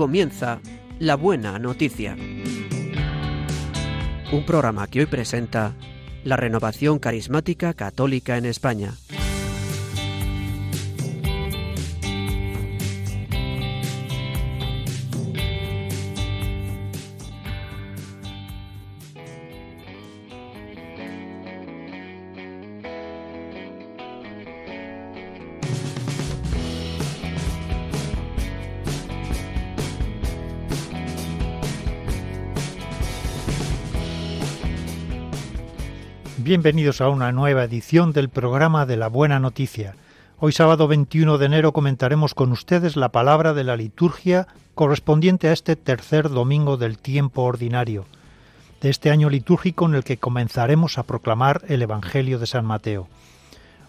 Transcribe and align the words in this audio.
comienza 0.00 0.62
La 0.98 1.14
Buena 1.14 1.58
Noticia. 1.58 2.16
Un 4.32 4.46
programa 4.46 4.86
que 4.86 5.00
hoy 5.00 5.04
presenta 5.04 5.74
la 6.24 6.38
renovación 6.38 6.98
carismática 6.98 7.74
católica 7.74 8.38
en 8.38 8.46
España. 8.46 8.94
Bienvenidos 36.50 37.00
a 37.00 37.08
una 37.08 37.30
nueva 37.30 37.62
edición 37.62 38.12
del 38.12 38.28
programa 38.28 38.84
de 38.84 38.96
la 38.96 39.06
Buena 39.06 39.38
Noticia. 39.38 39.94
Hoy 40.40 40.50
sábado 40.50 40.88
21 40.88 41.38
de 41.38 41.46
enero 41.46 41.72
comentaremos 41.72 42.34
con 42.34 42.50
ustedes 42.50 42.96
la 42.96 43.10
palabra 43.10 43.54
de 43.54 43.62
la 43.62 43.76
liturgia 43.76 44.48
correspondiente 44.74 45.46
a 45.46 45.52
este 45.52 45.76
tercer 45.76 46.28
domingo 46.28 46.76
del 46.76 46.98
tiempo 46.98 47.42
ordinario, 47.42 48.04
de 48.80 48.90
este 48.90 49.12
año 49.12 49.30
litúrgico 49.30 49.86
en 49.86 49.94
el 49.94 50.02
que 50.02 50.16
comenzaremos 50.16 50.98
a 50.98 51.04
proclamar 51.04 51.62
el 51.68 51.82
Evangelio 51.82 52.40
de 52.40 52.48
San 52.48 52.66
Mateo. 52.66 53.06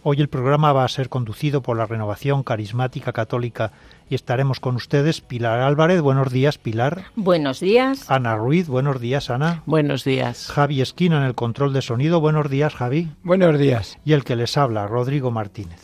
Hoy 0.04 0.20
el 0.20 0.30
programa 0.30 0.74
va 0.74 0.84
a 0.84 0.88
ser 0.88 1.10
conducido 1.10 1.62
por 1.62 1.78
la 1.78 1.86
Renovación 1.86 2.42
Carismática 2.42 3.14
Católica 3.14 3.72
y 4.10 4.16
estaremos 4.16 4.60
con 4.60 4.76
ustedes 4.76 5.22
Pilar 5.22 5.60
Álvarez. 5.60 6.02
Buenos 6.02 6.32
días, 6.32 6.58
Pilar. 6.58 7.04
Buenos 7.16 7.60
días. 7.60 8.10
Ana 8.10 8.36
Ruiz. 8.36 8.68
Buenos 8.68 9.00
días, 9.00 9.30
Ana. 9.30 9.62
Buenos 9.68 10.04
días. 10.04 10.48
Javi 10.50 10.82
Esquina 10.82 11.18
en 11.18 11.24
el 11.24 11.36
control 11.36 11.72
de 11.74 11.84
sonido. 11.84 12.20
Buenos 12.20 12.50
días, 12.50 12.74
Javi. 12.74 13.10
Buenos 13.22 13.60
días. 13.60 14.00
Y 14.04 14.14
el 14.14 14.24
que 14.24 14.36
les 14.36 14.58
habla, 14.58 14.88
Rodrigo 14.88 15.30
Martínez. 15.30 15.80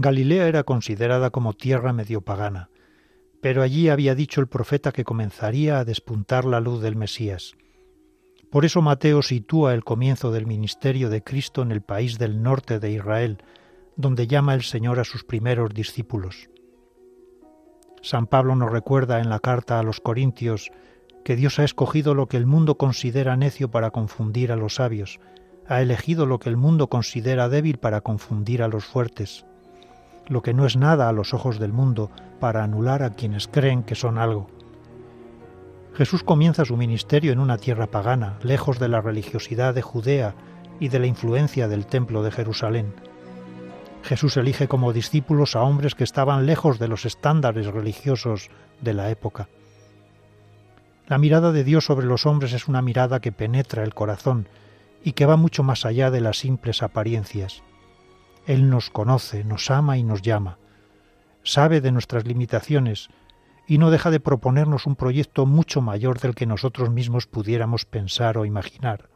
Galilea 0.00 0.46
era 0.46 0.62
considerada 0.62 1.30
como 1.30 1.54
tierra 1.54 1.92
medio 1.92 2.20
pagana, 2.20 2.70
pero 3.40 3.62
allí 3.62 3.88
había 3.88 4.14
dicho 4.14 4.40
el 4.40 4.46
profeta 4.46 4.92
que 4.92 5.02
comenzaría 5.02 5.80
a 5.80 5.84
despuntar 5.84 6.44
la 6.44 6.60
luz 6.60 6.80
del 6.80 6.94
Mesías. 6.94 7.56
Por 8.48 8.64
eso 8.64 8.80
Mateo 8.80 9.22
sitúa 9.22 9.74
el 9.74 9.82
comienzo 9.82 10.30
del 10.30 10.46
ministerio 10.46 11.10
de 11.10 11.24
Cristo 11.24 11.62
en 11.62 11.72
el 11.72 11.82
país 11.82 12.16
del 12.16 12.44
norte 12.44 12.78
de 12.78 12.92
Israel, 12.92 13.38
donde 13.96 14.28
llama 14.28 14.54
el 14.54 14.62
Señor 14.62 15.00
a 15.00 15.04
sus 15.04 15.24
primeros 15.24 15.74
discípulos. 15.74 16.48
San 18.00 18.28
Pablo 18.28 18.54
nos 18.54 18.70
recuerda 18.70 19.18
en 19.18 19.28
la 19.28 19.40
carta 19.40 19.80
a 19.80 19.82
los 19.82 19.98
Corintios 20.00 20.70
que 21.24 21.34
Dios 21.34 21.58
ha 21.58 21.64
escogido 21.64 22.14
lo 22.14 22.28
que 22.28 22.36
el 22.36 22.46
mundo 22.46 22.76
considera 22.76 23.36
necio 23.36 23.72
para 23.72 23.90
confundir 23.90 24.52
a 24.52 24.56
los 24.56 24.76
sabios, 24.76 25.18
ha 25.66 25.82
elegido 25.82 26.24
lo 26.24 26.38
que 26.38 26.50
el 26.50 26.56
mundo 26.56 26.86
considera 26.88 27.48
débil 27.48 27.78
para 27.78 28.00
confundir 28.02 28.62
a 28.62 28.68
los 28.68 28.84
fuertes 28.84 29.44
lo 30.28 30.42
que 30.42 30.54
no 30.54 30.66
es 30.66 30.76
nada 30.76 31.08
a 31.08 31.12
los 31.12 31.34
ojos 31.34 31.58
del 31.58 31.72
mundo, 31.72 32.10
para 32.38 32.62
anular 32.62 33.02
a 33.02 33.10
quienes 33.10 33.48
creen 33.48 33.82
que 33.82 33.94
son 33.94 34.18
algo. 34.18 34.48
Jesús 35.94 36.22
comienza 36.22 36.64
su 36.64 36.76
ministerio 36.76 37.32
en 37.32 37.40
una 37.40 37.58
tierra 37.58 37.88
pagana, 37.88 38.38
lejos 38.42 38.78
de 38.78 38.88
la 38.88 39.00
religiosidad 39.00 39.74
de 39.74 39.82
Judea 39.82 40.34
y 40.78 40.88
de 40.88 41.00
la 41.00 41.06
influencia 41.06 41.66
del 41.66 41.86
templo 41.86 42.22
de 42.22 42.30
Jerusalén. 42.30 42.94
Jesús 44.04 44.36
elige 44.36 44.68
como 44.68 44.92
discípulos 44.92 45.56
a 45.56 45.62
hombres 45.62 45.94
que 45.94 46.04
estaban 46.04 46.46
lejos 46.46 46.78
de 46.78 46.88
los 46.88 47.04
estándares 47.04 47.66
religiosos 47.66 48.48
de 48.80 48.94
la 48.94 49.10
época. 49.10 49.48
La 51.08 51.18
mirada 51.18 51.52
de 51.52 51.64
Dios 51.64 51.86
sobre 51.86 52.06
los 52.06 52.26
hombres 52.26 52.52
es 52.52 52.68
una 52.68 52.82
mirada 52.82 53.20
que 53.20 53.32
penetra 53.32 53.82
el 53.82 53.94
corazón 53.94 54.46
y 55.02 55.12
que 55.12 55.26
va 55.26 55.36
mucho 55.36 55.62
más 55.62 55.84
allá 55.84 56.10
de 56.10 56.20
las 56.20 56.38
simples 56.38 56.82
apariencias. 56.82 57.62
Él 58.48 58.70
nos 58.70 58.88
conoce, 58.88 59.44
nos 59.44 59.70
ama 59.70 59.98
y 59.98 60.02
nos 60.02 60.22
llama. 60.22 60.56
Sabe 61.44 61.82
de 61.82 61.92
nuestras 61.92 62.26
limitaciones 62.26 63.10
y 63.66 63.76
no 63.76 63.90
deja 63.90 64.10
de 64.10 64.20
proponernos 64.20 64.86
un 64.86 64.96
proyecto 64.96 65.44
mucho 65.44 65.82
mayor 65.82 66.18
del 66.18 66.34
que 66.34 66.46
nosotros 66.46 66.88
mismos 66.88 67.26
pudiéramos 67.26 67.84
pensar 67.84 68.38
o 68.38 68.46
imaginar. 68.46 69.10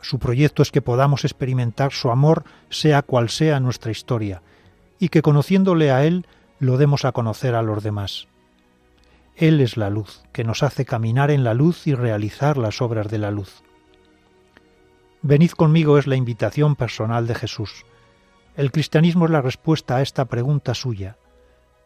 Su 0.00 0.18
proyecto 0.18 0.62
es 0.62 0.70
que 0.70 0.80
podamos 0.80 1.26
experimentar 1.26 1.92
su 1.92 2.10
amor 2.10 2.44
sea 2.70 3.02
cual 3.02 3.28
sea 3.28 3.60
nuestra 3.60 3.92
historia, 3.92 4.40
y 4.98 5.10
que 5.10 5.20
conociéndole 5.20 5.90
a 5.90 6.06
Él 6.06 6.26
lo 6.58 6.78
demos 6.78 7.04
a 7.04 7.12
conocer 7.12 7.54
a 7.54 7.60
los 7.60 7.82
demás. 7.82 8.28
Él 9.36 9.60
es 9.60 9.76
la 9.76 9.90
luz, 9.90 10.22
que 10.32 10.42
nos 10.42 10.62
hace 10.62 10.86
caminar 10.86 11.30
en 11.30 11.44
la 11.44 11.52
luz 11.52 11.86
y 11.86 11.94
realizar 11.94 12.56
las 12.56 12.80
obras 12.80 13.08
de 13.08 13.18
la 13.18 13.30
luz. 13.30 13.62
Venid 15.24 15.52
conmigo 15.52 15.98
es 15.98 16.08
la 16.08 16.16
invitación 16.16 16.74
personal 16.74 17.28
de 17.28 17.36
Jesús. 17.36 17.86
El 18.56 18.72
cristianismo 18.72 19.26
es 19.26 19.30
la 19.30 19.40
respuesta 19.40 19.96
a 19.96 20.02
esta 20.02 20.24
pregunta 20.24 20.74
suya. 20.74 21.16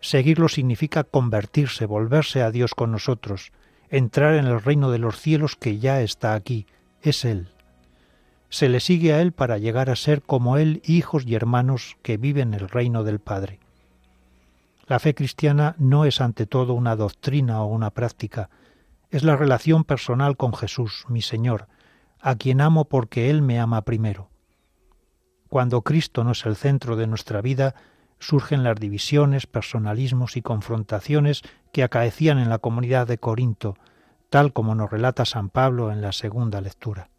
Seguirlo 0.00 0.48
significa 0.48 1.04
convertirse, 1.04 1.84
volverse 1.84 2.42
a 2.42 2.50
Dios 2.50 2.74
con 2.74 2.92
nosotros, 2.92 3.52
entrar 3.90 4.34
en 4.34 4.46
el 4.46 4.62
reino 4.62 4.90
de 4.90 4.98
los 4.98 5.20
cielos 5.20 5.54
que 5.54 5.78
ya 5.78 6.00
está 6.00 6.32
aquí, 6.32 6.66
es 7.02 7.26
Él. 7.26 7.48
Se 8.48 8.70
le 8.70 8.80
sigue 8.80 9.12
a 9.12 9.20
Él 9.20 9.32
para 9.32 9.58
llegar 9.58 9.90
a 9.90 9.96
ser 9.96 10.22
como 10.22 10.56
Él 10.56 10.80
hijos 10.86 11.24
y 11.26 11.34
hermanos 11.34 11.98
que 12.02 12.16
viven 12.16 12.54
el 12.54 12.70
reino 12.70 13.04
del 13.04 13.18
Padre. 13.18 13.60
La 14.86 14.98
fe 14.98 15.14
cristiana 15.14 15.74
no 15.78 16.06
es 16.06 16.22
ante 16.22 16.46
todo 16.46 16.72
una 16.72 16.96
doctrina 16.96 17.60
o 17.62 17.66
una 17.66 17.90
práctica, 17.90 18.48
es 19.10 19.24
la 19.24 19.36
relación 19.36 19.84
personal 19.84 20.38
con 20.38 20.54
Jesús, 20.54 21.04
mi 21.08 21.20
Señor, 21.20 21.68
a 22.20 22.36
quien 22.36 22.60
amo 22.60 22.86
porque 22.86 23.30
Él 23.30 23.42
me 23.42 23.58
ama 23.58 23.82
primero. 23.82 24.30
Cuando 25.48 25.82
Cristo 25.82 26.24
no 26.24 26.32
es 26.32 26.44
el 26.46 26.56
centro 26.56 26.96
de 26.96 27.06
nuestra 27.06 27.40
vida, 27.40 27.74
surgen 28.18 28.64
las 28.64 28.76
divisiones, 28.80 29.46
personalismos 29.46 30.36
y 30.36 30.42
confrontaciones 30.42 31.42
que 31.72 31.82
acaecían 31.82 32.38
en 32.38 32.48
la 32.48 32.58
comunidad 32.58 33.06
de 33.06 33.18
Corinto, 33.18 33.76
tal 34.30 34.52
como 34.52 34.74
nos 34.74 34.90
relata 34.90 35.24
San 35.24 35.50
Pablo 35.50 35.92
en 35.92 36.02
la 36.02 36.12
segunda 36.12 36.60
lectura. 36.60 37.10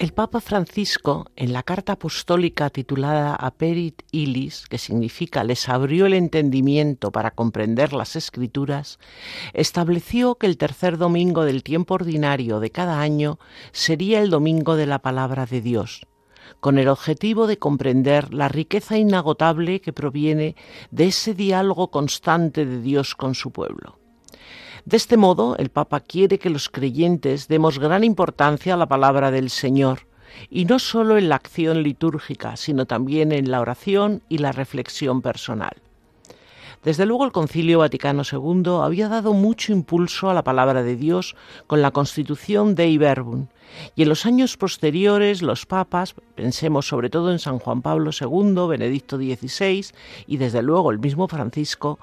El 0.00 0.14
Papa 0.14 0.40
Francisco, 0.40 1.26
en 1.36 1.52
la 1.52 1.62
carta 1.62 1.92
apostólica 1.92 2.70
titulada 2.70 3.34
Aperit 3.34 4.00
Ilis, 4.12 4.64
que 4.66 4.78
significa 4.78 5.44
les 5.44 5.68
abrió 5.68 6.06
el 6.06 6.14
entendimiento 6.14 7.12
para 7.12 7.32
comprender 7.32 7.92
las 7.92 8.16
Escrituras, 8.16 8.98
estableció 9.52 10.36
que 10.36 10.46
el 10.46 10.56
tercer 10.56 10.96
domingo 10.96 11.44
del 11.44 11.62
tiempo 11.62 11.96
ordinario 11.96 12.60
de 12.60 12.70
cada 12.70 13.02
año 13.02 13.38
sería 13.72 14.22
el 14.22 14.30
domingo 14.30 14.74
de 14.74 14.86
la 14.86 15.00
palabra 15.00 15.44
de 15.44 15.60
Dios, 15.60 16.06
con 16.60 16.78
el 16.78 16.88
objetivo 16.88 17.46
de 17.46 17.58
comprender 17.58 18.32
la 18.32 18.48
riqueza 18.48 18.96
inagotable 18.96 19.82
que 19.82 19.92
proviene 19.92 20.56
de 20.90 21.08
ese 21.08 21.34
diálogo 21.34 21.90
constante 21.90 22.64
de 22.64 22.80
Dios 22.80 23.14
con 23.14 23.34
su 23.34 23.50
pueblo. 23.50 23.99
De 24.84 24.96
este 24.96 25.16
modo, 25.16 25.56
el 25.58 25.68
Papa 25.68 26.00
quiere 26.00 26.38
que 26.38 26.50
los 26.50 26.68
creyentes 26.68 27.48
demos 27.48 27.78
gran 27.78 28.04
importancia 28.04 28.74
a 28.74 28.76
la 28.76 28.86
palabra 28.86 29.30
del 29.30 29.50
Señor, 29.50 30.06
y 30.48 30.64
no 30.64 30.78
solo 30.78 31.18
en 31.18 31.28
la 31.28 31.36
acción 31.36 31.82
litúrgica, 31.82 32.56
sino 32.56 32.86
también 32.86 33.32
en 33.32 33.50
la 33.50 33.60
oración 33.60 34.22
y 34.28 34.38
la 34.38 34.52
reflexión 34.52 35.22
personal. 35.22 35.76
Desde 36.82 37.04
luego 37.04 37.26
el 37.26 37.32
Concilio 37.32 37.80
Vaticano 37.80 38.22
II 38.30 38.80
había 38.82 39.08
dado 39.08 39.34
mucho 39.34 39.70
impulso 39.70 40.30
a 40.30 40.34
la 40.34 40.42
palabra 40.42 40.82
de 40.82 40.96
Dios 40.96 41.36
con 41.66 41.82
la 41.82 41.90
constitución 41.90 42.74
Dei 42.74 42.96
Verbum, 42.96 43.48
y 43.94 44.02
en 44.02 44.08
los 44.08 44.24
años 44.24 44.56
posteriores 44.56 45.42
los 45.42 45.66
papas, 45.66 46.14
pensemos 46.34 46.88
sobre 46.88 47.10
todo 47.10 47.32
en 47.32 47.38
San 47.38 47.58
Juan 47.58 47.82
Pablo 47.82 48.12
II, 48.18 48.66
Benedicto 48.66 49.18
XVI 49.18 49.92
y 50.26 50.38
desde 50.38 50.62
luego 50.62 50.90
el 50.90 50.98
mismo 50.98 51.28
Francisco, 51.28 51.98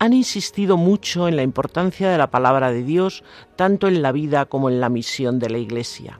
han 0.00 0.12
insistido 0.12 0.76
mucho 0.76 1.28
en 1.28 1.36
la 1.36 1.44
importancia 1.44 2.10
de 2.10 2.18
la 2.18 2.30
palabra 2.30 2.72
de 2.72 2.82
Dios 2.82 3.22
tanto 3.54 3.86
en 3.86 4.02
la 4.02 4.10
vida 4.10 4.46
como 4.46 4.70
en 4.70 4.80
la 4.80 4.88
misión 4.88 5.38
de 5.38 5.50
la 5.50 5.58
Iglesia 5.58 6.18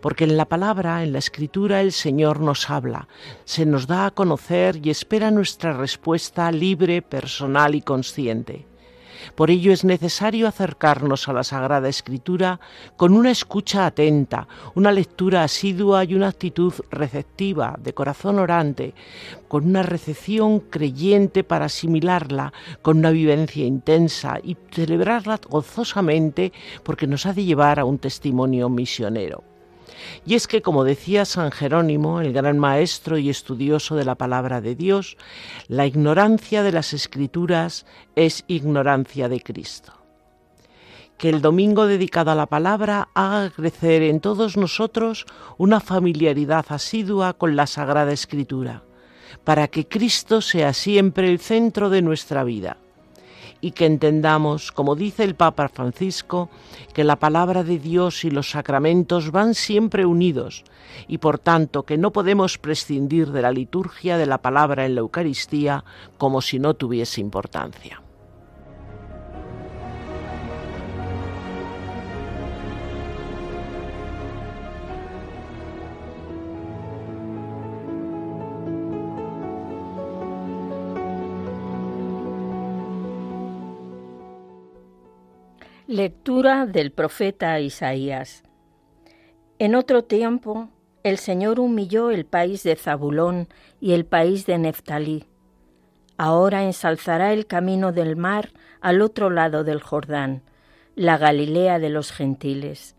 porque 0.00 0.24
en 0.24 0.36
la 0.36 0.46
palabra, 0.46 1.02
en 1.02 1.12
la 1.12 1.18
escritura, 1.18 1.80
el 1.80 1.92
Señor 1.92 2.40
nos 2.40 2.70
habla, 2.70 3.08
se 3.44 3.66
nos 3.66 3.86
da 3.86 4.06
a 4.06 4.10
conocer 4.10 4.80
y 4.84 4.90
espera 4.90 5.30
nuestra 5.30 5.72
respuesta 5.72 6.50
libre, 6.52 7.02
personal 7.02 7.74
y 7.74 7.82
consciente. 7.82 8.66
Por 9.34 9.50
ello 9.50 9.72
es 9.72 9.84
necesario 9.84 10.48
acercarnos 10.48 11.28
a 11.28 11.32
la 11.32 11.44
Sagrada 11.44 11.88
Escritura 11.88 12.60
con 12.96 13.12
una 13.12 13.30
escucha 13.30 13.86
atenta, 13.86 14.48
una 14.74 14.92
lectura 14.92 15.44
asidua 15.44 16.04
y 16.04 16.14
una 16.14 16.28
actitud 16.28 16.72
receptiva, 16.90 17.76
de 17.78 17.94
corazón 17.94 18.38
orante, 18.38 18.94
con 19.48 19.66
una 19.66 19.82
recepción 19.82 20.60
creyente 20.60 21.44
para 21.44 21.66
asimilarla, 21.66 22.52
con 22.82 22.98
una 22.98 23.10
vivencia 23.10 23.64
intensa 23.64 24.38
y 24.42 24.56
celebrarla 24.70 25.40
gozosamente 25.48 26.52
porque 26.82 27.06
nos 27.06 27.26
ha 27.26 27.32
de 27.32 27.44
llevar 27.44 27.80
a 27.80 27.84
un 27.84 27.98
testimonio 27.98 28.68
misionero. 28.68 29.57
Y 30.26 30.34
es 30.34 30.46
que, 30.46 30.62
como 30.62 30.84
decía 30.84 31.24
San 31.24 31.50
Jerónimo, 31.50 32.20
el 32.20 32.32
gran 32.32 32.58
maestro 32.58 33.18
y 33.18 33.30
estudioso 33.30 33.96
de 33.96 34.04
la 34.04 34.14
palabra 34.14 34.60
de 34.60 34.74
Dios, 34.74 35.16
la 35.68 35.86
ignorancia 35.86 36.62
de 36.62 36.72
las 36.72 36.92
escrituras 36.92 37.86
es 38.16 38.44
ignorancia 38.48 39.28
de 39.28 39.40
Cristo. 39.40 39.92
Que 41.16 41.30
el 41.30 41.42
domingo 41.42 41.86
dedicado 41.86 42.30
a 42.30 42.36
la 42.36 42.46
palabra 42.46 43.08
haga 43.14 43.50
crecer 43.50 44.02
en 44.02 44.20
todos 44.20 44.56
nosotros 44.56 45.26
una 45.56 45.80
familiaridad 45.80 46.66
asidua 46.68 47.32
con 47.32 47.56
la 47.56 47.66
Sagrada 47.66 48.12
Escritura, 48.12 48.84
para 49.44 49.68
que 49.68 49.88
Cristo 49.88 50.40
sea 50.40 50.72
siempre 50.72 51.28
el 51.28 51.40
centro 51.40 51.90
de 51.90 52.02
nuestra 52.02 52.44
vida 52.44 52.78
y 53.60 53.72
que 53.72 53.86
entendamos, 53.86 54.72
como 54.72 54.94
dice 54.94 55.24
el 55.24 55.34
Papa 55.34 55.68
Francisco, 55.68 56.48
que 56.94 57.04
la 57.04 57.16
palabra 57.16 57.64
de 57.64 57.78
Dios 57.78 58.24
y 58.24 58.30
los 58.30 58.50
sacramentos 58.50 59.30
van 59.30 59.54
siempre 59.54 60.06
unidos 60.06 60.64
y 61.06 61.18
por 61.18 61.38
tanto 61.38 61.84
que 61.84 61.98
no 61.98 62.12
podemos 62.12 62.58
prescindir 62.58 63.30
de 63.32 63.42
la 63.42 63.52
liturgia 63.52 64.16
de 64.16 64.26
la 64.26 64.38
palabra 64.38 64.86
en 64.86 64.94
la 64.94 65.00
Eucaristía 65.00 65.84
como 66.18 66.40
si 66.40 66.58
no 66.58 66.74
tuviese 66.74 67.20
importancia. 67.20 68.02
Lectura 85.90 86.66
del 86.66 86.90
profeta 86.90 87.58
Isaías. 87.60 88.42
En 89.58 89.74
otro 89.74 90.04
tiempo, 90.04 90.68
el 91.02 91.16
Señor 91.16 91.58
humilló 91.58 92.10
el 92.10 92.26
país 92.26 92.62
de 92.62 92.76
Zabulón 92.76 93.48
y 93.80 93.94
el 93.94 94.04
país 94.04 94.44
de 94.44 94.58
Neftalí. 94.58 95.24
Ahora 96.18 96.64
ensalzará 96.64 97.32
el 97.32 97.46
camino 97.46 97.92
del 97.92 98.16
mar 98.16 98.50
al 98.82 99.00
otro 99.00 99.30
lado 99.30 99.64
del 99.64 99.80
Jordán, 99.80 100.42
la 100.94 101.16
Galilea 101.16 101.78
de 101.78 101.88
los 101.88 102.12
gentiles. 102.12 102.94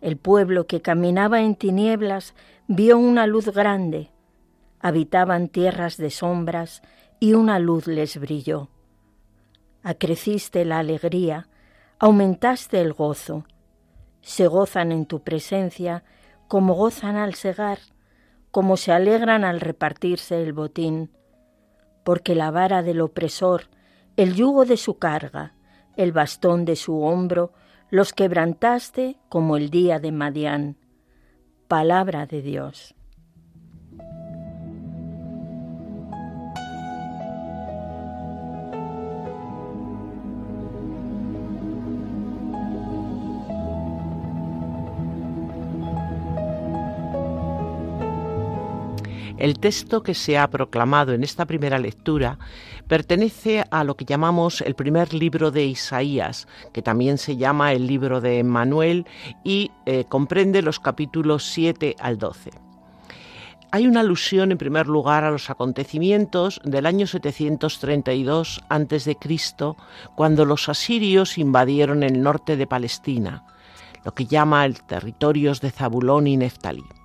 El 0.00 0.16
pueblo 0.16 0.66
que 0.66 0.80
caminaba 0.80 1.42
en 1.42 1.56
tinieblas 1.56 2.34
vio 2.68 2.96
una 2.96 3.26
luz 3.26 3.50
grande. 3.50 4.08
Habitaban 4.80 5.48
tierras 5.48 5.98
de 5.98 6.08
sombras 6.08 6.80
y 7.20 7.34
una 7.34 7.58
luz 7.58 7.86
les 7.86 8.16
brilló. 8.18 8.70
Acreciste 9.82 10.64
la 10.64 10.78
alegría, 10.78 11.48
aumentaste 11.98 12.80
el 12.80 12.92
gozo. 12.92 13.44
Se 14.20 14.46
gozan 14.46 14.92
en 14.92 15.06
tu 15.06 15.22
presencia 15.22 16.04
como 16.46 16.74
gozan 16.74 17.16
al 17.16 17.34
segar, 17.34 17.78
como 18.50 18.76
se 18.76 18.92
alegran 18.92 19.44
al 19.44 19.60
repartirse 19.60 20.42
el 20.42 20.52
botín, 20.52 21.10
porque 22.04 22.34
la 22.34 22.50
vara 22.50 22.82
del 22.82 23.00
opresor, 23.00 23.64
el 24.16 24.34
yugo 24.34 24.64
de 24.64 24.76
su 24.76 24.98
carga, 24.98 25.54
el 25.96 26.12
bastón 26.12 26.64
de 26.64 26.76
su 26.76 27.02
hombro, 27.02 27.52
los 27.90 28.12
quebrantaste 28.12 29.18
como 29.28 29.56
el 29.56 29.70
día 29.70 29.98
de 29.98 30.12
Madián. 30.12 30.76
Palabra 31.66 32.26
de 32.26 32.42
Dios. 32.42 32.94
El 49.38 49.60
texto 49.60 50.02
que 50.02 50.14
se 50.14 50.36
ha 50.36 50.50
proclamado 50.50 51.12
en 51.12 51.22
esta 51.22 51.46
primera 51.46 51.78
lectura 51.78 52.38
pertenece 52.88 53.64
a 53.70 53.84
lo 53.84 53.96
que 53.96 54.04
llamamos 54.04 54.62
el 54.62 54.74
primer 54.74 55.14
libro 55.14 55.52
de 55.52 55.64
Isaías, 55.64 56.48
que 56.72 56.82
también 56.82 57.18
se 57.18 57.36
llama 57.36 57.72
el 57.72 57.86
libro 57.86 58.20
de 58.20 58.42
Manuel 58.42 59.06
y 59.44 59.70
eh, 59.86 60.04
comprende 60.08 60.60
los 60.60 60.80
capítulos 60.80 61.44
7 61.44 61.94
al 62.00 62.18
12. 62.18 62.50
Hay 63.70 63.86
una 63.86 64.00
alusión, 64.00 64.50
en 64.50 64.58
primer 64.58 64.88
lugar, 64.88 65.22
a 65.22 65.30
los 65.30 65.50
acontecimientos 65.50 66.60
del 66.64 66.86
año 66.86 67.06
732 67.06 68.64
a.C., 68.68 69.16
cuando 70.16 70.46
los 70.46 70.68
asirios 70.68 71.38
invadieron 71.38 72.02
el 72.02 72.22
norte 72.22 72.56
de 72.56 72.66
Palestina, 72.66 73.44
lo 74.04 74.14
que 74.14 74.26
llama 74.26 74.64
el 74.64 74.82
territorios 74.82 75.60
de 75.60 75.70
Zabulón 75.70 76.26
y 76.26 76.38
Neftalí. 76.38 76.97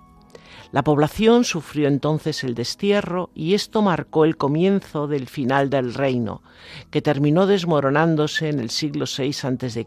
La 0.74 0.84
población 0.84 1.44
sufrió 1.44 1.88
entonces 1.88 2.44
el 2.44 2.56
destierro 2.56 3.30
y 3.36 3.54
esto 3.54 3.84
marcó 3.84 4.26
el 4.26 4.38
comienzo 4.38 5.06
del 5.06 5.28
final 5.28 5.70
del 5.70 5.94
reino, 5.94 6.42
que 6.90 7.04
terminó 7.04 7.46
desmoronándose 7.46 8.50
en 8.50 8.58
el 8.58 8.72
siglo 8.72 9.06
VI 9.06 9.36
a.C., 9.44 9.86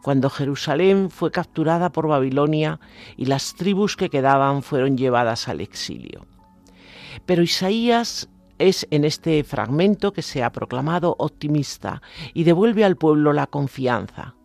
cuando 0.00 0.30
Jerusalén 0.30 1.10
fue 1.10 1.32
capturada 1.32 1.90
por 1.90 2.06
Babilonia 2.06 2.78
y 3.16 3.24
las 3.24 3.56
tribus 3.56 3.96
que 3.96 4.08
quedaban 4.08 4.62
fueron 4.62 4.96
llevadas 4.96 5.48
al 5.48 5.60
exilio. 5.60 6.26
Pero 7.26 7.42
Isaías 7.42 8.28
es 8.58 8.86
en 8.92 9.04
este 9.04 9.42
fragmento 9.42 10.12
que 10.12 10.22
se 10.22 10.44
ha 10.44 10.52
proclamado 10.52 11.16
optimista 11.18 12.02
y 12.34 12.44
devuelve 12.44 12.84
al 12.84 12.96
pueblo 12.96 13.32
la 13.32 13.48
confianza. 13.48 14.37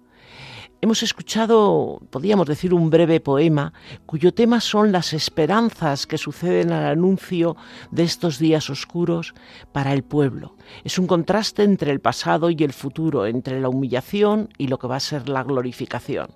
Hemos 0.84 1.02
escuchado, 1.02 2.02
podríamos 2.10 2.46
decir, 2.46 2.74
un 2.74 2.90
breve 2.90 3.22
poema 3.22 3.72
cuyo 4.06 4.34
tema 4.34 4.60
son 4.60 4.92
las 4.92 5.13
esperanzas 5.13 6.06
que 6.06 6.18
suceden 6.18 6.74
al 6.74 6.86
anuncio 6.86 7.56
de 7.92 8.04
estos 8.04 8.38
días 8.38 8.70
oscuros 8.70 9.34
para 9.72 9.94
el 9.94 10.04
pueblo. 10.04 10.58
Es 10.84 11.00
un 11.00 11.08
contraste 11.08 11.63
entre 11.63 11.90
el 11.90 12.02
pasado 12.02 12.50
y 12.50 12.62
el 12.66 12.74
futuro, 12.74 13.25
entre 13.28 13.62
la 13.62 13.70
humillación 13.70 14.50
y 14.58 14.68
lo 14.68 14.78
que 14.78 14.88
va 14.88 14.98
a 14.98 15.00
ser 15.00 15.30
la 15.30 15.44
glorificación. 15.44 16.32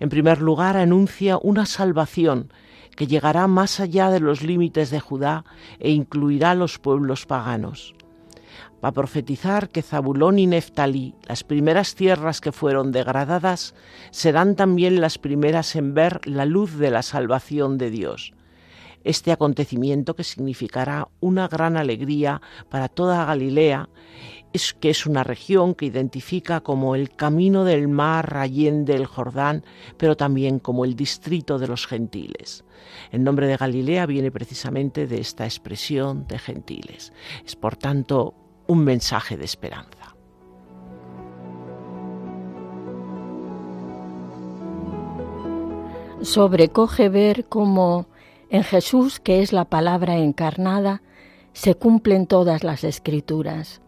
En 0.00 0.10
primer 0.10 0.42
lugar, 0.42 0.76
anuncia 0.76 1.38
una 1.42 1.64
salvación 1.64 2.52
que 2.94 3.06
llegará 3.06 3.46
más 3.46 3.80
allá 3.80 4.10
de 4.10 4.20
los 4.20 4.42
límites 4.42 4.90
de 4.90 5.00
Judá 5.00 5.46
e 5.78 5.92
incluirá 5.92 6.50
a 6.50 6.54
los 6.54 6.78
pueblos 6.78 7.24
paganos 7.24 7.94
va 8.82 8.88
a 8.88 8.92
profetizar 8.92 9.68
que 9.68 9.82
Zabulón 9.82 10.38
y 10.38 10.46
Neftalí, 10.46 11.14
las 11.26 11.44
primeras 11.44 11.94
tierras 11.94 12.40
que 12.40 12.52
fueron 12.52 12.92
degradadas, 12.92 13.74
serán 14.10 14.56
también 14.56 15.00
las 15.00 15.18
primeras 15.18 15.76
en 15.76 15.94
ver 15.94 16.26
la 16.26 16.46
luz 16.46 16.78
de 16.78 16.90
la 16.90 17.02
salvación 17.02 17.78
de 17.78 17.90
Dios. 17.90 18.32
Este 19.04 19.32
acontecimiento 19.32 20.14
que 20.14 20.24
significará 20.24 21.08
una 21.20 21.48
gran 21.48 21.76
alegría 21.76 22.40
para 22.68 22.88
toda 22.88 23.24
Galilea, 23.24 23.88
es 24.52 24.74
que 24.74 24.90
es 24.90 25.06
una 25.06 25.24
región 25.24 25.74
que 25.74 25.86
identifica 25.86 26.60
como 26.60 26.94
el 26.94 27.10
camino 27.10 27.64
del 27.64 27.88
mar 27.88 28.36
allende 28.36 28.94
el 28.94 29.06
Jordán, 29.06 29.64
pero 29.96 30.16
también 30.16 30.58
como 30.58 30.84
el 30.84 30.94
distrito 30.94 31.58
de 31.58 31.68
los 31.68 31.86
gentiles. 31.86 32.64
El 33.10 33.24
nombre 33.24 33.46
de 33.46 33.56
Galilea 33.56 34.06
viene 34.06 34.30
precisamente 34.30 35.06
de 35.06 35.20
esta 35.20 35.44
expresión 35.44 36.26
de 36.26 36.38
gentiles. 36.38 37.12
Es 37.44 37.56
por 37.56 37.76
tanto 37.76 38.34
un 38.72 38.84
mensaje 38.84 39.36
de 39.36 39.44
esperanza. 39.44 40.16
Sobrecoge 46.22 47.08
ver 47.10 47.44
cómo 47.48 48.06
en 48.48 48.64
Jesús, 48.64 49.20
que 49.20 49.42
es 49.42 49.52
la 49.52 49.66
palabra 49.66 50.16
encarnada, 50.16 51.02
se 51.52 51.74
cumplen 51.74 52.26
todas 52.26 52.64
las 52.64 52.82
escrituras. 52.84 53.82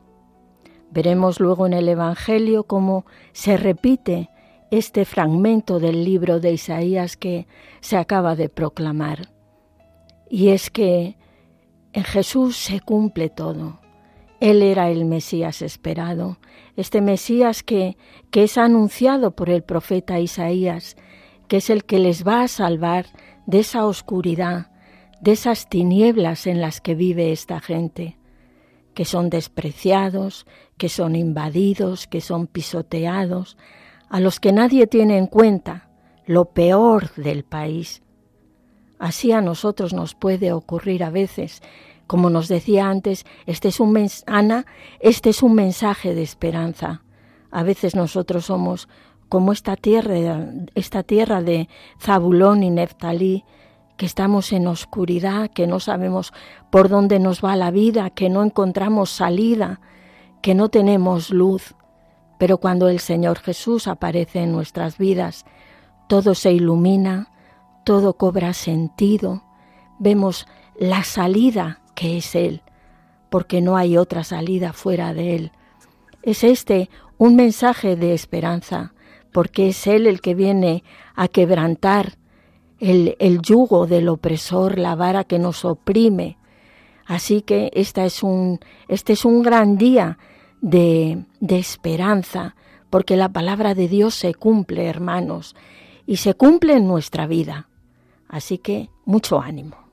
Veremos 0.90 1.40
luego 1.40 1.66
en 1.66 1.72
el 1.72 1.88
Evangelio 1.88 2.64
cómo 2.64 3.06
se 3.32 3.56
repite 3.56 4.28
este 4.70 5.04
fragmento 5.04 5.80
del 5.80 6.04
libro 6.04 6.40
de 6.40 6.52
Isaías 6.52 7.16
que 7.16 7.46
se 7.80 7.96
acaba 7.96 8.36
de 8.36 8.48
proclamar. 8.48 9.30
Y 10.28 10.48
es 10.48 10.70
que 10.70 11.16
en 11.92 12.04
Jesús 12.04 12.56
se 12.56 12.80
cumple 12.80 13.30
todo. 13.30 13.83
Él 14.44 14.60
era 14.60 14.90
el 14.90 15.06
Mesías 15.06 15.62
esperado, 15.62 16.36
este 16.76 17.00
Mesías 17.00 17.62
que, 17.62 17.96
que 18.30 18.42
es 18.42 18.58
anunciado 18.58 19.30
por 19.30 19.48
el 19.48 19.62
profeta 19.62 20.20
Isaías, 20.20 20.98
que 21.48 21.56
es 21.56 21.70
el 21.70 21.86
que 21.86 21.98
les 21.98 22.26
va 22.26 22.42
a 22.42 22.48
salvar 22.48 23.06
de 23.46 23.60
esa 23.60 23.86
oscuridad, 23.86 24.70
de 25.22 25.32
esas 25.32 25.70
tinieblas 25.70 26.46
en 26.46 26.60
las 26.60 26.82
que 26.82 26.94
vive 26.94 27.32
esta 27.32 27.58
gente. 27.58 28.18
que 28.92 29.06
son 29.06 29.30
despreciados, 29.30 30.46
que 30.76 30.90
son 30.90 31.16
invadidos, 31.16 32.06
que 32.06 32.20
son 32.20 32.46
pisoteados, 32.46 33.56
a 34.10 34.20
los 34.20 34.40
que 34.40 34.52
nadie 34.52 34.86
tiene 34.86 35.16
en 35.16 35.26
cuenta, 35.26 35.88
lo 36.26 36.50
peor 36.52 37.14
del 37.14 37.44
país. 37.44 38.02
Así 38.98 39.32
a 39.32 39.40
nosotros 39.40 39.94
nos 39.94 40.14
puede 40.14 40.52
ocurrir 40.52 41.02
a 41.02 41.08
veces. 41.08 41.62
Como 42.06 42.30
nos 42.30 42.48
decía 42.48 42.88
antes, 42.88 43.24
este 43.46 43.68
es 43.68 43.80
un 43.80 43.94
Ana, 44.26 44.66
este 45.00 45.30
es 45.30 45.42
un 45.42 45.54
mensaje 45.54 46.14
de 46.14 46.22
esperanza. 46.22 47.02
A 47.50 47.62
veces 47.62 47.94
nosotros 47.94 48.46
somos 48.46 48.88
como 49.28 49.52
esta 49.52 49.76
tierra, 49.76 50.48
esta 50.74 51.02
tierra 51.02 51.42
de 51.42 51.68
Zabulón 52.00 52.62
y 52.62 52.70
Neftalí, 52.70 53.44
que 53.96 54.06
estamos 54.06 54.52
en 54.52 54.66
oscuridad, 54.66 55.50
que 55.50 55.66
no 55.66 55.80
sabemos 55.80 56.32
por 56.70 56.88
dónde 56.88 57.20
nos 57.20 57.44
va 57.44 57.56
la 57.56 57.70
vida, 57.70 58.10
que 58.10 58.28
no 58.28 58.42
encontramos 58.42 59.10
salida, 59.10 59.80
que 60.42 60.54
no 60.54 60.68
tenemos 60.68 61.30
luz. 61.30 61.74
Pero 62.38 62.58
cuando 62.58 62.88
el 62.88 62.98
Señor 62.98 63.38
Jesús 63.38 63.86
aparece 63.86 64.42
en 64.42 64.52
nuestras 64.52 64.98
vidas, 64.98 65.46
todo 66.08 66.34
se 66.34 66.52
ilumina, 66.52 67.30
todo 67.84 68.16
cobra 68.16 68.52
sentido, 68.52 69.42
vemos 69.98 70.46
la 70.78 71.04
salida 71.04 71.80
que 71.94 72.18
es 72.18 72.34
Él, 72.34 72.62
porque 73.30 73.60
no 73.60 73.76
hay 73.76 73.96
otra 73.96 74.24
salida 74.24 74.72
fuera 74.72 75.14
de 75.14 75.36
Él. 75.36 75.52
Es 76.22 76.44
este 76.44 76.90
un 77.18 77.36
mensaje 77.36 77.96
de 77.96 78.14
esperanza, 78.14 78.94
porque 79.32 79.68
es 79.68 79.86
Él 79.86 80.06
el 80.06 80.20
que 80.20 80.34
viene 80.34 80.84
a 81.14 81.28
quebrantar 81.28 82.18
el, 82.80 83.16
el 83.18 83.40
yugo 83.40 83.86
del 83.86 84.08
opresor, 84.08 84.78
la 84.78 84.94
vara 84.94 85.24
que 85.24 85.38
nos 85.38 85.64
oprime. 85.64 86.38
Así 87.06 87.42
que 87.42 87.70
esta 87.74 88.04
es 88.04 88.22
un, 88.22 88.60
este 88.88 89.12
es 89.12 89.24
un 89.24 89.42
gran 89.42 89.76
día 89.76 90.18
de, 90.60 91.24
de 91.40 91.58
esperanza, 91.58 92.56
porque 92.90 93.16
la 93.16 93.28
palabra 93.28 93.74
de 93.74 93.88
Dios 93.88 94.14
se 94.14 94.34
cumple, 94.34 94.86
hermanos, 94.86 95.54
y 96.06 96.16
se 96.16 96.34
cumple 96.34 96.74
en 96.74 96.86
nuestra 96.86 97.26
vida. 97.26 97.68
Así 98.28 98.58
que 98.58 98.90
mucho 99.04 99.40
ánimo. 99.40 99.83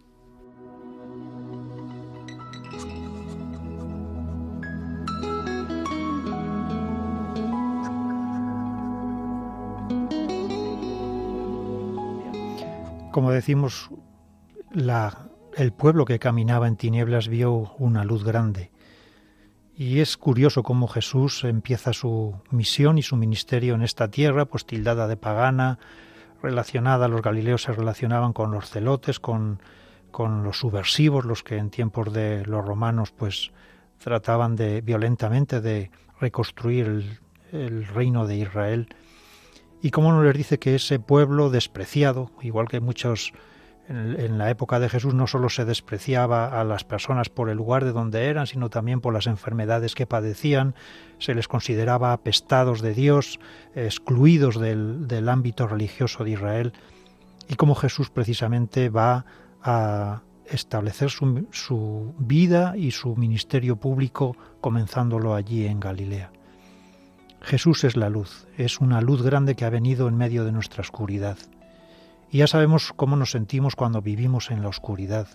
Como 13.11 13.31
decimos, 13.31 13.89
la, 14.71 15.27
el 15.57 15.73
pueblo 15.73 16.05
que 16.05 16.17
caminaba 16.17 16.67
en 16.67 16.77
tinieblas 16.77 17.27
vio 17.27 17.73
una 17.77 18.05
luz 18.05 18.23
grande. 18.23 18.71
Y 19.75 19.99
es 19.99 20.15
curioso 20.15 20.63
cómo 20.63 20.87
Jesús 20.87 21.43
empieza 21.43 21.91
su 21.91 22.35
misión 22.51 22.97
y 22.97 23.03
su 23.03 23.17
ministerio 23.17 23.75
en 23.75 23.81
esta 23.81 24.09
tierra, 24.09 24.45
pues 24.45 24.65
tildada 24.65 25.07
de 25.07 25.17
pagana, 25.17 25.77
relacionada, 26.41 27.09
los 27.09 27.21
galileos 27.21 27.63
se 27.63 27.73
relacionaban 27.73 28.31
con 28.31 28.51
los 28.51 28.69
celotes, 28.69 29.19
con, 29.19 29.59
con 30.11 30.43
los 30.43 30.59
subversivos, 30.59 31.25
los 31.25 31.43
que 31.43 31.57
en 31.57 31.69
tiempos 31.69 32.13
de 32.13 32.45
los 32.45 32.65
romanos 32.65 33.11
pues 33.11 33.51
trataban 33.97 34.55
de 34.55 34.81
violentamente 34.81 35.59
de 35.59 35.91
reconstruir 36.19 36.85
el, 36.85 37.19
el 37.51 37.87
reino 37.87 38.25
de 38.25 38.37
Israel 38.37 38.87
y 39.81 39.91
cómo 39.91 40.11
no 40.11 40.23
les 40.23 40.35
dice 40.35 40.59
que 40.59 40.75
ese 40.75 40.99
pueblo 40.99 41.49
despreciado, 41.49 42.31
igual 42.41 42.67
que 42.67 42.79
muchos 42.79 43.33
en, 43.89 44.37
la 44.37 44.49
época 44.49 44.79
de 44.79 44.89
Jesús 44.89 45.13
no 45.13 45.27
solo 45.27 45.49
se 45.49 45.65
despreciaba 45.65 46.59
a 46.59 46.63
las 46.63 46.83
personas 46.83 47.29
por 47.29 47.49
el 47.49 47.57
lugar 47.57 47.83
de 47.83 47.91
donde 47.91 48.27
eran, 48.27 48.47
sino 48.47 48.69
también 48.69 49.01
por 49.01 49.13
las 49.13 49.27
enfermedades 49.27 49.95
que 49.95 50.05
padecían, 50.05 50.75
se 51.17 51.33
les 51.35 51.47
consideraba 51.47 52.13
apestados 52.13 52.81
de 52.81 52.93
Dios, 52.93 53.39
excluidos 53.75 54.59
del, 54.59 55.29
ámbito 55.29 55.67
religioso 55.67 56.23
de 56.23 56.31
Israel, 56.31 56.73
y 57.47 57.55
cómo 57.55 57.75
Jesús 57.75 58.09
precisamente 58.09 58.89
va 58.89 59.25
a 59.61 60.21
establecer 60.45 61.09
su 61.09 62.13
vida 62.17 62.73
y 62.77 62.91
su 62.91 63.15
ministerio 63.15 63.77
público 63.77 64.35
comenzándolo 64.61 65.35
allí 65.35 65.65
en 65.65 65.79
Galilea. 65.79 66.31
Jesús 67.41 67.83
es 67.83 67.97
la 67.97 68.09
luz, 68.09 68.47
es 68.57 68.79
una 68.79 69.01
luz 69.01 69.23
grande 69.23 69.55
que 69.55 69.65
ha 69.65 69.69
venido 69.69 70.07
en 70.07 70.15
medio 70.15 70.45
de 70.45 70.51
nuestra 70.51 70.81
oscuridad. 70.81 71.37
Y 72.29 72.37
ya 72.37 72.47
sabemos 72.47 72.93
cómo 72.95 73.15
nos 73.15 73.31
sentimos 73.31 73.75
cuando 73.75 74.01
vivimos 74.01 74.51
en 74.51 74.61
la 74.61 74.69
oscuridad, 74.69 75.27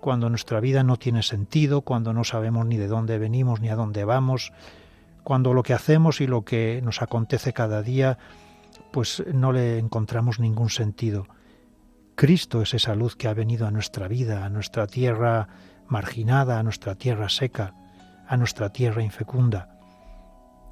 cuando 0.00 0.28
nuestra 0.28 0.60
vida 0.60 0.84
no 0.84 0.98
tiene 0.98 1.22
sentido, 1.22 1.80
cuando 1.80 2.12
no 2.12 2.22
sabemos 2.22 2.66
ni 2.66 2.76
de 2.76 2.86
dónde 2.86 3.18
venimos 3.18 3.60
ni 3.60 3.70
a 3.70 3.76
dónde 3.76 4.04
vamos, 4.04 4.52
cuando 5.24 5.54
lo 5.54 5.62
que 5.62 5.74
hacemos 5.74 6.20
y 6.20 6.26
lo 6.26 6.44
que 6.44 6.80
nos 6.84 7.02
acontece 7.02 7.52
cada 7.52 7.82
día 7.82 8.18
pues 8.92 9.22
no 9.32 9.52
le 9.52 9.78
encontramos 9.78 10.38
ningún 10.38 10.70
sentido. 10.70 11.26
Cristo 12.14 12.62
es 12.62 12.74
esa 12.74 12.94
luz 12.94 13.16
que 13.16 13.28
ha 13.28 13.34
venido 13.34 13.66
a 13.66 13.70
nuestra 13.70 14.08
vida, 14.08 14.44
a 14.44 14.50
nuestra 14.50 14.86
tierra 14.86 15.48
marginada, 15.86 16.58
a 16.58 16.62
nuestra 16.62 16.94
tierra 16.94 17.28
seca, 17.28 17.74
a 18.26 18.36
nuestra 18.36 18.70
tierra 18.70 19.02
infecunda. 19.02 19.77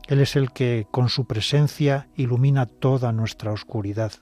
Él 0.08 0.20
es 0.20 0.36
el 0.36 0.52
que 0.52 0.86
con 0.90 1.08
su 1.08 1.26
presencia 1.26 2.08
ilumina 2.14 2.66
toda 2.66 3.12
nuestra 3.12 3.52
oscuridad. 3.52 4.12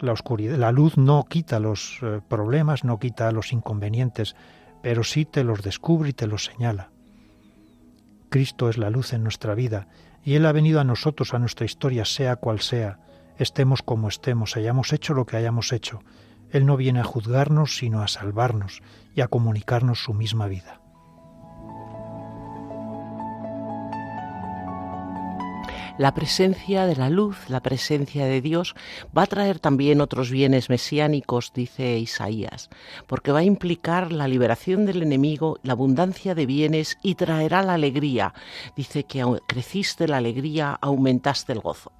La 0.00 0.72
luz 0.72 0.96
no 0.96 1.24
quita 1.24 1.60
los 1.60 1.98
eh, 2.02 2.20
problemas, 2.28 2.84
no 2.84 2.98
quita 2.98 3.30
los 3.32 3.52
inconvenientes, 3.52 4.34
pero 4.82 5.04
sí 5.04 5.24
te 5.24 5.44
los 5.44 5.62
descubre 5.62 6.10
y 6.10 6.12
te 6.12 6.26
los 6.26 6.44
señala. 6.44 6.90
Cristo 8.28 8.68
es 8.68 8.76
la 8.76 8.90
luz 8.90 9.12
en 9.12 9.22
nuestra 9.22 9.54
vida 9.54 9.88
y 10.24 10.34
Él 10.34 10.44
ha 10.46 10.52
venido 10.52 10.80
a 10.80 10.84
nosotros, 10.84 11.32
a 11.32 11.38
nuestra 11.38 11.64
historia, 11.64 12.04
sea 12.04 12.36
cual 12.36 12.60
sea, 12.60 12.98
estemos 13.38 13.82
como 13.82 14.08
estemos, 14.08 14.56
hayamos 14.56 14.92
hecho 14.92 15.14
lo 15.14 15.24
que 15.24 15.36
hayamos 15.36 15.72
hecho. 15.72 16.00
Él 16.50 16.66
no 16.66 16.76
viene 16.76 17.00
a 17.00 17.04
juzgarnos, 17.04 17.76
sino 17.76 18.02
a 18.02 18.08
salvarnos 18.08 18.82
y 19.14 19.20
a 19.20 19.28
comunicarnos 19.28 20.02
su 20.02 20.12
misma 20.12 20.48
vida. 20.48 20.80
La 25.98 26.12
presencia 26.12 26.86
de 26.86 26.96
la 26.96 27.08
luz, 27.08 27.48
la 27.48 27.60
presencia 27.60 28.26
de 28.26 28.40
Dios, 28.40 28.74
va 29.16 29.22
a 29.22 29.26
traer 29.26 29.58
también 29.58 30.00
otros 30.00 30.30
bienes 30.30 30.68
mesiánicos, 30.68 31.52
dice 31.54 31.98
Isaías, 31.98 32.68
porque 33.06 33.32
va 33.32 33.40
a 33.40 33.44
implicar 33.44 34.12
la 34.12 34.28
liberación 34.28 34.84
del 34.84 35.02
enemigo, 35.02 35.58
la 35.62 35.72
abundancia 35.72 36.34
de 36.34 36.46
bienes 36.46 36.98
y 37.02 37.14
traerá 37.14 37.62
la 37.62 37.74
alegría. 37.74 38.34
Dice 38.76 39.04
que 39.04 39.24
creciste 39.46 40.06
la 40.06 40.18
alegría, 40.18 40.78
aumentaste 40.80 41.52
el 41.52 41.60
gozo. 41.60 41.92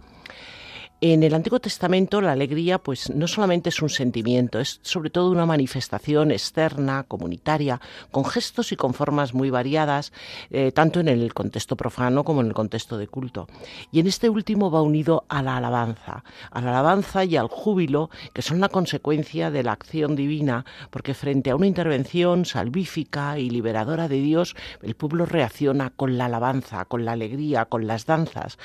En 1.02 1.22
el 1.22 1.34
Antiguo 1.34 1.60
Testamento 1.60 2.22
la 2.22 2.32
alegría 2.32 2.78
pues 2.78 3.10
no 3.10 3.28
solamente 3.28 3.68
es 3.68 3.82
un 3.82 3.90
sentimiento, 3.90 4.60
es 4.60 4.80
sobre 4.80 5.10
todo 5.10 5.30
una 5.30 5.44
manifestación 5.44 6.30
externa, 6.30 7.02
comunitaria, 7.02 7.82
con 8.10 8.24
gestos 8.24 8.72
y 8.72 8.76
con 8.76 8.94
formas 8.94 9.34
muy 9.34 9.50
variadas, 9.50 10.14
eh, 10.48 10.72
tanto 10.72 11.00
en 11.00 11.08
el 11.08 11.34
contexto 11.34 11.76
profano 11.76 12.24
como 12.24 12.40
en 12.40 12.46
el 12.46 12.54
contexto 12.54 12.96
de 12.96 13.08
culto. 13.08 13.46
Y 13.92 14.00
en 14.00 14.06
este 14.06 14.30
último 14.30 14.70
va 14.70 14.80
unido 14.80 15.26
a 15.28 15.42
la 15.42 15.58
alabanza, 15.58 16.24
a 16.50 16.62
la 16.62 16.70
alabanza 16.70 17.26
y 17.26 17.36
al 17.36 17.48
júbilo, 17.48 18.08
que 18.32 18.40
son 18.40 18.58
la 18.58 18.70
consecuencia 18.70 19.50
de 19.50 19.64
la 19.64 19.72
acción 19.72 20.16
divina, 20.16 20.64
porque 20.88 21.12
frente 21.12 21.50
a 21.50 21.56
una 21.56 21.66
intervención 21.66 22.46
salvífica 22.46 23.38
y 23.38 23.50
liberadora 23.50 24.08
de 24.08 24.22
Dios, 24.22 24.56
el 24.80 24.94
pueblo 24.94 25.26
reacciona 25.26 25.90
con 25.90 26.16
la 26.16 26.24
alabanza, 26.24 26.86
con 26.86 27.04
la 27.04 27.12
alegría, 27.12 27.66
con 27.66 27.86
las 27.86 28.06
danzas. 28.06 28.56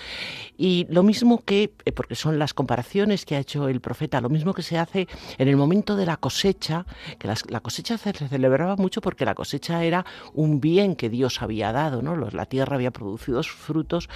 Y 0.58 0.88
lo 0.90 1.04
mismo 1.04 1.44
que, 1.44 1.74
eh, 1.84 1.92
porque 1.92 2.21
son 2.22 2.38
las 2.38 2.54
comparaciones 2.54 3.26
que 3.26 3.36
ha 3.36 3.40
hecho 3.40 3.68
el 3.68 3.82
profeta, 3.82 4.22
lo 4.22 4.30
mismo 4.30 4.54
que 4.54 4.62
se 4.62 4.78
hace 4.78 5.08
en 5.40 5.48
el 5.48 5.58
momento 5.58 5.96
de 5.96 6.06
la 6.06 6.18
cosecha, 6.18 6.86
que 7.18 7.28
la 7.28 7.60
cosecha 7.60 7.98
se 7.98 8.14
celebraba 8.14 8.76
mucho 8.76 9.02
porque 9.02 9.26
la 9.26 9.34
cosecha 9.34 9.84
era 9.84 10.06
un 10.34 10.62
bien 10.62 10.96
que 10.96 11.10
Dios 11.10 11.42
había 11.42 11.72
dado, 11.72 12.04
¿no? 12.04 12.16
la 12.16 12.46
tierra 12.46 12.76
había 12.76 12.92
producido 12.92 13.42
frutos, 13.44 14.08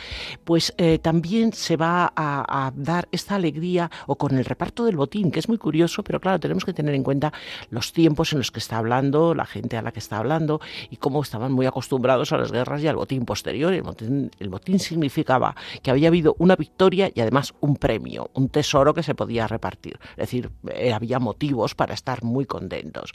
pues 0.44 0.74
eh, 0.78 1.00
también 1.00 1.54
se 1.54 1.78
va 1.78 2.14
a, 2.16 2.72
dar 2.76 3.08
esta 3.12 3.36
alegría 3.36 3.90
o 4.06 4.16
con 4.18 4.38
el 4.38 4.46
reparto 4.46 4.86
del 4.86 4.98
botín, 4.98 5.32
que 5.32 5.40
es 5.40 5.50
muy 5.50 5.58
curioso, 5.58 6.04
pero 6.04 6.20
claro, 6.20 6.40
tenemos 6.40 6.64
que 6.66 6.74
tener 6.74 6.94
en 6.94 7.04
cuenta 7.04 7.34
los 7.70 7.92
tiempos 7.92 8.34
en 8.34 8.40
los 8.40 8.52
que 8.52 8.60
está 8.60 8.78
hablando, 8.78 9.34
la 9.34 9.46
gente 9.46 9.78
a 9.78 9.82
la 9.82 9.92
que 9.92 10.00
está 10.00 10.18
hablando 10.18 10.62
y 10.90 10.98
cómo 10.98 11.22
estaban 11.22 11.52
muy 11.52 11.66
acostumbrados 11.66 12.32
a 12.32 12.38
las 12.38 12.52
guerras 12.52 12.84
y 12.84 12.88
al 12.88 12.96
botín 12.96 13.26
posterior. 13.26 13.74
El 13.74 13.84
botín, 13.84 14.32
el 14.40 14.50
botín 14.50 14.80
significaba 14.80 15.56
que 15.82 15.92
había 15.92 16.10
habido 16.10 16.36
una 16.38 16.56
victoria 16.56 17.12
y 17.14 17.22
además 17.22 17.54
un 17.62 17.76
premio 17.78 17.95
premio, 17.96 18.30
un 18.34 18.50
tesoro 18.50 18.94
que 18.94 19.04
se 19.04 19.16
podía 19.16 19.48
repartir. 19.48 19.98
Es 20.12 20.28
decir, 20.28 20.52
eh, 20.70 20.92
había 20.92 21.20
motivos 21.20 21.76
para 21.76 21.94
estar 21.94 22.24
muy 22.24 22.46
contentos. 22.46 23.14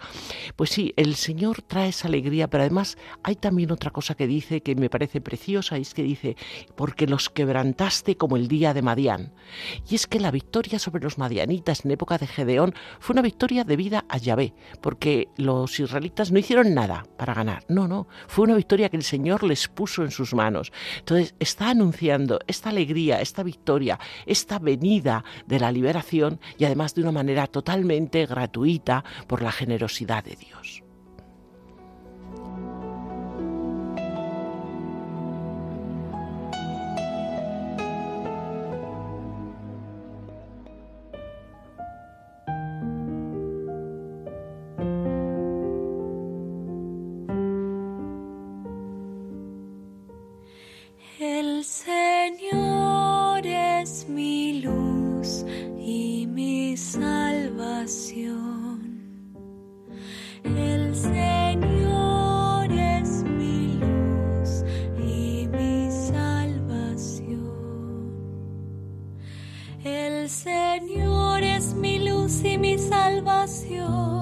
Pues 0.56 0.70
sí, 0.70 0.94
el 0.96 1.16
Señor 1.16 1.60
trae 1.62 1.90
esa 1.90 2.08
alegría, 2.08 2.48
pero 2.48 2.62
además 2.62 2.96
hay 3.22 3.36
también 3.36 3.72
otra 3.72 3.90
cosa 3.90 4.14
que 4.14 4.26
dice 4.26 4.62
que 4.62 4.74
me 4.74 4.88
parece 4.88 5.20
preciosa, 5.20 5.76
y 5.76 5.82
es 5.82 5.92
que 5.92 6.02
dice, 6.02 6.36
porque 6.76 7.06
los 7.06 7.28
quebrantaste 7.28 8.16
como 8.16 8.36
el 8.36 8.48
día 8.48 8.72
de 8.72 8.80
Madián. 8.80 9.34
Y 9.88 9.96
es 9.96 10.06
que 10.06 10.18
la 10.18 10.30
victoria 10.30 10.78
sobre 10.78 11.02
los 11.02 11.18
madianitas 11.18 11.84
en 11.84 11.90
época 11.90 12.16
de 12.16 12.26
Gedeón 12.26 12.74
fue 13.00 13.12
una 13.12 13.22
victoria 13.22 13.64
debida 13.64 14.06
a 14.08 14.16
Yahvé, 14.16 14.54
porque 14.80 15.28
los 15.36 15.78
israelitas 15.78 16.32
no 16.32 16.38
hicieron 16.38 16.72
nada 16.74 17.04
para 17.18 17.34
ganar. 17.34 17.64
No, 17.68 17.86
no, 17.86 18.08
fue 18.28 18.44
una 18.44 18.56
victoria 18.56 18.88
que 18.88 18.96
el 18.96 19.02
Señor 19.02 19.42
les 19.42 19.68
puso 19.68 20.02
en 20.04 20.10
sus 20.10 20.32
manos. 20.32 20.72
Entonces, 21.00 21.34
está 21.38 21.68
anunciando 21.68 22.40
esta 22.46 22.70
alegría, 22.70 23.20
esta 23.20 23.42
victoria, 23.42 23.98
esta 24.24 24.58
venida 24.70 25.24
de 25.46 25.58
la 25.58 25.72
liberación 25.72 26.38
y 26.58 26.64
además 26.64 26.94
de 26.94 27.02
una 27.02 27.12
manera 27.12 27.46
totalmente 27.46 28.26
gratuita 28.26 29.04
por 29.26 29.42
la 29.42 29.52
generosidad 29.52 30.22
de 30.24 30.36
Dios. 30.36 30.59
salvación. 57.90 59.00
El 60.44 60.94
Señor 60.94 62.70
es 62.70 63.24
mi 63.24 63.80
luz 63.80 64.64
y 64.96 65.48
mi 65.48 65.90
salvación. 65.90 67.50
El 69.82 70.28
Señor 70.28 71.42
es 71.42 71.74
mi 71.74 71.98
luz 72.08 72.44
y 72.44 72.58
mi 72.58 72.78
salvación. 72.78 74.19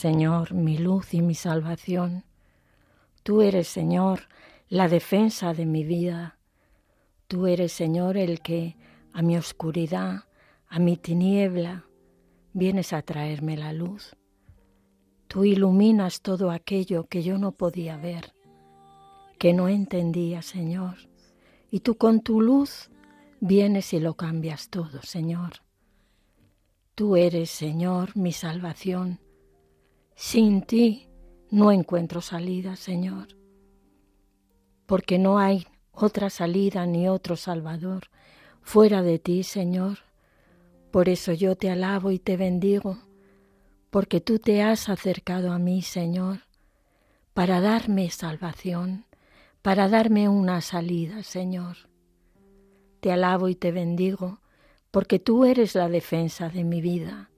Señor, 0.00 0.54
mi 0.54 0.78
luz 0.78 1.12
y 1.12 1.20
mi 1.20 1.34
salvación. 1.34 2.24
Tú 3.22 3.42
eres, 3.42 3.68
Señor, 3.68 4.28
la 4.70 4.88
defensa 4.88 5.52
de 5.52 5.66
mi 5.66 5.84
vida. 5.84 6.38
Tú 7.28 7.46
eres, 7.46 7.72
Señor, 7.72 8.16
el 8.16 8.40
que 8.40 8.78
a 9.12 9.20
mi 9.20 9.36
oscuridad, 9.36 10.24
a 10.68 10.78
mi 10.78 10.96
tiniebla, 10.96 11.84
vienes 12.54 12.94
a 12.94 13.02
traerme 13.02 13.58
la 13.58 13.74
luz. 13.74 14.16
Tú 15.28 15.44
iluminas 15.44 16.22
todo 16.22 16.50
aquello 16.50 17.04
que 17.06 17.22
yo 17.22 17.36
no 17.36 17.52
podía 17.52 17.98
ver, 17.98 18.32
que 19.38 19.52
no 19.52 19.68
entendía, 19.68 20.40
Señor. 20.40 20.96
Y 21.70 21.80
tú 21.80 21.98
con 21.98 22.22
tu 22.22 22.40
luz 22.40 22.90
vienes 23.40 23.92
y 23.92 24.00
lo 24.00 24.14
cambias 24.14 24.70
todo, 24.70 25.02
Señor. 25.02 25.56
Tú 26.94 27.16
eres, 27.16 27.50
Señor, 27.50 28.16
mi 28.16 28.32
salvación. 28.32 29.20
Sin 30.22 30.60
ti 30.60 31.08
no 31.50 31.72
encuentro 31.72 32.20
salida, 32.20 32.76
Señor, 32.76 33.28
porque 34.84 35.18
no 35.18 35.38
hay 35.38 35.66
otra 35.92 36.28
salida 36.28 36.84
ni 36.84 37.08
otro 37.08 37.36
Salvador 37.36 38.10
fuera 38.60 39.00
de 39.00 39.18
ti, 39.18 39.44
Señor. 39.44 40.00
Por 40.90 41.08
eso 41.08 41.32
yo 41.32 41.56
te 41.56 41.70
alabo 41.70 42.10
y 42.10 42.18
te 42.18 42.36
bendigo, 42.36 42.98
porque 43.88 44.20
tú 44.20 44.38
te 44.38 44.62
has 44.62 44.90
acercado 44.90 45.52
a 45.52 45.58
mí, 45.58 45.80
Señor, 45.80 46.40
para 47.32 47.62
darme 47.62 48.10
salvación, 48.10 49.06
para 49.62 49.88
darme 49.88 50.28
una 50.28 50.60
salida, 50.60 51.22
Señor. 51.22 51.88
Te 53.00 53.10
alabo 53.10 53.48
y 53.48 53.54
te 53.54 53.72
bendigo, 53.72 54.40
porque 54.90 55.18
tú 55.18 55.46
eres 55.46 55.74
la 55.74 55.88
defensa 55.88 56.50
de 56.50 56.62
mi 56.62 56.82
vida 56.82 57.29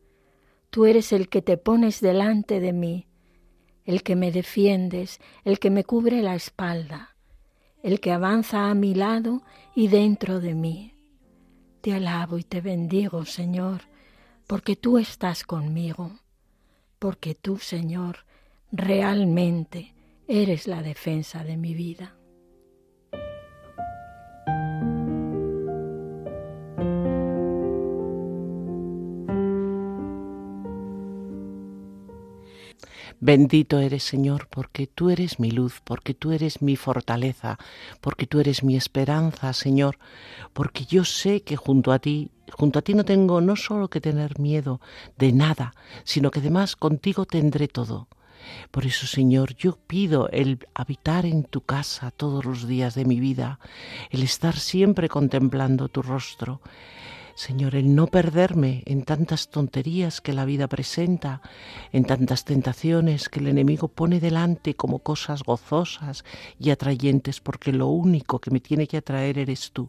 Tú 0.73 0.87
eres 0.87 1.13
el 1.13 1.29
que 1.29 1.43
te 1.43 1.59
pones 1.59 2.01
delante 2.01 2.59
de 2.59 2.73
mí, 2.73 3.07
el 3.85 4.03
que 4.03 4.17
me 4.17 4.33
defiendes, 4.33 5.21
el 5.45 5.59
que 5.59 5.69
me 5.69 5.85
cubre 5.85 6.23
la 6.23 6.35
espalda, 6.35 7.15
el 7.83 8.01
que 8.01 8.11
avanza 8.11 8.71
a 8.71 8.75
mi 8.75 8.95
lado 8.95 9.43
y 9.75 9.89
dentro 9.89 10.41
de 10.41 10.55
mí. 10.55 10.97
Te 11.83 11.93
alabo 11.93 12.39
y 12.39 12.45
te 12.45 12.63
bendigo, 12.63 13.27
Señor, 13.27 13.83
porque 14.47 14.75
tú 14.75 14.97
estás 14.97 15.45
conmigo, 15.45 16.21
porque 16.99 17.35
tú, 17.35 17.59
Señor, 17.59 18.25
realmente 18.71 19.93
eres 20.27 20.67
la 20.67 20.83
defensa 20.83 21.45
de 21.45 21.59
mi 21.59 21.75
vida. 21.75 22.17
Bendito 33.25 33.79
eres, 33.79 34.03
Señor, 34.03 34.49
porque 34.51 34.89
tú 34.89 35.09
eres 35.09 35.39
mi 35.39 35.53
luz, 35.53 35.81
porque 35.85 36.13
tú 36.13 36.33
eres 36.33 36.61
mi 36.61 36.75
fortaleza, 36.75 37.57
porque 38.01 38.27
tú 38.27 38.41
eres 38.41 38.65
mi 38.65 38.75
esperanza, 38.75 39.53
Señor, 39.53 39.97
porque 40.53 40.87
yo 40.87 41.05
sé 41.05 41.43
que 41.43 41.55
junto 41.55 41.93
a 41.93 42.01
ti, 42.01 42.33
junto 42.53 42.81
a 42.81 42.83
ti 42.83 42.95
no 42.95 43.05
tengo 43.05 43.41
no 43.41 43.55
solo 43.55 43.87
que 43.87 44.01
tener 44.01 44.41
miedo 44.41 44.81
de 45.19 45.31
nada, 45.31 45.73
sino 46.03 46.33
que 46.33 46.41
además 46.41 46.75
contigo 46.75 47.25
tendré 47.25 47.69
todo. 47.69 48.09
Por 48.73 48.87
eso, 48.87 49.07
Señor, 49.07 49.55
yo 49.55 49.79
pido 49.87 50.29
el 50.31 50.59
habitar 50.75 51.25
en 51.25 51.45
tu 51.45 51.61
casa 51.61 52.11
todos 52.11 52.45
los 52.45 52.67
días 52.67 52.97
de 52.97 53.05
mi 53.05 53.21
vida, 53.21 53.61
el 54.11 54.25
estar 54.25 54.57
siempre 54.57 55.09
contemplando 55.09 55.89
tu 55.89 56.03
rostro, 56.03 56.61
Señor, 57.35 57.75
el 57.75 57.95
no 57.95 58.09
perderme 58.09 58.83
en 58.85 59.05
tantas 59.05 59.49
tonterías 59.49 60.21
que 60.21 60.35
la 60.35 60.45
vida 60.45 60.69
presenta, 60.69 61.41
en 61.91 62.05
tantas 62.05 62.45
tentaciones 62.45 63.29
que 63.29 63.41
el 63.41 63.49
enemigo 63.49 63.89
pone 63.89 64.21
delante 64.21 64.75
como 64.75 64.99
cosas 64.99 65.43
gozosas 65.43 66.25
y 66.59 66.71
atrayentes, 66.71 67.41
porque 67.41 67.73
lo 67.73 67.89
único 67.89 68.39
que 68.39 68.51
me 68.51 68.61
tiene 68.61 68.87
que 68.87 68.99
atraer 68.99 69.39
eres 69.39 69.73
tú, 69.73 69.89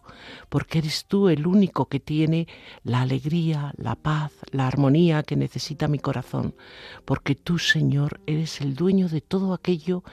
porque 0.49 0.79
eres 0.79 1.05
tú 1.05 1.27
el 1.27 1.45
único 1.45 1.87
que 1.87 1.99
tiene 1.99 2.47
la 2.83 3.01
alegría, 3.01 3.73
la 3.77 3.95
paz, 3.95 4.31
la 4.51 4.67
armonía 4.67 5.23
que 5.23 5.35
necesita 5.35 5.89
mi 5.89 5.99
corazón, 5.99 6.55
porque 7.03 7.35
tú, 7.35 7.59
Señor, 7.59 8.21
eres 8.25 8.61
el 8.61 8.73
dueño 8.73 9.09
de 9.09 9.21
todo 9.21 9.53
aquello 9.53 10.03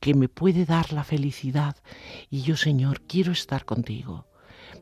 que 0.00 0.14
me 0.14 0.28
puede 0.28 0.64
dar 0.64 0.92
la 0.92 1.04
felicidad, 1.04 1.76
y 2.30 2.42
yo, 2.42 2.56
Señor, 2.56 3.02
quiero 3.02 3.32
estar 3.32 3.64
contigo. 3.64 4.26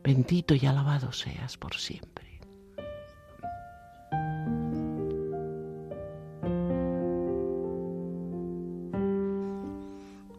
Bendito 0.03 0.55
y 0.55 0.65
alabado 0.65 1.11
seas 1.11 1.57
por 1.57 1.75
siempre. 1.75 2.27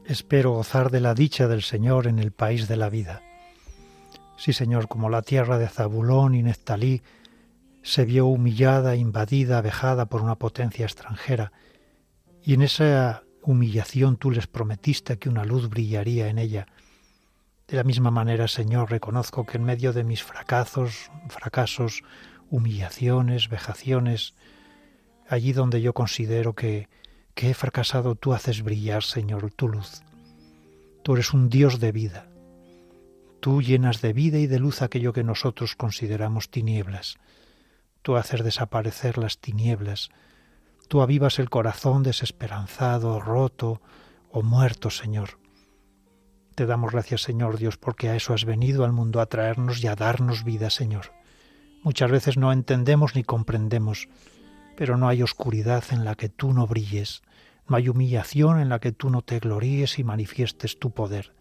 Espero 0.09 0.53
gozar 0.53 0.91
de 0.91 1.01
la 1.01 1.13
dicha 1.13 1.49
del 1.49 1.63
Señor 1.63 2.07
en 2.07 2.19
el 2.19 2.33
país 2.33 2.67
de 2.67 2.77
la 2.77 2.89
vida. 2.89 3.23
Sí, 4.39 4.55
Señor, 4.55 4.89
como 4.89 5.11
la 5.11 5.21
tierra 5.21 5.59
de 5.59 5.69
Zabulón 5.69 6.35
y 6.35 6.43
Neftalí 6.43 7.03
se 7.83 8.07
vio 8.07 8.27
humillada, 8.27 8.97
invadida, 8.97 9.61
vejada 9.61 10.07
por 10.07 10.23
una 10.23 10.37
potencia 10.37 10.87
extranjera, 10.87 11.53
y 12.43 12.55
en 12.55 12.63
esa 12.63 13.23
humillación 13.43 14.17
tú 14.17 14.31
les 14.31 14.47
prometiste 14.47 15.19
que 15.19 15.29
una 15.29 15.45
luz 15.45 15.69
brillaría 15.69 16.29
en 16.29 16.39
ella. 16.39 16.69
De 17.69 17.77
la 17.77 17.85
misma 17.85 18.11
manera, 18.11 18.49
Señor, 18.49 18.91
reconozco 18.91 19.45
que 19.45 19.59
en 19.59 19.65
medio 19.65 19.93
de 19.93 20.03
mis 20.03 20.25
fracasos, 20.25 21.11
fracasos, 21.29 22.03
humillaciones, 22.49 23.51
vejaciones, 23.51 24.35
allí 25.29 25.53
donde 25.53 25.83
yo 25.83 25.93
considero 25.93 26.55
que, 26.55 26.89
que 27.35 27.51
he 27.51 27.55
fracasado, 27.55 28.15
tú 28.15 28.33
haces 28.33 28.63
brillar, 28.63 29.05
Señor, 29.05 29.53
tu 29.53 29.69
luz. 29.69 30.01
Tú 31.03 31.13
eres 31.13 31.35
un 31.35 31.51
Dios 31.51 31.79
de 31.79 31.93
vida. 31.93 32.27
Tú 33.41 33.61
llenas 33.61 34.01
de 34.01 34.15
vida 34.15 34.39
y 34.39 34.47
de 34.47 34.59
luz 34.59 34.81
aquello 34.81 35.13
que 35.13 35.23
nosotros 35.23 35.77
consideramos 35.77 36.51
tinieblas. 36.51 37.19
Tú 38.01 38.17
haces 38.17 38.43
desaparecer 38.43 39.19
las 39.19 39.41
tinieblas. 39.41 40.09
Tú 40.89 41.03
avivas 41.03 41.39
el 41.39 41.51
corazón 41.51 42.03
desesperanzado, 42.03 43.21
roto 43.21 43.83
o 44.31 44.43
muerto, 44.43 44.89
Señor. 44.89 45.38
Te 46.59 46.67
damos 46.67 46.91
gracias, 46.91 47.23
Señor 47.23 47.57
Dios, 47.57 47.77
porque 47.77 48.09
a 48.09 48.17
eso 48.17 48.35
has 48.35 48.45
venido 48.45 48.85
al 48.85 48.93
mundo 48.93 49.21
a 49.21 49.27
traernos 49.27 49.81
y 49.81 49.87
a 49.87 49.95
darnos 49.95 50.43
vida, 50.43 50.71
Señor. 50.71 51.13
Muchas 51.85 52.11
veces 52.11 52.37
no 52.37 52.53
entendemos 52.53 53.15
ni 53.15 53.23
comprendemos, 53.23 54.09
pero 54.77 54.97
no 54.97 55.07
hay 55.07 55.23
oscuridad 55.23 55.85
en 55.93 56.05
la 56.05 56.17
que 56.17 56.29
tú 56.29 56.53
no 56.53 56.67
brilles, 56.67 57.23
no 57.69 57.77
hay 57.77 57.89
humillación 57.89 58.59
en 58.59 58.71
la 58.71 58.81
que 58.81 58.91
tú 58.91 59.09
no 59.09 59.23
te 59.23 59.39
gloríes 59.39 60.01
y 60.01 60.03
manifiestes 60.03 60.81
tu 60.81 60.91
poder. 60.91 61.33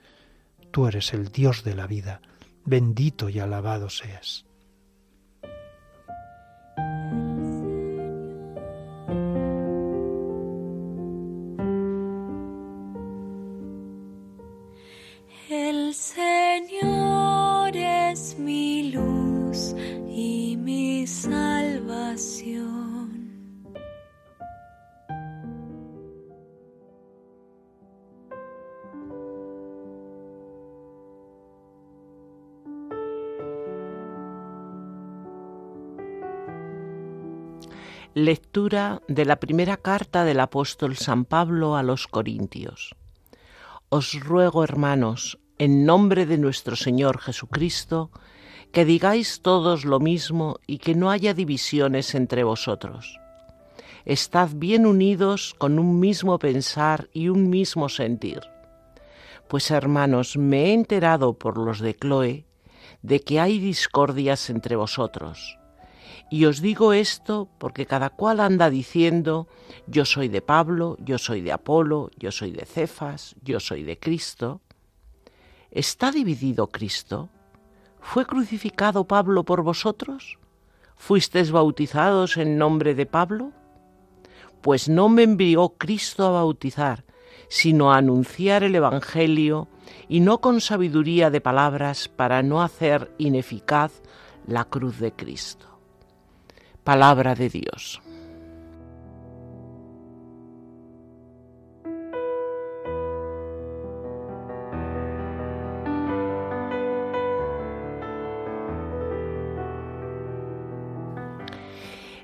Tú 0.70 0.86
eres 0.86 1.12
el 1.16 1.32
Dios 1.32 1.64
de 1.64 1.74
la 1.74 1.88
vida, 1.88 2.22
bendito 2.64 3.28
y 3.28 3.40
alabado 3.40 3.90
seas. 3.90 4.47
Señor 16.16 17.76
es 17.76 18.40
mi 18.40 18.92
luz 18.94 19.76
y 20.08 20.56
mi 20.58 21.06
salvación. 21.06 22.78
Lectura 38.14 39.02
de 39.10 39.26
la 39.26 39.42
primera 39.42 39.76
carta 39.76 40.24
del 40.24 40.40
apóstol 40.40 40.96
San 40.96 41.26
Pablo 41.26 41.76
a 41.76 41.84
los 41.84 42.08
Corintios. 42.08 42.96
Os 43.90 44.18
ruego, 44.22 44.64
hermanos, 44.64 45.38
en 45.60 45.86
nombre 45.86 46.26
de 46.26 46.38
nuestro 46.38 46.76
Señor 46.76 47.20
Jesucristo, 47.20 48.12
que 48.72 48.86
digáis 48.86 49.42
todos 49.42 49.86
lo 49.86 50.00
mismo 50.00 50.60
y 50.68 50.78
que 50.78 50.96
no 50.96 51.10
haya 51.10 51.34
divisiones 51.34 52.16
entre 52.16 52.44
vosotros. 52.44 53.20
Estad 54.06 54.50
bien 54.56 54.86
unidos 54.86 55.56
con 55.58 55.80
un 55.80 56.00
mismo 56.00 56.40
pensar 56.40 57.10
y 57.14 57.30
un 57.30 57.50
mismo 57.50 57.90
sentir. 57.90 58.42
Pues 59.48 59.72
hermanos, 59.72 60.38
me 60.38 60.66
he 60.66 60.74
enterado 60.74 61.34
por 61.38 61.58
los 61.58 61.80
de 61.80 61.96
Cloe 61.96 62.46
de 63.02 63.22
que 63.22 63.40
hay 63.40 63.60
discordias 63.60 64.50
entre 64.50 64.76
vosotros. 64.76 65.58
Y 66.30 66.46
os 66.46 66.62
digo 66.62 66.92
esto 66.92 67.48
porque 67.58 67.86
cada 67.86 68.10
cual 68.10 68.42
anda 68.42 68.70
diciendo, 68.70 69.48
yo 69.88 70.04
soy 70.04 70.28
de 70.28 70.42
Pablo, 70.42 70.98
yo 71.00 71.18
soy 71.18 71.42
de 71.42 71.54
Apolo, 71.54 72.12
yo 72.18 72.32
soy 72.32 72.52
de 72.52 72.66
Cefas, 72.66 73.36
yo 73.42 73.60
soy 73.60 73.84
de 73.84 73.98
Cristo. 73.98 74.62
¿Está 75.72 76.12
dividido 76.12 76.68
Cristo? 76.68 77.30
¿Fue 78.00 78.26
crucificado 78.26 79.06
Pablo 79.06 79.44
por 79.44 79.64
vosotros? 79.64 80.40
¿Fuisteis 80.96 81.52
bautizados 81.52 82.38
en 82.38 82.58
nombre 82.58 82.96
de 82.96 83.06
Pablo? 83.06 83.52
Pues 84.62 84.88
no 84.90 85.10
me 85.10 85.24
envió 85.24 85.70
Cristo 85.78 86.26
a 86.26 86.32
bautizar, 86.32 87.04
sino 87.50 87.92
a 87.92 87.98
anunciar 87.98 88.64
el 88.64 88.76
Evangelio, 88.76 89.68
y 90.10 90.22
no 90.22 90.40
con 90.40 90.62
sabiduría 90.62 91.30
de 91.30 91.42
palabras 91.42 92.08
para 92.08 92.44
no 92.44 92.62
hacer 92.62 93.12
ineficaz 93.18 94.02
la 94.48 94.66
cruz 94.66 95.00
de 95.00 95.12
Cristo. 95.12 95.68
Palabra 96.84 97.36
de 97.36 97.50
Dios. 97.50 98.02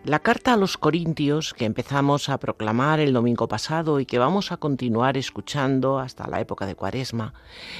La 0.05 0.19
carta 0.19 0.51
a 0.51 0.57
los 0.57 0.77
Corintios, 0.77 1.53
que 1.53 1.63
empezamos 1.63 2.27
a 2.27 2.37
proclamar 2.37 2.99
el 2.99 3.13
domingo 3.13 3.47
pasado 3.47 4.01
y 4.01 4.05
que 4.05 4.19
vamos 4.19 4.51
a 4.51 4.57
continuar 4.57 5.15
escuchando 5.15 5.97
hasta 5.97 6.27
la 6.27 6.41
época 6.41 6.65
de 6.65 6.75
Cuaresma, 6.75 7.33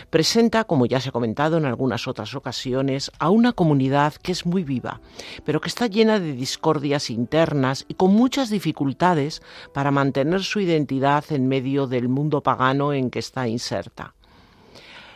presenta, 0.10 0.64
como 0.64 0.86
ya 0.86 1.02
se 1.02 1.10
ha 1.10 1.12
comentado 1.12 1.58
en 1.58 1.66
algunas 1.66 2.08
otras 2.08 2.34
ocasiones, 2.34 3.12
a 3.20 3.30
una 3.30 3.52
comunidad 3.52 4.14
que 4.14 4.32
es 4.32 4.46
muy 4.46 4.64
viva, 4.64 5.02
pero 5.44 5.60
que 5.60 5.68
está 5.68 5.88
llena 5.88 6.18
de 6.18 6.32
discordias 6.32 7.10
internas 7.10 7.84
y 7.90 7.96
con 7.96 8.14
muchas 8.14 8.50
dificultades 8.50 9.42
para 9.74 9.92
mantener 9.92 10.44
su 10.44 10.62
identidad 10.62 11.26
en 11.30 11.50
medio 11.50 11.88
del 11.88 12.08
mundo 12.08 12.42
pagano 12.42 12.94
en 12.94 13.10
que 13.10 13.20
está 13.20 13.50
inserta. 13.50 14.14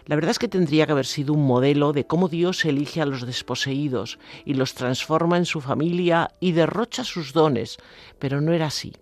La 0.07 0.15
verdad 0.15 0.31
es 0.31 0.39
que 0.39 0.47
tendría 0.47 0.85
que 0.85 0.93
haber 0.93 1.05
sido 1.05 1.33
un 1.33 1.45
modelo 1.45 1.91
de 1.91 2.07
cómo 2.07 2.29
Dios 2.29 2.63
elige 2.63 3.01
a 3.01 3.05
los 3.05 3.25
desposeídos 3.25 4.19
y 4.45 4.53
los 4.53 4.73
transforma 4.73 5.37
en 5.37 5.45
su 5.45 5.59
familia 5.59 6.31
y 6.39 6.53
derrocha 6.53 7.03
sus 7.03 7.33
dones, 7.33 7.77
pero 8.17 8.39
no 8.39 8.53
era 8.53 8.67
así. 8.67 8.93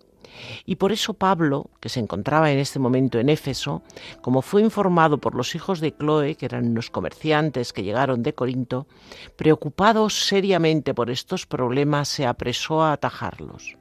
Y 0.64 0.76
por 0.76 0.92
eso 0.92 1.14
Pablo, 1.14 1.70
que 1.80 1.88
se 1.88 2.00
encontraba 2.00 2.50
en 2.50 2.58
este 2.58 2.80
momento 2.80 3.18
en 3.18 3.28
Éfeso, 3.28 3.82
como 4.20 4.42
fue 4.42 4.62
informado 4.62 5.18
por 5.18 5.34
los 5.34 5.54
hijos 5.54 5.80
de 5.80 5.92
Cloe, 5.92 6.34
que 6.34 6.46
eran 6.46 6.66
unos 6.66 6.90
comerciantes 6.90 7.72
que 7.72 7.84
llegaron 7.84 8.22
de 8.22 8.34
Corinto, 8.34 8.86
preocupado 9.36 10.10
seriamente 10.10 10.92
por 10.92 11.10
estos 11.10 11.46
problemas, 11.46 12.08
se 12.08 12.26
apresó 12.26 12.82
a 12.82 12.92
atajarlos. 12.92 13.76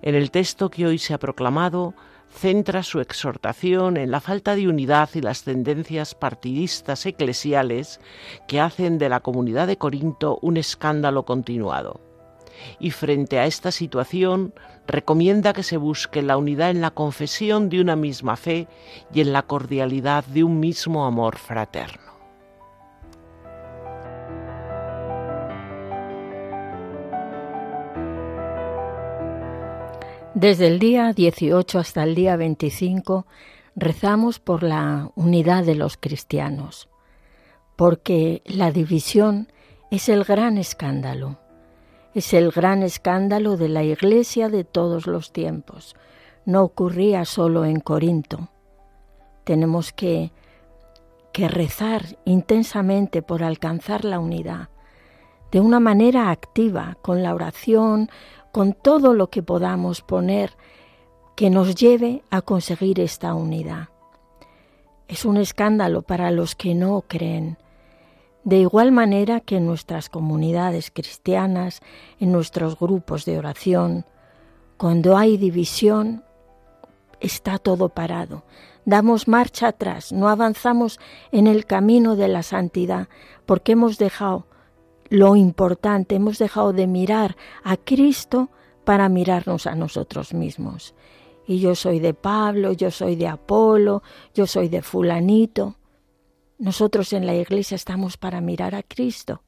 En 0.00 0.14
el 0.14 0.30
texto 0.30 0.70
que 0.70 0.86
hoy 0.86 0.98
se 0.98 1.14
ha 1.14 1.18
proclamado, 1.18 1.94
centra 2.32 2.82
su 2.82 3.00
exhortación 3.00 3.96
en 3.96 4.10
la 4.10 4.20
falta 4.20 4.56
de 4.56 4.68
unidad 4.68 5.10
y 5.14 5.20
las 5.20 5.44
tendencias 5.44 6.14
partidistas 6.14 7.06
eclesiales 7.06 8.00
que 8.48 8.60
hacen 8.60 8.98
de 8.98 9.08
la 9.08 9.20
comunidad 9.20 9.66
de 9.66 9.76
Corinto 9.76 10.38
un 10.42 10.56
escándalo 10.56 11.24
continuado. 11.24 12.00
Y 12.78 12.90
frente 12.90 13.38
a 13.38 13.46
esta 13.46 13.70
situación, 13.70 14.54
recomienda 14.86 15.52
que 15.52 15.62
se 15.62 15.76
busque 15.76 16.22
la 16.22 16.36
unidad 16.36 16.70
en 16.70 16.80
la 16.80 16.90
confesión 16.90 17.68
de 17.68 17.80
una 17.80 17.96
misma 17.96 18.36
fe 18.36 18.68
y 19.12 19.20
en 19.20 19.32
la 19.32 19.42
cordialidad 19.42 20.24
de 20.24 20.44
un 20.44 20.60
mismo 20.60 21.06
amor 21.06 21.38
fraterno. 21.38 22.11
Desde 30.42 30.66
el 30.66 30.80
día 30.80 31.12
18 31.12 31.78
hasta 31.78 32.02
el 32.02 32.16
día 32.16 32.34
25 32.34 33.26
rezamos 33.76 34.40
por 34.40 34.64
la 34.64 35.12
unidad 35.14 35.62
de 35.62 35.76
los 35.76 35.96
cristianos, 35.96 36.88
porque 37.76 38.42
la 38.44 38.72
división 38.72 39.52
es 39.92 40.08
el 40.08 40.24
gran 40.24 40.58
escándalo, 40.58 41.38
es 42.12 42.34
el 42.34 42.50
gran 42.50 42.82
escándalo 42.82 43.56
de 43.56 43.68
la 43.68 43.84
Iglesia 43.84 44.48
de 44.48 44.64
todos 44.64 45.06
los 45.06 45.32
tiempos. 45.32 45.94
No 46.44 46.64
ocurría 46.64 47.24
solo 47.24 47.64
en 47.64 47.78
Corinto. 47.78 48.48
Tenemos 49.44 49.92
que, 49.92 50.32
que 51.32 51.46
rezar 51.46 52.18
intensamente 52.24 53.22
por 53.22 53.44
alcanzar 53.44 54.04
la 54.04 54.18
unidad, 54.18 54.70
de 55.52 55.60
una 55.60 55.78
manera 55.78 56.30
activa, 56.32 56.96
con 57.00 57.22
la 57.22 57.32
oración, 57.32 58.10
con 58.52 58.74
todo 58.74 59.14
lo 59.14 59.30
que 59.30 59.42
podamos 59.42 60.02
poner 60.02 60.52
que 61.34 61.50
nos 61.50 61.74
lleve 61.74 62.22
a 62.30 62.42
conseguir 62.42 63.00
esta 63.00 63.34
unidad. 63.34 63.88
Es 65.08 65.24
un 65.24 65.38
escándalo 65.38 66.02
para 66.02 66.30
los 66.30 66.54
que 66.54 66.74
no 66.74 67.02
creen. 67.08 67.58
De 68.44 68.58
igual 68.58 68.92
manera 68.92 69.40
que 69.40 69.56
en 69.56 69.66
nuestras 69.66 70.08
comunidades 70.08 70.90
cristianas, 70.90 71.80
en 72.20 72.32
nuestros 72.32 72.78
grupos 72.78 73.24
de 73.24 73.38
oración, 73.38 74.04
cuando 74.76 75.16
hay 75.16 75.36
división, 75.36 76.24
está 77.20 77.58
todo 77.58 77.88
parado. 77.88 78.44
Damos 78.84 79.28
marcha 79.28 79.68
atrás, 79.68 80.12
no 80.12 80.28
avanzamos 80.28 80.98
en 81.30 81.46
el 81.46 81.66
camino 81.66 82.16
de 82.16 82.28
la 82.28 82.42
santidad, 82.42 83.08
porque 83.46 83.72
hemos 83.72 83.96
dejado 83.96 84.46
lo 85.12 85.36
importante, 85.36 86.14
hemos 86.14 86.38
dejado 86.38 86.72
de 86.72 86.86
mirar 86.86 87.36
a 87.64 87.76
Cristo 87.76 88.48
para 88.84 89.10
mirarnos 89.10 89.66
a 89.66 89.74
nosotros 89.74 90.32
mismos. 90.32 90.94
Y 91.46 91.60
yo 91.60 91.74
soy 91.74 92.00
de 92.00 92.14
Pablo, 92.14 92.72
yo 92.72 92.90
soy 92.90 93.16
de 93.16 93.28
Apolo, 93.28 94.02
yo 94.32 94.46
soy 94.46 94.70
de 94.70 94.80
fulanito. 94.80 95.76
Nosotros 96.58 97.12
en 97.12 97.26
la 97.26 97.34
iglesia 97.34 97.74
estamos 97.74 98.16
para 98.16 98.40
mirar 98.40 98.74
a 98.74 98.82
Cristo 98.82 99.42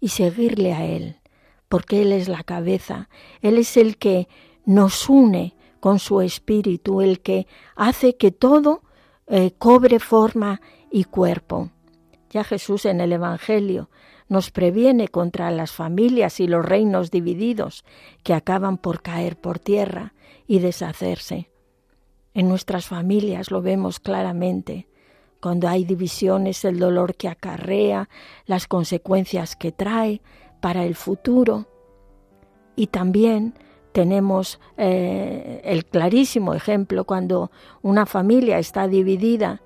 y 0.00 0.08
seguirle 0.08 0.72
a 0.72 0.84
Él, 0.84 1.20
porque 1.68 2.02
Él 2.02 2.10
es 2.10 2.26
la 2.26 2.42
cabeza, 2.42 3.08
Él 3.40 3.56
es 3.56 3.76
el 3.76 3.98
que 3.98 4.26
nos 4.64 5.08
une 5.08 5.54
con 5.78 6.00
su 6.00 6.22
espíritu, 6.22 7.02
el 7.02 7.20
que 7.20 7.46
hace 7.76 8.16
que 8.16 8.32
todo 8.32 8.82
eh, 9.28 9.52
cobre 9.58 10.00
forma 10.00 10.60
y 10.90 11.04
cuerpo. 11.04 11.70
Ya 12.30 12.42
Jesús 12.42 12.84
en 12.84 13.00
el 13.00 13.12
Evangelio 13.12 13.88
nos 14.28 14.50
previene 14.50 15.08
contra 15.08 15.50
las 15.50 15.72
familias 15.72 16.40
y 16.40 16.46
los 16.46 16.64
reinos 16.64 17.10
divididos 17.10 17.84
que 18.22 18.34
acaban 18.34 18.78
por 18.78 19.02
caer 19.02 19.36
por 19.36 19.58
tierra 19.58 20.14
y 20.46 20.58
deshacerse. 20.58 21.50
En 22.32 22.48
nuestras 22.48 22.86
familias 22.86 23.50
lo 23.50 23.62
vemos 23.62 24.00
claramente. 24.00 24.88
Cuando 25.40 25.68
hay 25.68 25.84
divisiones, 25.84 26.64
el 26.64 26.78
dolor 26.78 27.14
que 27.14 27.28
acarrea, 27.28 28.08
las 28.46 28.66
consecuencias 28.66 29.56
que 29.56 29.72
trae 29.72 30.20
para 30.60 30.84
el 30.84 30.94
futuro. 30.94 31.66
Y 32.76 32.88
también 32.88 33.54
tenemos 33.92 34.58
eh, 34.76 35.60
el 35.64 35.84
clarísimo 35.84 36.54
ejemplo 36.54 37.04
cuando 37.04 37.52
una 37.82 38.06
familia 38.06 38.58
está 38.58 38.88
dividida 38.88 39.62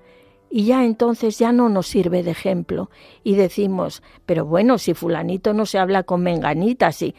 y 0.49 0.65
ya 0.65 0.83
entonces 0.83 1.37
ya 1.37 1.51
no 1.51 1.69
nos 1.69 1.87
sirve 1.87 2.23
de 2.23 2.31
ejemplo 2.31 2.89
y 3.23 3.35
decimos, 3.35 4.01
pero 4.25 4.45
bueno, 4.45 4.77
si 4.77 4.93
fulanito 4.93 5.53
no 5.53 5.65
se 5.65 5.77
habla 5.77 6.03
con 6.03 6.21
menganita, 6.21 6.91
sí. 6.91 7.15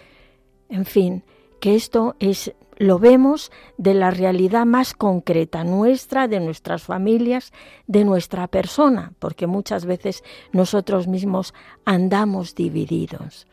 En 0.68 0.84
fin, 0.84 1.24
que 1.60 1.74
esto 1.74 2.16
es 2.18 2.54
lo 2.80 2.98
vemos 2.98 3.52
de 3.76 3.92
la 3.92 4.10
realidad 4.10 4.64
más 4.64 4.94
concreta 4.94 5.64
nuestra, 5.64 6.28
de 6.28 6.40
nuestras 6.40 6.82
familias, 6.82 7.52
de 7.86 8.04
nuestra 8.06 8.46
persona, 8.48 9.12
porque 9.18 9.46
muchas 9.46 9.84
veces 9.84 10.24
nosotros 10.52 11.06
mismos 11.06 11.52
andamos 11.84 12.54
divididos. 12.54 13.46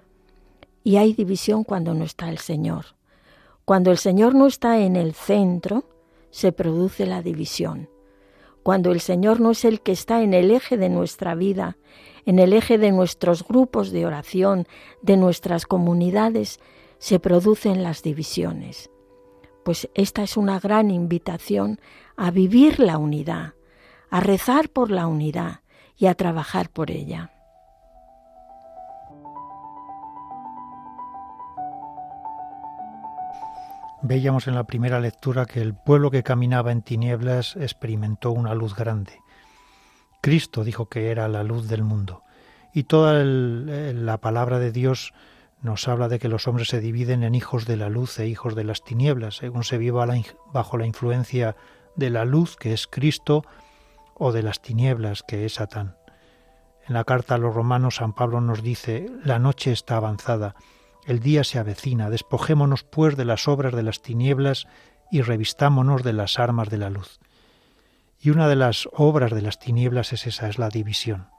Y 0.81 0.95
hay 0.95 1.11
división 1.11 1.65
cuando 1.65 1.93
no 1.93 2.05
está 2.05 2.29
el 2.29 2.37
Señor. 2.37 2.95
Cuando 3.65 3.91
el 3.91 3.97
Señor 3.97 4.33
no 4.33 4.47
está 4.47 4.79
en 4.79 4.95
el 4.95 5.13
centro, 5.13 5.83
se 6.29 6.53
produce 6.53 7.05
la 7.05 7.21
división. 7.21 7.89
Cuando 8.67 8.91
el 8.91 8.99
Señor 8.99 9.39
no 9.39 9.51
es 9.51 9.63
el 9.63 9.79
que 9.79 9.93
está 9.93 10.21
en 10.23 10.33
el 10.33 10.51
eje 10.51 10.75
de 10.75 10.89
nuestra 10.89 11.35
vida, 11.35 11.77
en 12.25 12.37
el 12.37 12.51
eje 12.51 12.77
de 12.77 12.91
nuestros 12.91 13.47
grupos 13.47 13.91
de 13.91 14.05
oración, 14.05 14.67
de 15.01 15.15
nuestras 15.15 15.65
comunidades, 15.65 16.59
se 16.97 17.17
producen 17.17 17.81
las 17.81 18.03
divisiones 18.03 18.89
pues 19.63 19.89
esta 19.95 20.21
es 20.23 20.35
una 20.35 20.59
gran 20.59 20.91
invitación 20.91 21.79
a 22.17 22.29
vivir 22.29 22.79
la 22.81 22.97
unidad, 22.97 23.53
a 24.09 24.19
rezar 24.21 24.69
por 24.69 24.91
la 24.91 25.07
unidad 25.07 25.61
y 25.97 26.05
a 26.05 26.15
trabajar 26.15 26.69
por 26.69 26.89
ella. 26.91 27.36
Veíamos 34.03 34.47
en 34.47 34.55
la 34.55 34.65
primera 34.65 34.99
lectura 34.99 35.45
que 35.45 35.59
el 35.59 35.73
pueblo 35.73 36.11
que 36.11 36.23
caminaba 36.23 36.71
en 36.71 36.83
tinieblas 36.83 37.55
experimentó 37.55 38.31
una 38.31 38.53
luz 38.53 38.75
grande. 38.75 39.19
Cristo 40.21 40.63
dijo 40.63 40.87
que 40.87 41.09
era 41.09 41.27
la 41.27 41.43
luz 41.43 41.67
del 41.67 41.83
mundo. 41.83 42.23
Y 42.73 42.83
toda 42.83 43.23
la 43.23 44.17
palabra 44.19 44.59
de 44.59 44.71
Dios 44.71 45.13
nos 45.61 45.87
habla 45.87 46.09
de 46.09 46.19
que 46.19 46.29
los 46.29 46.47
hombres 46.47 46.67
se 46.67 46.79
dividen 46.79 47.23
en 47.23 47.33
hijos 47.33 47.65
de 47.65 47.75
la 47.75 47.89
luz 47.89 48.19
e 48.19 48.27
hijos 48.27 48.53
de 48.53 48.63
las 48.63 48.83
tinieblas, 48.83 49.37
según 49.37 49.63
se 49.63 49.79
viva 49.79 50.05
bajo 50.53 50.77
la 50.77 50.85
influencia 50.85 51.55
de 51.95 52.11
la 52.11 52.25
luz, 52.25 52.55
que 52.55 52.73
es 52.73 52.85
Cristo, 52.85 53.43
o 54.13 54.31
de 54.31 54.43
las 54.43 54.61
tinieblas, 54.61 55.23
que 55.23 55.45
es 55.45 55.55
Satán. 55.55 55.95
En 56.87 56.93
la 56.93 57.03
carta 57.03 57.35
a 57.35 57.37
los 57.39 57.55
romanos 57.55 57.95
San 57.95 58.13
Pablo 58.13 58.41
nos 58.41 58.61
dice, 58.61 59.09
la 59.23 59.39
noche 59.39 59.71
está 59.71 59.97
avanzada, 59.97 60.55
el 61.07 61.21
día 61.21 61.45
se 61.45 61.57
avecina, 61.57 62.09
despojémonos 62.09 62.83
pues 62.83 63.15
de 63.15 63.23
las 63.23 63.47
obras 63.47 63.73
de 63.73 63.81
las 63.81 64.01
tinieblas 64.01 64.67
y 65.09 65.21
revistámonos 65.21 66.03
de 66.03 66.11
las 66.11 66.37
armas 66.37 66.69
de 66.69 66.77
la 66.77 66.89
luz. 66.89 67.21
Y 68.19 68.29
una 68.29 68.49
de 68.49 68.57
las 68.57 68.89
obras 68.91 69.31
de 69.31 69.41
las 69.41 69.57
tinieblas 69.57 70.11
es 70.11 70.27
esa, 70.27 70.49
es 70.49 70.59
la 70.59 70.67
división. 70.67 71.29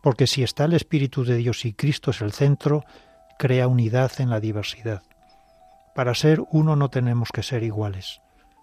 Porque 0.00 0.28
si 0.28 0.44
está 0.44 0.66
el 0.66 0.74
Espíritu 0.74 1.24
de 1.24 1.36
Dios 1.36 1.64
y 1.64 1.72
Cristo 1.72 2.12
es 2.12 2.20
el 2.20 2.30
centro, 2.30 2.84
crea 3.36 3.66
unidad 3.66 4.12
en 4.18 4.30
la 4.30 4.38
diversidad. 4.38 5.02
Para 5.96 6.14
ser 6.14 6.40
uno 6.52 6.76
no 6.76 6.88
tenemos 6.88 7.30
que 7.32 7.42
ser 7.42 7.64
iguales. 7.64 8.20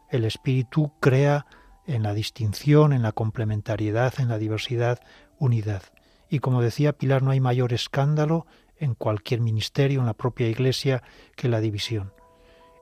El 0.09 0.23
espíritu 0.23 0.93
crea 1.01 1.45
en 1.87 2.03
la 2.03 2.13
distinción, 2.13 2.93
en 2.93 3.01
la 3.01 3.11
complementariedad, 3.11 4.13
en 4.19 4.29
la 4.29 4.37
diversidad, 4.37 5.01
unidad. 5.39 5.83
Y 6.29 6.39
como 6.39 6.61
decía 6.61 6.93
Pilar, 6.93 7.21
no 7.21 7.31
hay 7.31 7.41
mayor 7.41 7.73
escándalo 7.73 8.45
en 8.79 8.95
cualquier 8.95 9.41
ministerio, 9.41 9.99
en 9.99 10.05
la 10.05 10.13
propia 10.13 10.47
Iglesia, 10.47 11.03
que 11.35 11.49
la 11.49 11.59
división. 11.59 12.13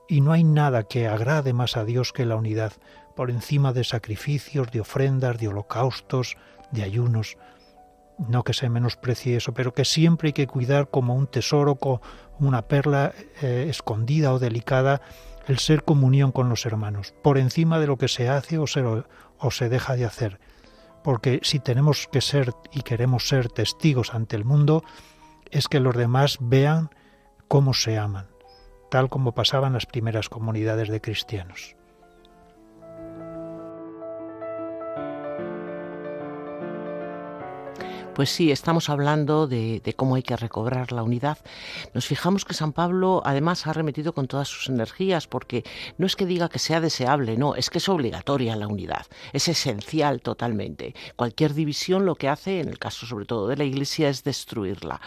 Y 0.08 0.20
no 0.20 0.32
hay 0.32 0.44
nada 0.44 0.84
que 0.84 1.08
agrade 1.08 1.52
más 1.52 1.76
a 1.76 1.84
Dios 1.84 2.12
que 2.12 2.26
la 2.26 2.36
unidad, 2.36 2.72
por 3.16 3.30
encima 3.30 3.72
de 3.72 3.84
sacrificios, 3.84 4.70
de 4.70 4.80
ofrendas, 4.80 5.38
de 5.38 5.48
holocaustos, 5.48 6.36
de 6.72 6.82
ayunos 6.82 7.36
no 8.18 8.44
que 8.44 8.52
se 8.52 8.68
menosprecie 8.68 9.36
eso, 9.36 9.52
pero 9.54 9.74
que 9.74 9.84
siempre 9.84 10.28
hay 10.28 10.32
que 10.32 10.46
cuidar 10.46 10.88
como 10.88 11.14
un 11.14 11.26
tesoro, 11.26 11.76
como 11.76 12.00
una 12.38 12.62
perla 12.62 13.12
eh, 13.42 13.66
escondida 13.68 14.32
o 14.32 14.38
delicada, 14.38 15.00
el 15.46 15.58
ser 15.58 15.84
comunión 15.84 16.32
con 16.32 16.48
los 16.48 16.64
hermanos, 16.64 17.14
por 17.22 17.38
encima 17.38 17.78
de 17.78 17.86
lo 17.86 17.98
que 17.98 18.08
se 18.08 18.28
hace 18.28 18.58
o 18.58 18.66
se, 18.66 18.82
o 18.82 19.50
se 19.50 19.68
deja 19.68 19.96
de 19.96 20.04
hacer. 20.04 20.40
Porque 21.02 21.40
si 21.42 21.58
tenemos 21.58 22.08
que 22.10 22.22
ser 22.22 22.54
y 22.72 22.80
queremos 22.80 23.28
ser 23.28 23.48
testigos 23.48 24.14
ante 24.14 24.36
el 24.36 24.44
mundo, 24.44 24.84
es 25.50 25.68
que 25.68 25.80
los 25.80 25.96
demás 25.96 26.38
vean 26.40 26.90
cómo 27.48 27.74
se 27.74 27.98
aman, 27.98 28.28
tal 28.90 29.08
como 29.08 29.32
pasaban 29.32 29.72
las 29.72 29.86
primeras 29.86 30.28
comunidades 30.28 30.88
de 30.88 31.00
cristianos. 31.00 31.76
Pues 38.14 38.30
sí, 38.30 38.52
estamos 38.52 38.90
hablando 38.90 39.48
de, 39.48 39.82
cómo 39.96 40.14
hay 40.14 40.22
que 40.22 40.36
recobrar 40.36 40.92
la 40.92 41.02
unidad. 41.02 41.38
Nos 41.94 42.06
fijamos 42.06 42.44
que 42.44 42.54
San 42.54 42.72
Pablo 42.72 43.22
además 43.24 43.66
ha 43.66 43.72
remetido 43.72 44.14
con 44.14 44.28
todas 44.28 44.46
sus 44.46 44.68
energías, 44.68 45.26
porque 45.26 45.64
no 45.98 46.06
es 46.06 46.14
que 46.14 46.24
diga 46.24 46.48
que 46.48 46.60
sea 46.60 46.80
deseable, 46.80 47.36
no, 47.36 47.56
es 47.56 47.70
que 47.70 47.78
es 47.78 47.88
obligatoria 47.88 48.54
la 48.54 48.68
unidad, 48.68 49.06
es 49.32 49.48
esencial 49.48 50.20
totalmente. 50.20 50.94
Cualquier 51.16 51.54
división 51.54 52.06
lo 52.06 52.14
que 52.14 52.28
hace, 52.28 52.60
en 52.60 52.68
el 52.68 52.78
caso 52.78 53.04
sobre 53.04 53.24
todo 53.24 53.48
de 53.48 53.56
la 53.56 53.64
Iglesia, 53.64 54.08
es 54.08 54.22
destruirla. 54.22 55.00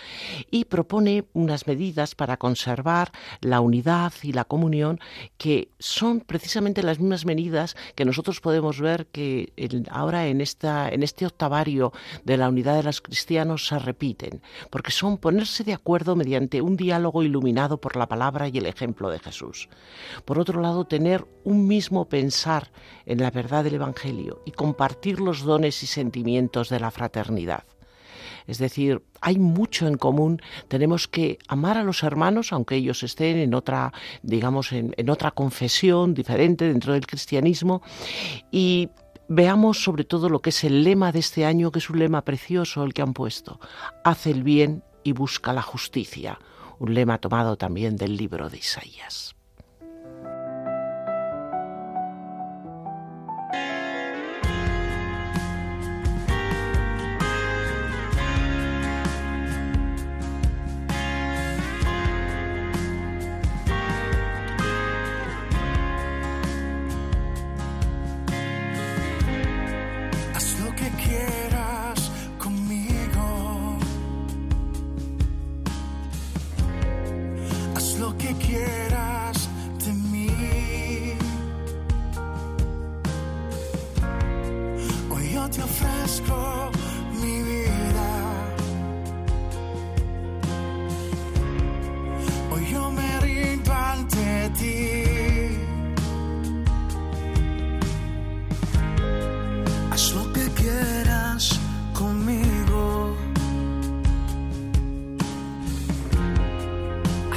Y 0.51 0.65
propone 0.65 1.23
unas 1.31 1.65
medidas 1.65 2.13
para 2.13 2.35
conservar 2.35 3.13
la 3.39 3.61
unidad 3.61 4.11
y 4.21 4.33
la 4.33 4.43
comunión 4.43 4.99
que 5.37 5.69
son 5.79 6.19
precisamente 6.19 6.83
las 6.83 6.99
mismas 6.99 7.25
medidas 7.25 7.77
que 7.95 8.03
nosotros 8.03 8.41
podemos 8.41 8.81
ver 8.81 9.07
que 9.07 9.53
ahora 9.91 10.27
en, 10.27 10.41
esta, 10.41 10.89
en 10.89 11.03
este 11.03 11.25
octavario 11.25 11.93
de 12.25 12.35
la 12.35 12.49
unidad 12.49 12.75
de 12.75 12.83
las 12.83 12.96
cristianos 13.01 13.67
se 13.67 13.79
repiten, 13.79 14.41
porque 14.69 14.91
son 14.91 15.17
ponerse 15.17 15.63
de 15.63 15.73
acuerdo 15.73 16.15
mediante 16.15 16.61
un 16.61 16.77
diálogo 16.77 17.23
iluminado 17.23 17.79
por 17.79 17.95
la 17.95 18.07
palabra 18.07 18.47
y 18.47 18.57
el 18.57 18.65
ejemplo 18.65 19.09
de 19.09 19.19
Jesús. 19.19 19.69
Por 20.25 20.39
otro 20.39 20.61
lado, 20.61 20.85
tener 20.85 21.25
un 21.43 21.67
mismo 21.67 22.09
pensar 22.09 22.71
en 23.05 23.21
la 23.21 23.31
verdad 23.31 23.63
del 23.63 23.75
Evangelio 23.75 24.41
y 24.45 24.51
compartir 24.51 25.19
los 25.19 25.43
dones 25.43 25.83
y 25.83 25.87
sentimientos 25.87 26.69
de 26.69 26.79
la 26.79 26.91
fraternidad. 26.91 27.63
Es 28.47 28.59
decir, 28.59 29.03
hay 29.21 29.37
mucho 29.37 29.87
en 29.87 29.97
común. 29.97 30.41
Tenemos 30.69 31.07
que 31.07 31.37
amar 31.47 31.77
a 31.77 31.83
los 31.83 32.01
hermanos, 32.03 32.53
aunque 32.53 32.75
ellos 32.75 33.03
estén 33.03 33.37
en 33.37 33.53
otra, 33.53 33.93
digamos, 34.23 34.71
en, 34.71 34.93
en 34.97 35.09
otra 35.09 35.31
confesión 35.31 36.13
diferente 36.13 36.65
dentro 36.65 36.93
del 36.93 37.05
cristianismo, 37.05 37.81
y 38.49 38.89
Veamos 39.29 39.83
sobre 39.83 40.03
todo 40.03 40.29
lo 40.29 40.41
que 40.41 40.51
es 40.51 40.63
el 40.63 40.83
lema 40.83 41.11
de 41.11 41.19
este 41.19 41.45
año, 41.45 41.71
que 41.71 41.79
es 41.79 41.89
un 41.89 41.99
lema 41.99 42.23
precioso 42.23 42.83
el 42.83 42.93
que 42.93 43.01
han 43.01 43.13
puesto. 43.13 43.59
Hace 44.03 44.31
el 44.31 44.43
bien 44.43 44.83
y 45.03 45.11
busca 45.11 45.53
la 45.53 45.61
justicia. 45.61 46.39
Un 46.79 46.93
lema 46.93 47.17
tomado 47.17 47.57
también 47.57 47.97
del 47.97 48.15
libro 48.17 48.49
de 48.49 48.57
Isaías. 48.57 49.36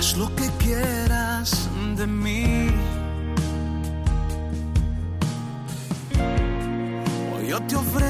Haz 0.01 0.17
lo 0.17 0.35
que 0.35 0.49
quieras 0.59 1.69
de 1.99 2.07
mí. 2.07 2.71
Hoy 7.35 7.49
yo 7.49 7.61
te 7.61 7.77
ofrezco 7.77 8.10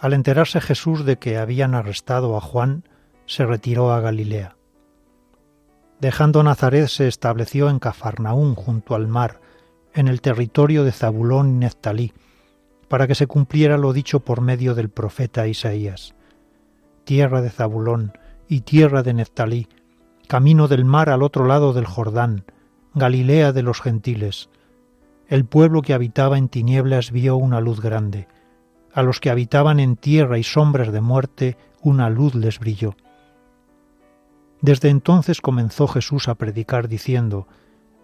Al 0.00 0.14
enterarse 0.14 0.62
Jesús 0.62 1.04
de 1.04 1.18
que 1.18 1.36
habían 1.36 1.74
arrestado 1.74 2.34
a 2.36 2.40
Juan, 2.40 2.84
se 3.26 3.44
retiró 3.44 3.92
a 3.92 4.00
Galilea. 4.00 4.56
Dejando 6.00 6.42
Nazaret 6.42 6.88
se 6.88 7.06
estableció 7.06 7.68
en 7.68 7.78
Cafarnaún 7.78 8.54
junto 8.54 8.94
al 8.94 9.06
mar, 9.06 9.40
en 9.92 10.08
el 10.08 10.22
territorio 10.22 10.84
de 10.84 10.92
Zabulón 10.92 11.50
y 11.50 11.58
Neftalí, 11.58 12.14
para 12.88 13.06
que 13.06 13.14
se 13.14 13.26
cumpliera 13.26 13.76
lo 13.76 13.92
dicho 13.92 14.20
por 14.20 14.40
medio 14.40 14.74
del 14.74 14.88
profeta 14.88 15.46
Isaías. 15.46 16.14
Tierra 17.04 17.42
de 17.42 17.50
Zabulón 17.50 18.12
y 18.48 18.62
tierra 18.62 19.02
de 19.02 19.12
Neftalí, 19.12 19.68
camino 20.26 20.66
del 20.66 20.86
mar 20.86 21.10
al 21.10 21.22
otro 21.22 21.44
lado 21.44 21.74
del 21.74 21.84
Jordán, 21.84 22.44
Galilea 22.94 23.52
de 23.52 23.62
los 23.62 23.82
gentiles. 23.82 24.48
El 25.28 25.44
pueblo 25.44 25.82
que 25.82 25.92
habitaba 25.92 26.38
en 26.38 26.48
tinieblas 26.48 27.10
vio 27.12 27.36
una 27.36 27.60
luz 27.60 27.82
grande. 27.82 28.26
A 28.92 29.02
los 29.02 29.20
que 29.20 29.30
habitaban 29.30 29.80
en 29.80 29.96
tierra 29.96 30.38
y 30.38 30.42
sombras 30.42 30.92
de 30.92 31.00
muerte, 31.00 31.56
una 31.80 32.10
luz 32.10 32.34
les 32.34 32.58
brilló. 32.58 32.96
Desde 34.60 34.88
entonces 34.90 35.40
comenzó 35.40 35.86
Jesús 35.86 36.28
a 36.28 36.34
predicar 36.34 36.88
diciendo, 36.88 37.46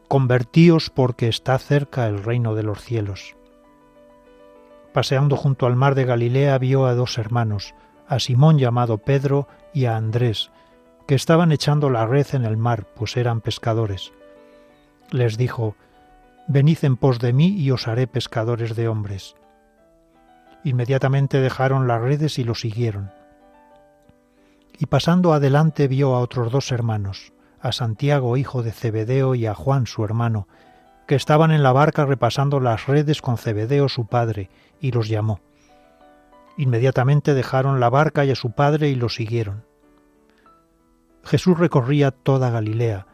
Convertíos 0.09 0.91
porque 0.91 1.29
está 1.29 1.59
cerca 1.59 2.07
el 2.07 2.23
reino 2.23 2.55
de 2.55 2.63
los 2.63 2.81
cielos. 2.81 3.37
Paseando 4.93 5.37
junto 5.37 5.67
al 5.67 5.77
mar 5.77 5.95
de 5.95 6.05
Galilea 6.05 6.57
vio 6.59 6.87
a 6.87 6.95
dos 6.95 7.19
hermanos, 7.19 7.75
a 8.09 8.21
Simón 8.21 8.59
llamado 8.59 8.99
Pedro 8.99 9.49
y 9.75 9.87
a 9.87 9.97
Andrés, 9.97 10.51
que 11.07 11.15
estaban 11.15 11.53
echando 11.53 11.91
la 11.91 12.07
red 12.07 12.27
en 12.33 12.45
el 12.45 12.57
mar, 12.57 12.87
pues 12.95 13.17
eran 13.17 13.41
pescadores. 13.41 14.13
Les 15.11 15.37
dijo, 15.37 15.77
Venid 16.49 16.79
en 16.83 16.97
pos 16.97 17.19
de 17.19 17.33
mí 17.33 17.49
y 17.49 17.73
os 17.73 17.89
haré 17.89 18.07
pescadores 18.07 18.77
de 18.77 18.89
hombres. 18.89 19.35
Inmediatamente 20.67 21.41
dejaron 21.41 21.87
las 21.87 22.03
redes 22.03 22.41
y 22.41 22.45
lo 22.45 22.57
siguieron. 22.57 23.13
Y 24.81 24.87
pasando 24.87 25.33
adelante 25.33 25.87
vio 25.87 26.17
a 26.17 26.19
otros 26.19 26.51
dos 26.51 26.73
hermanos, 26.73 27.33
a 27.61 27.71
Santiago 27.71 28.37
hijo 28.37 28.65
de 28.65 28.73
Zebedeo 28.73 29.37
y 29.37 29.47
a 29.47 29.55
Juan 29.55 29.87
su 29.87 30.05
hermano, 30.05 30.49
que 31.07 31.15
estaban 31.15 31.53
en 31.53 31.63
la 31.63 31.71
barca 31.71 32.05
repasando 32.05 32.59
las 32.59 32.89
redes 32.89 33.23
con 33.23 33.39
Zebedeo 33.39 33.89
su 33.89 34.09
padre, 34.09 34.51
y 34.81 34.91
los 34.91 35.07
llamó. 35.07 35.39
Inmediatamente 36.57 37.33
dejaron 37.33 37.79
la 37.79 37.89
barca 37.89 38.25
y 38.25 38.33
a 38.33 38.35
su 38.35 38.51
padre 38.51 38.89
y 38.89 38.97
lo 38.97 39.09
siguieron. 39.09 39.65
Jesús 41.23 41.57
recorría 41.57 42.11
toda 42.11 42.51
Galilea, 42.51 43.07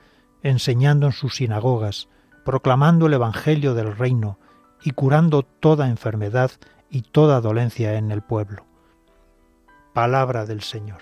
enseñando 0.42 1.04
en 1.04 1.12
sus 1.12 1.36
sinagogas, 1.36 2.08
proclamando 2.46 3.08
el 3.08 3.12
Evangelio 3.12 3.74
del 3.74 3.94
reino 3.94 4.38
y 4.82 4.92
curando 4.92 5.42
toda 5.42 5.90
enfermedad 5.90 6.52
y 6.92 7.00
toda 7.00 7.40
dolencia 7.40 7.94
en 7.94 8.10
el 8.12 8.20
pueblo. 8.20 8.66
Palabra 9.94 10.44
del 10.44 10.60
Señor. 10.60 11.00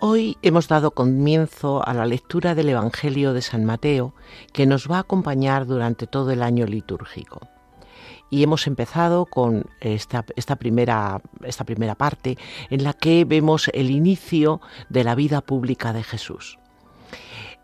Hoy 0.00 0.38
hemos 0.42 0.68
dado 0.68 0.92
comienzo 0.92 1.84
a 1.84 1.92
la 1.92 2.06
lectura 2.06 2.54
del 2.54 2.68
Evangelio 2.68 3.32
de 3.32 3.42
San 3.42 3.64
Mateo, 3.64 4.14
que 4.52 4.64
nos 4.64 4.88
va 4.88 4.98
a 4.98 5.00
acompañar 5.00 5.66
durante 5.66 6.06
todo 6.06 6.30
el 6.30 6.40
año 6.40 6.66
litúrgico. 6.66 7.57
Y 8.30 8.42
hemos 8.42 8.66
empezado 8.66 9.26
con 9.26 9.66
esta, 9.80 10.22
primera, 10.56 11.20
esta 11.44 11.64
primera 11.64 11.94
parte 11.94 12.36
en 12.70 12.84
la 12.84 12.92
que 12.92 13.24
vemos 13.24 13.70
el 13.74 13.90
inicio 13.90 14.60
de 14.88 15.04
la 15.04 15.14
vida 15.14 15.40
pública 15.40 15.92
de 15.92 16.02
Jesús. 16.02 16.58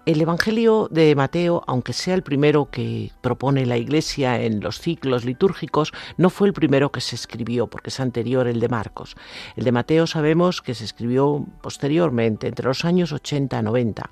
El 0.06 0.20
Evangelio 0.20 0.88
de 0.90 1.14
Mateo, 1.14 1.64
aunque 1.66 1.94
sea 1.94 2.14
el 2.14 2.22
primero 2.22 2.68
que 2.70 3.10
propone 3.22 3.64
la 3.64 3.78
Iglesia 3.78 4.38
en 4.38 4.60
los 4.60 4.78
ciclos 4.78 5.24
litúrgicos, 5.24 5.94
no 6.18 6.28
fue 6.28 6.46
el 6.46 6.52
primero 6.52 6.92
que 6.92 7.00
se 7.00 7.16
escribió, 7.16 7.68
porque 7.68 7.88
es 7.88 8.00
anterior 8.00 8.46
el 8.46 8.60
de 8.60 8.68
Marcos. 8.68 9.16
El 9.56 9.64
de 9.64 9.72
Mateo 9.72 10.06
sabemos 10.06 10.60
que 10.60 10.74
se 10.74 10.84
escribió 10.84 11.46
posteriormente, 11.62 12.48
entre 12.48 12.66
los 12.66 12.84
años 12.84 13.12
80 13.12 13.58
y 13.58 13.62
90, 13.62 14.10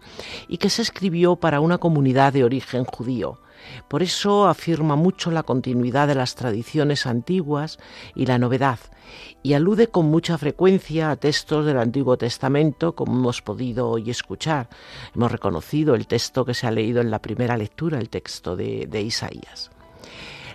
y 0.49 0.57
que 0.57 0.71
se 0.71 0.81
escribió 0.81 1.37
para 1.37 1.61
una 1.61 1.77
comunidad 1.77 2.33
de 2.33 2.45
origen 2.45 2.85
judío. 2.85 3.42
Por 3.89 4.03
eso 4.03 4.47
afirma 4.47 4.97
mucho 4.97 5.31
la 5.31 5.43
continuidad 5.43 6.09
de 6.09 6.15
las 6.15 6.35
tradiciones 6.35 7.07
antiguas 7.07 7.79
y 8.15 8.27
la 8.27 8.39
novedad, 8.39 8.79
y 9.43 9.55
alude 9.55 9.89
con 9.89 10.07
mucha 10.07 10.39
frecuencia 10.39 11.11
a 11.11 11.17
textos 11.17 11.67
del 11.67 11.79
Antiguo 11.79 12.17
Testamento, 12.17 12.95
como 12.95 13.15
hemos 13.15 13.43
podido 13.43 13.89
hoy 13.89 14.11
escuchar. 14.11 14.69
Hemos 15.15 15.33
reconocido 15.33 15.95
el 15.95 16.07
texto 16.07 16.45
que 16.45 16.55
se 16.55 16.67
ha 16.67 16.71
leído 16.71 17.01
en 17.01 17.11
la 17.11 17.21
primera 17.21 17.57
lectura, 17.57 17.99
el 17.99 18.09
texto 18.09 18.57
de, 18.57 18.87
de 18.87 19.03
Isaías. 19.03 19.71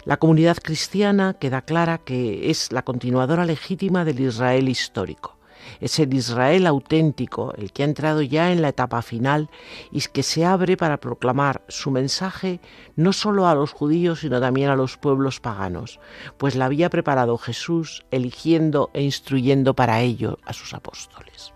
La 0.06 0.18
comunidad 0.18 0.58
cristiana 0.58 1.34
queda 1.34 1.62
clara 1.62 1.98
que 1.98 2.50
es 2.50 2.72
la 2.72 2.84
continuadora 2.84 3.46
legítima 3.46 4.06
del 4.06 4.22
Israel 4.22 4.70
histórico. 4.70 5.37
Es 5.80 6.00
el 6.00 6.14
Israel 6.14 6.68
auténtico, 6.68 7.54
el 7.56 7.72
que 7.72 7.84
ha 7.84 7.86
entrado 7.86 8.22
ya 8.22 8.52
en 8.52 8.62
la 8.62 8.70
etapa 8.70 9.02
final 9.02 9.50
y 9.92 10.02
que 10.02 10.24
se 10.24 10.46
abre 10.46 10.78
para 10.78 10.98
proclamar 10.98 11.64
su 11.68 11.92
mensaje 11.92 12.60
no 12.96 13.14
solo 13.14 13.48
a 13.48 13.56
los 13.56 13.72
judíos, 13.72 14.22
sino 14.22 14.40
también 14.40 14.70
a 14.70 14.76
los 14.76 14.98
pueblos 14.98 15.40
paganos, 15.40 16.00
pues 16.38 16.56
la 16.56 16.66
había 16.66 16.90
preparado 16.90 17.38
Jesús, 17.38 18.06
eligiendo 18.12 18.90
e 18.94 19.04
instruyendo 19.04 19.76
para 19.76 20.02
ello 20.02 20.40
a 20.46 20.54
sus 20.54 20.74
apóstoles. 20.74 21.54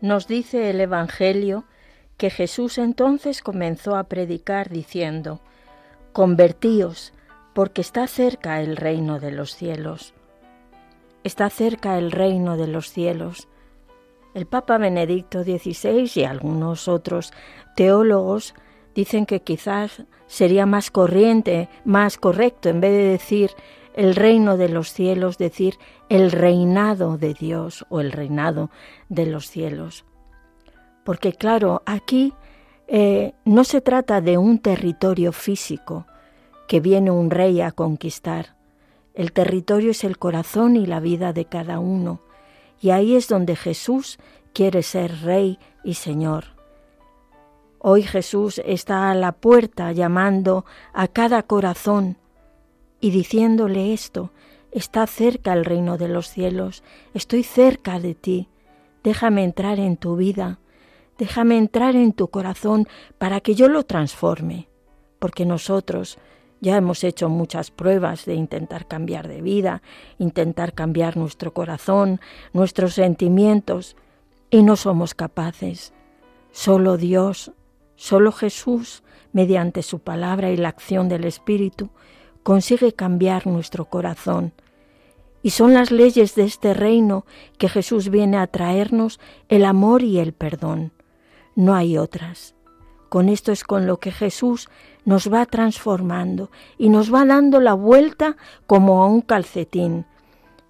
Nos 0.00 0.26
dice 0.26 0.70
el 0.70 0.80
Evangelio 0.80 1.64
que 2.16 2.30
Jesús 2.30 2.78
entonces 2.78 3.42
comenzó 3.42 3.96
a 3.96 4.04
predicar 4.04 4.70
diciendo, 4.70 5.40
Convertíos, 6.12 7.12
porque 7.54 7.80
está 7.80 8.06
cerca 8.06 8.60
el 8.60 8.76
reino 8.76 9.20
de 9.20 9.32
los 9.32 9.54
cielos. 9.54 10.14
está 11.22 11.50
cerca 11.50 11.98
el 11.98 12.12
reino 12.12 12.56
de 12.56 12.66
los 12.66 12.90
cielos. 12.90 13.48
El 14.32 14.46
Papa 14.46 14.78
Benedicto 14.78 15.42
XVI 15.42 16.10
y 16.14 16.24
algunos 16.24 16.88
otros 16.88 17.32
teólogos 17.76 18.54
dicen 18.94 19.26
que 19.26 19.42
quizás 19.42 20.04
sería 20.26 20.64
más 20.64 20.90
corriente, 20.90 21.68
más 21.84 22.16
correcto, 22.16 22.70
en 22.70 22.80
vez 22.80 22.92
de 22.92 23.04
decir 23.04 23.50
el 23.94 24.14
reino 24.14 24.56
de 24.56 24.70
los 24.70 24.92
cielos, 24.92 25.36
decir 25.36 25.74
el 26.08 26.30
reinado 26.30 27.18
de 27.18 27.34
Dios 27.34 27.84
o 27.90 28.00
el 28.00 28.12
reinado 28.12 28.70
de 29.10 29.26
los 29.26 29.50
cielos. 29.50 30.06
Porque 31.04 31.34
claro, 31.34 31.82
aquí 31.84 32.32
eh, 32.86 33.34
no 33.44 33.64
se 33.64 33.80
trata 33.80 34.20
de 34.20 34.38
un 34.38 34.58
territorio 34.60 35.32
físico 35.32 36.06
que 36.70 36.78
viene 36.78 37.10
un 37.10 37.30
rey 37.30 37.60
a 37.62 37.72
conquistar. 37.72 38.54
El 39.14 39.32
territorio 39.32 39.90
es 39.90 40.04
el 40.04 40.18
corazón 40.18 40.76
y 40.76 40.86
la 40.86 41.00
vida 41.00 41.32
de 41.32 41.44
cada 41.44 41.80
uno. 41.80 42.20
Y 42.80 42.90
ahí 42.90 43.16
es 43.16 43.26
donde 43.26 43.56
Jesús 43.56 44.20
quiere 44.52 44.84
ser 44.84 45.22
rey 45.22 45.58
y 45.82 45.94
señor. 45.94 46.44
Hoy 47.80 48.04
Jesús 48.04 48.62
está 48.64 49.10
a 49.10 49.16
la 49.16 49.32
puerta 49.32 49.90
llamando 49.90 50.64
a 50.92 51.08
cada 51.08 51.42
corazón 51.42 52.18
y 53.00 53.10
diciéndole 53.10 53.92
esto, 53.92 54.30
está 54.70 55.04
cerca 55.08 55.52
el 55.54 55.64
reino 55.64 55.98
de 55.98 56.06
los 56.06 56.28
cielos, 56.28 56.84
estoy 57.14 57.42
cerca 57.42 57.98
de 57.98 58.14
ti, 58.14 58.48
déjame 59.02 59.42
entrar 59.42 59.80
en 59.80 59.96
tu 59.96 60.14
vida, 60.14 60.60
déjame 61.18 61.58
entrar 61.58 61.96
en 61.96 62.12
tu 62.12 62.28
corazón 62.28 62.86
para 63.18 63.40
que 63.40 63.56
yo 63.56 63.68
lo 63.68 63.82
transforme, 63.82 64.68
porque 65.18 65.44
nosotros 65.44 66.20
ya 66.60 66.76
hemos 66.76 67.04
hecho 67.04 67.28
muchas 67.28 67.70
pruebas 67.70 68.26
de 68.26 68.34
intentar 68.34 68.86
cambiar 68.86 69.28
de 69.28 69.40
vida, 69.40 69.82
intentar 70.18 70.74
cambiar 70.74 71.16
nuestro 71.16 71.52
corazón, 71.52 72.20
nuestros 72.52 72.94
sentimientos, 72.94 73.96
y 74.50 74.62
no 74.62 74.76
somos 74.76 75.14
capaces. 75.14 75.92
Solo 76.50 76.96
Dios, 76.96 77.52
solo 77.96 78.32
Jesús, 78.32 79.02
mediante 79.32 79.82
su 79.82 80.00
palabra 80.00 80.50
y 80.50 80.56
la 80.56 80.68
acción 80.68 81.08
del 81.08 81.24
Espíritu, 81.24 81.90
consigue 82.42 82.92
cambiar 82.92 83.46
nuestro 83.46 83.84
corazón. 83.84 84.52
Y 85.42 85.50
son 85.50 85.72
las 85.72 85.90
leyes 85.90 86.34
de 86.34 86.44
este 86.44 86.74
reino 86.74 87.24
que 87.56 87.68
Jesús 87.68 88.10
viene 88.10 88.36
a 88.36 88.46
traernos 88.46 89.20
el 89.48 89.64
amor 89.64 90.02
y 90.02 90.18
el 90.18 90.32
perdón. 90.32 90.92
No 91.54 91.74
hay 91.74 91.96
otras. 91.96 92.54
Con 93.10 93.28
esto 93.28 93.52
es 93.52 93.64
con 93.64 93.86
lo 93.86 93.98
que 93.98 94.12
Jesús 94.12 94.70
nos 95.04 95.30
va 95.30 95.44
transformando 95.44 96.50
y 96.78 96.88
nos 96.88 97.12
va 97.12 97.26
dando 97.26 97.60
la 97.60 97.74
vuelta 97.74 98.36
como 98.66 99.02
a 99.02 99.06
un 99.06 99.20
calcetín. 99.20 100.06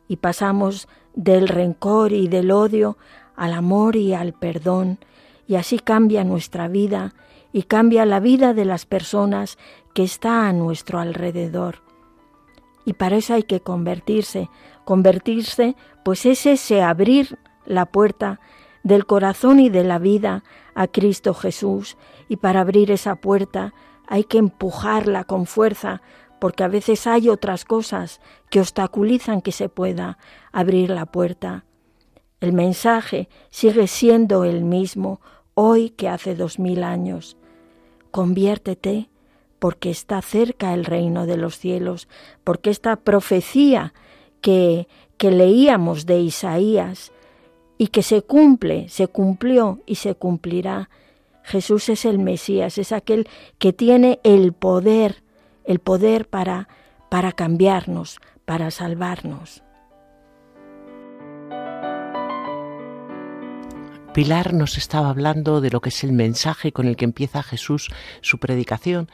Y 0.08 0.16
pasamos 0.16 0.88
del 1.14 1.48
rencor 1.48 2.12
y 2.12 2.28
del 2.28 2.50
odio 2.50 2.96
al 3.36 3.52
amor 3.52 3.94
y 3.94 4.14
al 4.14 4.32
perdón, 4.32 4.98
y 5.46 5.56
así 5.56 5.78
cambia 5.78 6.24
nuestra 6.24 6.66
vida 6.66 7.14
y 7.52 7.64
cambia 7.64 8.06
la 8.06 8.20
vida 8.20 8.54
de 8.54 8.64
las 8.64 8.86
personas 8.86 9.58
que 9.94 10.02
está 10.02 10.48
a 10.48 10.52
nuestro 10.52 10.98
alrededor. 10.98 11.82
Y 12.86 12.94
para 12.94 13.16
eso 13.16 13.34
hay 13.34 13.42
que 13.42 13.60
convertirse. 13.60 14.48
Convertirse, 14.84 15.76
pues 16.04 16.24
es 16.24 16.46
ese 16.46 16.82
abrir 16.82 17.38
la 17.66 17.86
puerta 17.86 18.40
del 18.82 19.04
corazón 19.04 19.60
y 19.60 19.68
de 19.68 19.84
la 19.84 19.98
vida 19.98 20.42
a 20.74 20.86
Cristo 20.86 21.34
Jesús. 21.34 21.96
Y 22.30 22.36
para 22.36 22.60
abrir 22.60 22.92
esa 22.92 23.16
puerta 23.16 23.74
hay 24.06 24.22
que 24.22 24.38
empujarla 24.38 25.24
con 25.24 25.46
fuerza, 25.46 26.00
porque 26.38 26.62
a 26.62 26.68
veces 26.68 27.08
hay 27.08 27.28
otras 27.28 27.64
cosas 27.64 28.20
que 28.50 28.60
obstaculizan 28.60 29.42
que 29.42 29.50
se 29.50 29.68
pueda 29.68 30.16
abrir 30.52 30.90
la 30.90 31.06
puerta. 31.06 31.64
El 32.40 32.52
mensaje 32.52 33.28
sigue 33.50 33.88
siendo 33.88 34.44
el 34.44 34.62
mismo 34.62 35.20
hoy 35.54 35.90
que 35.90 36.08
hace 36.08 36.36
dos 36.36 36.60
mil 36.60 36.84
años. 36.84 37.36
Conviértete 38.12 39.10
porque 39.58 39.90
está 39.90 40.22
cerca 40.22 40.72
el 40.72 40.84
reino 40.84 41.26
de 41.26 41.36
los 41.36 41.58
cielos, 41.58 42.06
porque 42.44 42.70
esta 42.70 42.94
profecía 42.94 43.92
que, 44.40 44.86
que 45.16 45.32
leíamos 45.32 46.06
de 46.06 46.20
Isaías 46.20 47.10
y 47.76 47.88
que 47.88 48.04
se 48.04 48.22
cumple, 48.22 48.88
se 48.88 49.08
cumplió 49.08 49.80
y 49.84 49.96
se 49.96 50.14
cumplirá. 50.14 50.90
Jesús 51.42 51.88
es 51.88 52.04
el 52.04 52.18
Mesías, 52.18 52.78
es 52.78 52.92
aquel 52.92 53.28
que 53.58 53.72
tiene 53.72 54.20
el 54.24 54.52
poder, 54.52 55.22
el 55.64 55.78
poder 55.78 56.28
para, 56.28 56.68
para 57.08 57.32
cambiarnos, 57.32 58.18
para 58.44 58.70
salvarnos. 58.70 59.62
Pilar 64.12 64.54
nos 64.54 64.76
estaba 64.76 65.08
hablando 65.08 65.60
de 65.60 65.70
lo 65.70 65.80
que 65.80 65.90
es 65.90 66.02
el 66.02 66.12
mensaje 66.12 66.72
con 66.72 66.88
el 66.88 66.96
que 66.96 67.04
empieza 67.04 67.44
Jesús 67.44 67.90
su 68.22 68.38
predicación. 68.38 69.08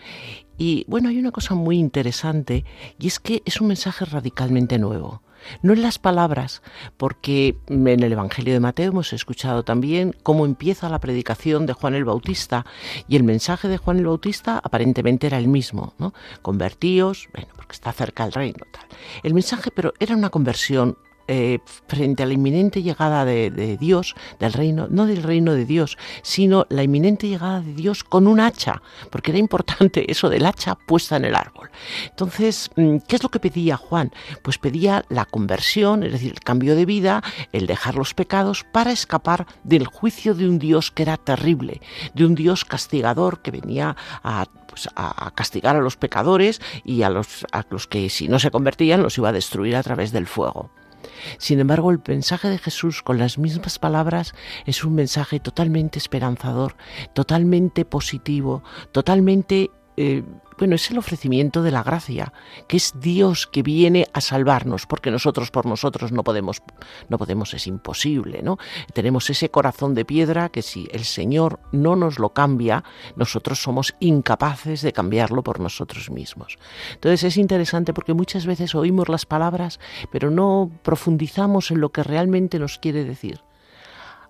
Y 0.56 0.86
bueno, 0.88 1.10
hay 1.10 1.18
una 1.18 1.32
cosa 1.32 1.54
muy 1.54 1.78
interesante 1.78 2.64
y 2.98 3.06
es 3.06 3.20
que 3.20 3.42
es 3.44 3.60
un 3.60 3.68
mensaje 3.68 4.06
radicalmente 4.06 4.78
nuevo. 4.78 5.22
No 5.62 5.72
en 5.72 5.82
las 5.82 5.98
palabras, 5.98 6.62
porque 6.96 7.56
en 7.68 8.02
el 8.02 8.12
Evangelio 8.12 8.54
de 8.54 8.60
Mateo 8.60 8.90
hemos 8.90 9.12
escuchado 9.12 9.64
también 9.64 10.14
cómo 10.22 10.46
empieza 10.46 10.88
la 10.88 11.00
predicación 11.00 11.66
de 11.66 11.72
Juan 11.72 11.94
el 11.94 12.04
Bautista 12.04 12.66
y 13.08 13.16
el 13.16 13.24
mensaje 13.24 13.68
de 13.68 13.78
Juan 13.78 13.98
el 13.98 14.06
Bautista 14.06 14.60
aparentemente 14.62 15.26
era 15.26 15.38
el 15.38 15.48
mismo, 15.48 15.94
¿no? 15.98 16.14
Convertíos, 16.42 17.28
bueno, 17.32 17.48
porque 17.56 17.72
está 17.72 17.92
cerca 17.92 18.24
el 18.24 18.32
reino, 18.32 18.64
tal. 18.72 18.86
El 19.22 19.34
mensaje, 19.34 19.70
pero 19.70 19.94
era 19.98 20.16
una 20.16 20.30
conversión 20.30 20.98
eh, 21.28 21.58
frente 21.86 22.22
a 22.22 22.26
la 22.26 22.34
inminente 22.34 22.82
llegada 22.82 23.24
de, 23.24 23.76
Dios, 23.78 24.14
del 24.38 24.52
reino, 24.52 24.86
no 24.90 25.06
del 25.06 25.22
reino 25.22 25.54
de 25.54 25.64
Dios, 25.64 25.98
sino 26.22 26.66
la 26.68 26.82
inminente 26.82 27.28
llegada 27.28 27.60
de 27.60 27.74
Dios 27.74 28.04
con 28.04 28.26
un 28.26 28.40
hacha, 28.40 28.82
porque 29.10 29.30
era 29.32 29.38
importante 29.38 30.04
eso 30.10 30.28
del 30.28 30.46
hacha 30.46 30.74
puesta 30.74 31.16
en 31.16 31.24
el 31.24 31.34
árbol. 31.34 31.70
Entonces, 32.08 32.70
mm, 32.76 32.98
¿qué 33.08 33.16
es 33.16 33.22
lo 33.22 33.28
que 33.28 33.40
pedía 33.40 33.76
Juan? 33.76 34.12
Pues 34.42 34.58
pedía 34.58 35.04
la 35.08 35.24
conversión, 35.24 36.02
es 36.02 36.12
decir, 36.12 36.32
el 36.32 36.40
cambio 36.40 36.76
de 36.76 36.86
vida, 36.86 37.22
el 37.52 37.66
dejar 37.66 37.96
los 37.96 38.14
pecados 38.14 38.64
para 38.64 38.92
escapar 38.92 39.46
del 39.64 39.86
juicio 39.86 40.34
de 40.34 40.48
un 40.48 40.58
Dios 40.58 40.90
que 40.90 41.02
era 41.02 41.16
terrible, 41.16 41.80
de 42.14 42.26
un 42.26 42.34
Dios 42.34 42.64
castigador 42.64 43.40
que 43.40 43.50
venía 43.50 43.96
a 44.22 44.46
pues, 44.76 44.90
a, 44.94 45.30
castigar 45.34 45.74
a 45.74 45.80
los 45.80 45.96
pecadores 45.96 46.60
y 46.84 47.02
a 47.02 47.08
los, 47.08 47.46
a 47.50 47.64
los 47.70 47.86
que 47.86 48.10
si 48.10 48.28
no 48.28 48.38
se 48.38 48.50
convertían 48.50 49.02
los 49.02 49.16
iba 49.16 49.30
a 49.30 49.32
destruir 49.32 49.74
a 49.74 49.82
través 49.82 50.12
del 50.12 50.26
fuego. 50.26 50.70
Sin 51.38 51.60
embargo, 51.60 51.90
el 51.90 52.00
mensaje 52.06 52.48
de 52.48 52.58
Jesús 52.58 53.02
con 53.02 53.18
las 53.18 53.38
mismas 53.38 53.78
palabras 53.78 54.34
es 54.64 54.84
un 54.84 54.94
mensaje 54.94 55.40
totalmente 55.40 55.98
esperanzador, 55.98 56.76
totalmente 57.14 57.84
positivo, 57.84 58.62
totalmente 58.92 59.70
eh, 59.96 60.22
bueno, 60.58 60.74
es 60.74 60.90
el 60.90 60.98
ofrecimiento 60.98 61.62
de 61.62 61.70
la 61.70 61.82
gracia, 61.82 62.32
que 62.66 62.76
es 62.76 62.94
Dios 62.98 63.46
que 63.46 63.62
viene 63.62 64.06
a 64.12 64.20
salvarnos, 64.20 64.86
porque 64.86 65.10
nosotros 65.10 65.50
por 65.50 65.66
nosotros 65.66 66.12
no 66.12 66.24
podemos, 66.24 66.62
no 67.08 67.18
podemos, 67.18 67.54
es 67.54 67.66
imposible, 67.66 68.42
¿no? 68.42 68.58
Tenemos 68.92 69.28
ese 69.30 69.50
corazón 69.50 69.94
de 69.94 70.04
piedra 70.04 70.48
que 70.48 70.62
si 70.62 70.88
el 70.92 71.04
Señor 71.04 71.60
no 71.72 71.96
nos 71.96 72.18
lo 72.18 72.30
cambia, 72.30 72.84
nosotros 73.16 73.62
somos 73.62 73.94
incapaces 74.00 74.82
de 74.82 74.92
cambiarlo 74.92 75.42
por 75.42 75.60
nosotros 75.60 76.10
mismos. 76.10 76.58
Entonces 76.94 77.24
es 77.24 77.36
interesante 77.36 77.92
porque 77.92 78.14
muchas 78.14 78.46
veces 78.46 78.74
oímos 78.74 79.08
las 79.08 79.26
palabras, 79.26 79.80
pero 80.10 80.30
no 80.30 80.70
profundizamos 80.82 81.70
en 81.70 81.80
lo 81.80 81.90
que 81.90 82.02
realmente 82.02 82.58
nos 82.58 82.78
quiere 82.78 83.04
decir. 83.04 83.40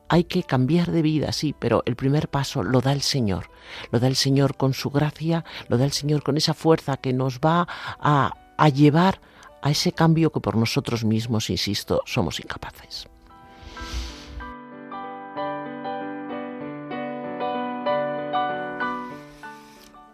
Hay 0.08 0.24
que 0.24 0.44
cambiar 0.44 0.92
de 0.92 1.02
vida, 1.02 1.32
sí, 1.32 1.54
pero 1.58 1.82
el 1.84 1.96
primer 1.96 2.28
paso 2.28 2.62
lo 2.62 2.80
da 2.80 2.92
el 2.92 3.02
Señor. 3.02 3.50
Lo 3.90 3.98
da 3.98 4.06
el 4.06 4.14
Señor 4.14 4.56
con 4.56 4.72
su 4.72 4.90
gracia, 4.90 5.44
lo 5.68 5.78
da 5.78 5.84
el 5.84 5.92
Señor 5.92 6.22
con 6.22 6.36
esa 6.36 6.54
fuerza 6.54 6.96
que 6.96 7.12
nos 7.12 7.40
va 7.40 7.66
a, 7.98 8.32
llevar 8.68 9.20
a 9.62 9.70
ese 9.70 9.92
cambio 9.92 10.30
que 10.30 10.40
por 10.40 10.56
nosotros 10.56 11.04
mismos, 11.04 11.50
insisto, 11.50 12.02
somos 12.06 12.38
incapaces. 12.38 13.08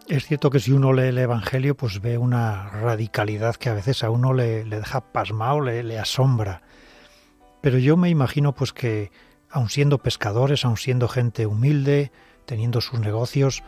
Es 0.07 0.25
cierto 0.25 0.49
que 0.49 0.59
si 0.59 0.71
uno 0.71 0.91
lee 0.91 1.07
el 1.07 1.17
Evangelio, 1.17 1.75
pues 1.75 2.01
ve 2.01 2.17
una 2.17 2.69
radicalidad 2.69 3.55
que 3.55 3.69
a 3.69 3.73
veces 3.73 4.03
a 4.03 4.09
uno 4.09 4.33
le, 4.33 4.63
deja 4.63 5.01
pasmado, 5.01 5.61
le, 5.61 5.83
le 5.83 5.99
asombra. 5.99 6.61
Pero 7.61 7.77
yo 7.77 7.95
me 7.95 8.09
imagino 8.09 8.53
pues 8.53 8.73
que 8.73 9.11
aun 9.53 9.69
siendo 9.69 9.99
pescadores, 9.99 10.65
aun 10.65 10.77
siendo 10.77 11.07
gente 11.07 11.45
humilde, 11.45 12.11
teniendo 12.45 12.81
sus 12.81 12.99
negocios, 12.99 13.63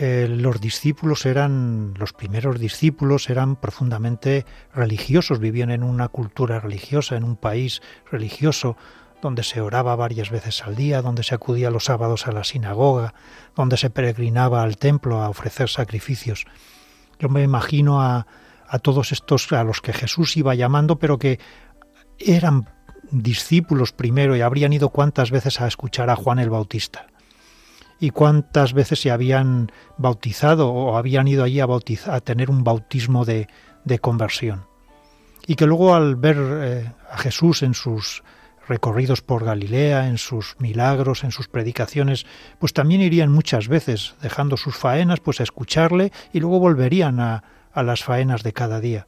eh, 0.00 0.28
los 0.30 0.60
discípulos 0.60 1.26
eran, 1.26 1.92
los 1.98 2.12
primeros 2.12 2.58
discípulos 2.58 3.28
eran 3.28 3.56
profundamente 3.56 4.46
religiosos, 4.72 5.40
vivían 5.40 5.70
en 5.70 5.82
una 5.82 6.08
cultura 6.08 6.58
religiosa, 6.58 7.16
en 7.16 7.24
un 7.24 7.36
país 7.36 7.82
religioso, 8.10 8.76
donde 9.20 9.42
se 9.42 9.60
oraba 9.60 9.96
varias 9.96 10.30
veces 10.30 10.62
al 10.62 10.76
día, 10.76 11.02
donde 11.02 11.24
se 11.24 11.34
acudía 11.34 11.70
los 11.70 11.84
sábados 11.84 12.26
a 12.26 12.32
la 12.32 12.44
sinagoga, 12.44 13.12
donde 13.56 13.76
se 13.76 13.90
peregrinaba 13.90 14.62
al 14.62 14.78
templo 14.78 15.20
a 15.20 15.28
ofrecer 15.28 15.68
sacrificios. 15.68 16.46
Yo 17.18 17.28
me 17.28 17.42
imagino 17.42 18.00
a, 18.00 18.26
a 18.68 18.78
todos 18.78 19.12
estos 19.12 19.52
a 19.52 19.64
los 19.64 19.80
que 19.80 19.92
Jesús 19.92 20.36
iba 20.36 20.54
llamando, 20.54 20.98
pero 21.00 21.18
que 21.18 21.40
eran 22.18 22.68
discípulos 23.10 23.92
primero 23.92 24.36
y 24.36 24.40
habrían 24.40 24.72
ido 24.72 24.90
cuántas 24.90 25.30
veces 25.30 25.60
a 25.60 25.66
escuchar 25.66 26.10
a 26.10 26.16
Juan 26.16 26.38
el 26.38 26.50
Bautista 26.50 27.06
y 28.00 28.10
cuántas 28.10 28.72
veces 28.74 29.00
se 29.00 29.10
habían 29.10 29.72
bautizado 29.96 30.70
o 30.70 30.96
habían 30.96 31.26
ido 31.28 31.44
allí 31.44 31.60
a, 31.60 31.66
a 31.66 32.20
tener 32.20 32.50
un 32.50 32.64
bautismo 32.64 33.24
de, 33.24 33.48
de, 33.84 33.98
conversión. 33.98 34.66
Y 35.46 35.56
que 35.56 35.66
luego 35.66 35.94
al 35.94 36.16
ver 36.16 36.36
eh, 36.38 36.92
a 37.10 37.18
Jesús 37.18 37.62
en 37.62 37.74
sus 37.74 38.22
recorridos 38.68 39.22
por 39.22 39.44
Galilea, 39.44 40.06
en 40.06 40.18
sus 40.18 40.56
milagros, 40.60 41.24
en 41.24 41.32
sus 41.32 41.48
predicaciones, 41.48 42.26
pues 42.58 42.72
también 42.72 43.00
irían 43.00 43.32
muchas 43.32 43.66
veces, 43.66 44.14
dejando 44.20 44.56
sus 44.56 44.76
faenas, 44.76 45.20
pues 45.20 45.40
a 45.40 45.44
escucharle 45.44 46.12
y 46.32 46.40
luego 46.40 46.60
volverían 46.60 47.18
a, 47.18 47.42
a 47.72 47.82
las 47.82 48.04
faenas 48.04 48.42
de 48.42 48.52
cada 48.52 48.78
día. 48.78 49.06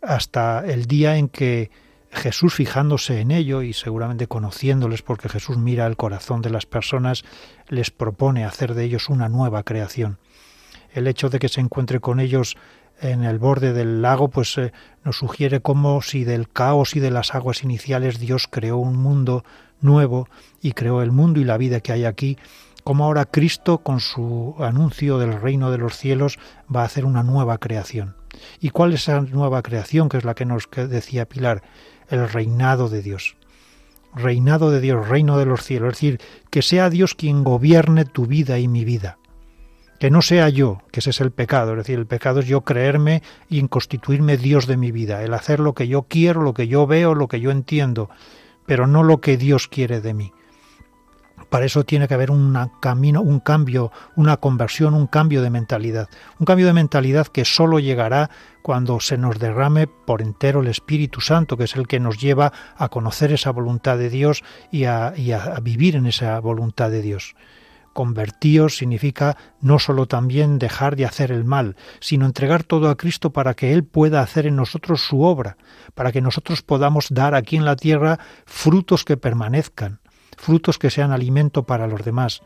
Hasta 0.00 0.64
el 0.66 0.86
día 0.86 1.16
en 1.16 1.28
que 1.28 1.70
Jesús 2.12 2.54
fijándose 2.54 3.20
en 3.20 3.30
ello 3.30 3.62
y 3.62 3.72
seguramente 3.72 4.26
conociéndoles 4.26 5.02
porque 5.02 5.30
Jesús 5.30 5.56
mira 5.56 5.86
el 5.86 5.96
corazón 5.96 6.42
de 6.42 6.50
las 6.50 6.66
personas, 6.66 7.24
les 7.68 7.90
propone 7.90 8.44
hacer 8.44 8.74
de 8.74 8.84
ellos 8.84 9.08
una 9.08 9.28
nueva 9.28 9.62
creación. 9.62 10.18
El 10.92 11.06
hecho 11.06 11.30
de 11.30 11.38
que 11.38 11.48
se 11.48 11.62
encuentre 11.62 12.00
con 12.00 12.20
ellos 12.20 12.56
en 13.00 13.24
el 13.24 13.38
borde 13.38 13.72
del 13.72 14.02
lago, 14.02 14.28
pues 14.28 14.56
eh, 14.58 14.72
nos 15.04 15.16
sugiere 15.16 15.60
como 15.60 16.02
si 16.02 16.24
del 16.24 16.48
caos 16.48 16.94
y 16.94 17.00
de 17.00 17.10
las 17.10 17.34
aguas 17.34 17.64
iniciales 17.64 18.20
Dios 18.20 18.46
creó 18.48 18.76
un 18.76 18.96
mundo 18.96 19.42
nuevo 19.80 20.28
y 20.60 20.72
creó 20.72 21.02
el 21.02 21.10
mundo 21.10 21.40
y 21.40 21.44
la 21.44 21.56
vida 21.56 21.80
que 21.80 21.92
hay 21.92 22.04
aquí, 22.04 22.36
como 22.84 23.04
ahora 23.04 23.24
Cristo 23.24 23.78
con 23.78 24.00
su 24.00 24.54
anuncio 24.58 25.18
del 25.18 25.40
reino 25.40 25.70
de 25.70 25.78
los 25.78 25.96
cielos 25.96 26.38
va 26.74 26.82
a 26.82 26.86
hacer 26.86 27.04
una 27.04 27.22
nueva 27.22 27.58
creación. 27.58 28.14
¿Y 28.60 28.70
cuál 28.70 28.92
es 28.92 29.02
esa 29.02 29.20
nueva 29.20 29.62
creación 29.62 30.08
que 30.08 30.18
es 30.18 30.24
la 30.24 30.34
que 30.34 30.44
nos 30.44 30.68
decía 30.70 31.26
Pilar? 31.28 31.62
El 32.12 32.28
reinado 32.28 32.88
de 32.88 33.02
Dios. 33.02 33.36
Reinado 34.14 34.70
de 34.70 34.80
Dios, 34.80 35.08
reino 35.08 35.38
de 35.38 35.46
los 35.46 35.64
cielos, 35.64 35.94
es 35.94 36.00
decir, 36.00 36.20
que 36.50 36.62
sea 36.62 36.90
Dios 36.90 37.14
quien 37.14 37.42
gobierne 37.42 38.04
tu 38.04 38.26
vida 38.26 38.58
y 38.58 38.68
mi 38.68 38.84
vida. 38.84 39.18
Que 39.98 40.10
no 40.10 40.20
sea 40.20 40.48
yo, 40.48 40.82
que 40.90 41.00
ese 41.00 41.10
es 41.10 41.20
el 41.20 41.30
pecado, 41.30 41.72
es 41.72 41.78
decir, 41.78 41.98
el 41.98 42.06
pecado 42.06 42.40
es 42.40 42.46
yo 42.46 42.62
creerme 42.62 43.22
y 43.48 43.60
en 43.60 43.68
constituirme 43.68 44.36
Dios 44.36 44.66
de 44.66 44.76
mi 44.76 44.92
vida, 44.92 45.22
el 45.22 45.32
hacer 45.32 45.60
lo 45.60 45.74
que 45.74 45.88
yo 45.88 46.02
quiero, 46.02 46.42
lo 46.42 46.52
que 46.52 46.68
yo 46.68 46.86
veo, 46.86 47.14
lo 47.14 47.28
que 47.28 47.40
yo 47.40 47.50
entiendo, 47.50 48.10
pero 48.66 48.86
no 48.86 49.02
lo 49.02 49.20
que 49.20 49.36
Dios 49.36 49.68
quiere 49.68 50.00
de 50.00 50.12
mí. 50.12 50.32
Para 51.52 51.66
eso 51.66 51.84
tiene 51.84 52.08
que 52.08 52.14
haber 52.14 52.30
un 52.30 52.56
camino, 52.80 53.20
un 53.20 53.38
cambio, 53.38 53.92
una 54.16 54.38
conversión, 54.38 54.94
un 54.94 55.06
cambio 55.06 55.42
de 55.42 55.50
mentalidad. 55.50 56.08
Un 56.38 56.46
cambio 56.46 56.66
de 56.66 56.72
mentalidad 56.72 57.26
que 57.26 57.44
solo 57.44 57.78
llegará 57.78 58.30
cuando 58.62 59.00
se 59.00 59.18
nos 59.18 59.38
derrame 59.38 59.86
por 59.86 60.22
entero 60.22 60.62
el 60.62 60.68
Espíritu 60.68 61.20
Santo, 61.20 61.58
que 61.58 61.64
es 61.64 61.76
el 61.76 61.86
que 61.86 62.00
nos 62.00 62.18
lleva 62.18 62.54
a 62.74 62.88
conocer 62.88 63.32
esa 63.32 63.50
voluntad 63.50 63.98
de 63.98 64.08
Dios 64.08 64.42
y 64.70 64.84
a, 64.84 65.12
vivir 65.62 65.94
en 65.94 66.06
esa 66.06 66.40
voluntad 66.40 66.90
de 66.90 67.02
Dios. 67.02 67.34
Convertíos 67.92 68.78
significa 68.78 69.36
no 69.60 69.78
solo 69.78 70.06
también 70.06 70.58
dejar 70.58 70.96
de 70.96 71.04
hacer 71.04 71.30
el 71.30 71.44
mal, 71.44 71.76
sino 72.00 72.24
entregar 72.24 72.64
todo 72.64 72.88
a 72.88 72.96
Cristo 72.96 73.34
para 73.34 73.52
que 73.52 73.74
Él 73.74 73.84
pueda 73.84 74.22
hacer 74.22 74.46
en 74.46 74.56
nosotros 74.56 75.02
su 75.02 75.20
obra, 75.20 75.58
para 75.94 76.12
que 76.12 76.22
nosotros 76.22 76.62
podamos 76.62 77.08
dar 77.10 77.34
aquí 77.34 77.56
en 77.56 77.66
la 77.66 77.76
tierra 77.76 78.18
frutos 78.46 79.04
que 79.04 79.18
permanezcan, 79.18 80.00
frutos 80.36 80.78
que 80.78 80.90
sean 80.90 81.12
alimento 81.12 81.64
para 81.64 81.86
los 81.86 82.04
demás, 82.04 82.42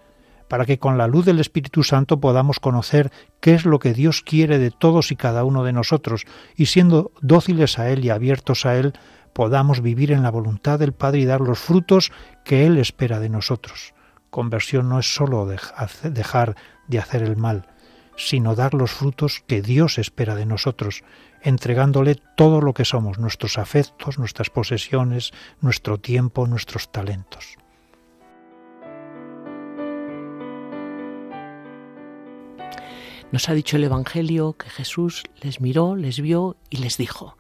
para 0.49 0.65
que 0.65 0.79
con 0.79 0.99
la 0.99 1.07
luz 1.07 1.25
del 1.25 1.41
Espíritu 1.41 1.83
Santo 1.83 2.21
podamos 2.21 2.61
conocer 2.61 3.11
qué 3.41 3.55
es 3.55 3.65
lo 3.65 3.79
que 3.79 3.95
Dios 3.95 4.23
quiere 4.23 4.59
de 4.59 4.71
todos 4.71 5.11
y 5.13 5.17
cada 5.17 5.45
uno 5.45 5.65
de 5.65 5.73
nosotros, 5.73 6.25
y 6.57 6.67
siendo 6.67 7.13
dóciles 7.21 7.79
a 7.79 7.91
Él 7.91 8.05
y 8.05 8.11
abiertos 8.11 8.67
a 8.67 8.77
Él, 8.77 8.93
podamos 9.33 9.83
vivir 9.83 10.13
en 10.13 10.23
la 10.23 10.31
voluntad 10.31 10.79
del 10.79 10.93
Padre 10.93 11.21
y 11.21 11.25
dar 11.25 11.41
los 11.41 11.59
frutos 11.59 12.13
que 12.45 12.67
Él 12.67 12.79
espera 12.79 13.21
de 13.21 13.29
nosotros. 13.29 13.95
Conversión 14.31 14.89
no 14.89 14.99
es 14.99 15.15
sólo 15.15 15.47
dejar 15.47 16.57
de 16.89 16.99
hacer 16.99 17.23
el 17.23 17.37
mal, 17.37 17.67
sino 18.17 18.55
dar 18.55 18.75
los 18.75 18.93
frutos 18.93 19.43
que 19.47 19.63
Dios 19.63 19.99
espera 19.99 20.35
de 20.35 20.47
nosotros, 20.47 21.05
entregándole 21.43 22.17
todo 22.37 22.61
lo 22.61 22.73
que 22.75 22.85
somos, 22.85 23.19
nuestros 23.19 23.59
afectos, 23.59 24.19
nuestras 24.19 24.51
posesiones, 24.51 25.33
nuestro 25.61 25.99
tiempo, 25.99 26.47
nuestros 26.47 26.91
talentos. 26.91 27.57
Nos 33.33 33.49
ha 33.49 33.55
dicho 33.55 33.77
el 33.77 33.85
Evangelio 33.85 34.55
que 34.55 34.71
Jesús 34.71 35.25
les 35.41 35.61
miró, 35.61 35.97
les 35.97 36.21
vio 36.21 36.57
y 36.71 36.79
les 36.79 36.97
dijo. 36.97 37.37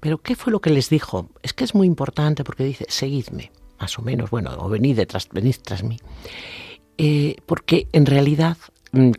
Pero 0.00 0.18
¿qué 0.18 0.34
fue 0.34 0.52
lo 0.52 0.60
que 0.60 0.70
les 0.70 0.90
dijo? 0.90 1.30
Es 1.42 1.52
que 1.52 1.64
es 1.64 1.74
muy 1.74 1.86
importante 1.86 2.44
porque 2.44 2.64
dice, 2.64 2.86
seguidme, 2.88 3.52
más 3.80 3.98
o 3.98 4.02
menos, 4.02 4.30
bueno, 4.30 4.50
o 4.58 4.68
venid, 4.68 4.96
detrás, 4.96 5.28
venid 5.32 5.56
tras 5.62 5.84
mí. 5.84 5.96
Eh, 6.98 7.36
porque 7.46 7.88
en 7.92 8.06
realidad 8.06 8.56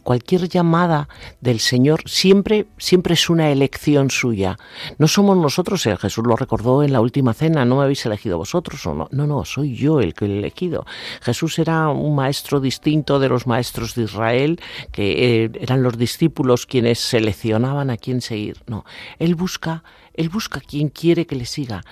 cualquier 0.03 0.47
llamada 0.49 1.09
del 1.41 1.59
Señor 1.59 2.03
siempre, 2.05 2.67
siempre 2.77 3.15
es 3.15 3.29
una 3.29 3.49
elección 3.49 4.11
suya. 4.11 4.57
No 4.99 5.07
somos 5.07 5.35
nosotros, 5.35 5.85
eh, 5.87 5.97
Jesús 5.97 6.25
lo 6.27 6.35
recordó 6.35 6.83
en 6.83 6.93
la 6.93 7.01
última 7.01 7.33
cena, 7.33 7.65
no 7.65 7.77
me 7.77 7.83
habéis 7.83 8.05
elegido 8.05 8.37
vosotros 8.37 8.85
o 8.85 8.93
no. 8.93 9.07
No, 9.11 9.25
no, 9.25 9.45
soy 9.45 9.75
yo 9.75 9.99
el 9.99 10.13
que 10.13 10.25
he 10.25 10.37
elegido. 10.37 10.85
Jesús 11.21 11.57
era 11.57 11.89
un 11.89 12.15
maestro 12.15 12.59
distinto 12.59 13.19
de 13.19 13.29
los 13.29 13.47
maestros 13.47 13.95
de 13.95 14.03
Israel, 14.03 14.59
que 14.91 15.45
eh, 15.45 15.51
eran 15.59 15.81
los 15.81 15.97
discípulos 15.97 16.67
quienes 16.67 16.99
seleccionaban 16.99 17.89
a 17.89 17.97
quién 17.97 18.21
seguir. 18.21 18.57
No, 18.67 18.85
Él 19.17 19.33
busca 19.33 19.83
él 20.13 20.29
busca 20.29 20.59
quien 20.59 20.89
quiere 20.89 21.25
que 21.25 21.35
le 21.35 21.45
siga. 21.45 21.83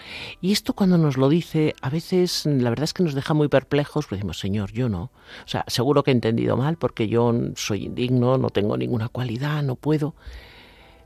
Y 0.42 0.52
esto 0.52 0.74
cuando 0.74 0.98
nos 0.98 1.18
lo 1.18 1.30
dice, 1.30 1.76
a 1.82 1.90
veces 1.90 2.46
la 2.46 2.70
verdad 2.70 2.84
es 2.84 2.94
que 2.94 3.04
nos 3.04 3.14
deja 3.14 3.34
muy 3.34 3.48
perplejos, 3.48 4.06
pues 4.06 4.20
decimos, 4.20 4.40
Señor, 4.40 4.72
yo 4.72 4.90
no. 4.90 5.04
O 5.04 5.48
sea, 5.48 5.66
seguro 5.68 6.04
que 6.04 6.12
he 6.12 6.14
entendido 6.14 6.58
mal 6.58 6.78
porque 6.78 7.08
yo 7.08 7.34
soy 7.56 7.86
indigno, 7.86 8.38
no 8.38 8.50
tengo 8.50 8.78
ninguna 8.78 9.10
cualidad, 9.10 9.64
no 9.64 9.76
puedo. 9.76 10.16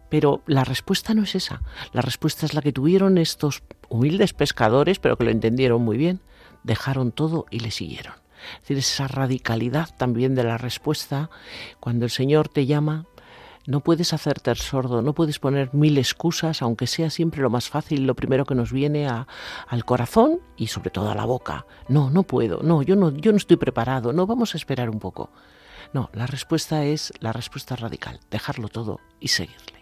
Pero 0.09 0.43
la 0.45 0.63
respuesta 0.63 1.13
no 1.13 1.23
es 1.23 1.35
esa. 1.35 1.61
La 1.93 2.01
respuesta 2.01 2.45
es 2.45 2.53
la 2.53 2.61
que 2.61 2.71
tuvieron 2.71 3.17
estos 3.17 3.63
humildes 3.89 4.33
pescadores, 4.33 4.99
pero 4.99 5.17
que 5.17 5.23
lo 5.23 5.31
entendieron 5.31 5.81
muy 5.81 5.97
bien. 5.97 6.21
Dejaron 6.63 7.11
todo 7.11 7.45
y 7.49 7.59
le 7.59 7.71
siguieron. 7.71 8.13
Es 8.55 8.61
decir, 8.61 8.77
esa 8.77 9.07
radicalidad 9.07 9.89
también 9.97 10.35
de 10.35 10.43
la 10.43 10.57
respuesta, 10.57 11.29
cuando 11.79 12.05
el 12.05 12.11
Señor 12.11 12.49
te 12.49 12.65
llama, 12.65 13.07
no 13.67 13.79
puedes 13.79 14.13
hacerte 14.13 14.51
el 14.51 14.57
sordo, 14.57 15.01
no 15.01 15.13
puedes 15.13 15.39
poner 15.39 15.73
mil 15.73 15.97
excusas, 15.97 16.61
aunque 16.61 16.87
sea 16.87 17.09
siempre 17.09 17.41
lo 17.41 17.49
más 17.49 17.69
fácil, 17.69 18.05
lo 18.05 18.15
primero 18.15 18.45
que 18.45 18.55
nos 18.55 18.71
viene 18.71 19.07
al 19.07 19.85
corazón 19.85 20.39
y 20.55 20.67
sobre 20.67 20.91
todo 20.91 21.09
a 21.09 21.15
la 21.15 21.25
boca. 21.25 21.65
No, 21.87 22.09
no 22.09 22.23
puedo, 22.23 22.61
no, 22.61 22.83
yo 22.83 22.95
no, 22.95 23.11
yo 23.11 23.31
no 23.31 23.37
estoy 23.37 23.57
preparado, 23.57 24.13
no, 24.13 24.27
vamos 24.27 24.53
a 24.53 24.57
esperar 24.57 24.89
un 24.89 24.99
poco. 24.99 25.31
No, 25.93 26.09
la 26.13 26.27
respuesta 26.27 26.83
es 26.85 27.11
la 27.19 27.31
respuesta 27.31 27.75
radical, 27.75 28.19
dejarlo 28.29 28.67
todo 28.69 28.99
y 29.19 29.29
seguirle. 29.29 29.75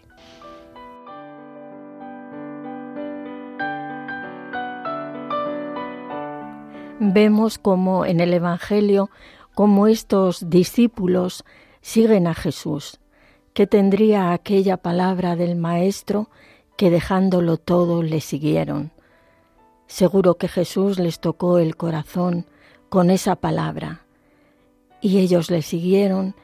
Vemos 7.00 7.58
como 7.58 8.06
en 8.06 8.20
el 8.20 8.32
Evangelio, 8.32 9.10
como 9.54 9.88
estos 9.88 10.48
discípulos 10.48 11.44
siguen 11.82 12.26
a 12.26 12.34
Jesús 12.34 13.00
¿Qué 13.54 13.68
tendría 13.68 14.32
aquella 14.32 14.76
palabra 14.76 15.36
del 15.36 15.54
Maestro 15.54 16.28
que 16.76 16.90
dejándolo 16.90 17.56
todo 17.56 18.02
le 18.02 18.20
siguieron? 18.20 18.90
Seguro 19.86 20.34
que 20.34 20.48
Jesús 20.48 20.98
les 20.98 21.20
tocó 21.20 21.58
el 21.58 21.76
corazón 21.76 22.46
con 22.88 23.10
esa 23.10 23.36
palabra. 23.36 24.06
Y 25.00 25.18
ellos 25.18 25.52
le 25.52 25.62
siguieron 25.62 26.34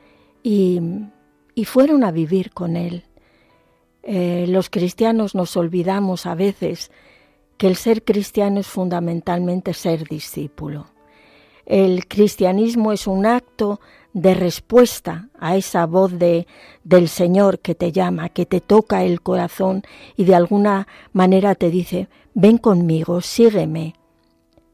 y, 0.44 0.80
y 1.56 1.64
fueron 1.64 2.04
a 2.04 2.12
vivir 2.12 2.52
con 2.52 2.76
él. 2.76 3.02
Eh, 4.04 4.46
los 4.48 4.70
cristianos 4.70 5.34
nos 5.34 5.56
olvidamos 5.56 6.26
a 6.26 6.36
veces 6.36 6.92
que 7.56 7.66
el 7.66 7.74
ser 7.74 8.04
cristiano 8.04 8.60
es 8.60 8.68
fundamentalmente 8.68 9.74
ser 9.74 10.06
discípulo. 10.06 10.86
El 11.66 12.06
cristianismo 12.06 12.92
es 12.92 13.08
un 13.08 13.26
acto 13.26 13.80
de 14.12 14.34
respuesta 14.34 15.28
a 15.38 15.56
esa 15.56 15.86
voz 15.86 16.18
de, 16.18 16.46
del 16.82 17.08
Señor 17.08 17.60
que 17.60 17.74
te 17.74 17.92
llama, 17.92 18.28
que 18.28 18.46
te 18.46 18.60
toca 18.60 19.04
el 19.04 19.20
corazón 19.20 19.82
y 20.16 20.24
de 20.24 20.34
alguna 20.34 20.88
manera 21.12 21.54
te 21.54 21.70
dice, 21.70 22.08
ven 22.34 22.58
conmigo, 22.58 23.20
sígueme. 23.20 23.94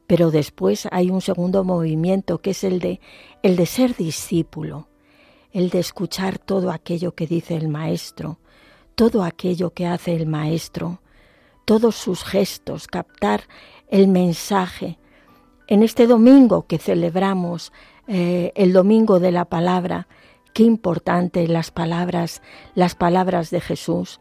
Pero 0.07 0.31
después 0.31 0.87
hay 0.91 1.09
un 1.11 1.21
segundo 1.21 1.63
movimiento 1.63 2.39
que 2.39 2.51
es 2.51 2.63
el 2.63 2.79
de, 2.79 2.99
el 3.43 3.57
de 3.57 3.65
ser 3.65 3.95
discípulo, 3.95 4.87
el 5.51 5.69
de 5.69 5.79
escuchar 5.79 6.39
todo 6.39 6.71
aquello 6.71 7.13
que 7.13 7.27
dice 7.27 7.55
el 7.55 7.67
Maestro, 7.67 8.39
todo 8.95 9.23
aquello 9.23 9.71
que 9.71 9.85
hace 9.85 10.15
el 10.15 10.25
Maestro, 10.25 11.01
todos 11.65 11.95
sus 11.95 12.23
gestos, 12.23 12.87
captar 12.87 13.43
el 13.89 14.07
mensaje. 14.07 14.97
En 15.67 15.83
este 15.83 16.07
domingo 16.07 16.65
que 16.65 16.77
celebramos 16.77 17.73
eh, 18.07 18.51
el 18.55 18.73
domingo 18.73 19.19
de 19.19 19.31
la 19.31 19.45
palabra, 19.45 20.07
qué 20.53 20.63
importante 20.63 21.47
las 21.47 21.71
palabras, 21.71 22.41
las 22.73 22.95
palabras 22.95 23.49
de 23.49 23.61
Jesús. 23.61 24.19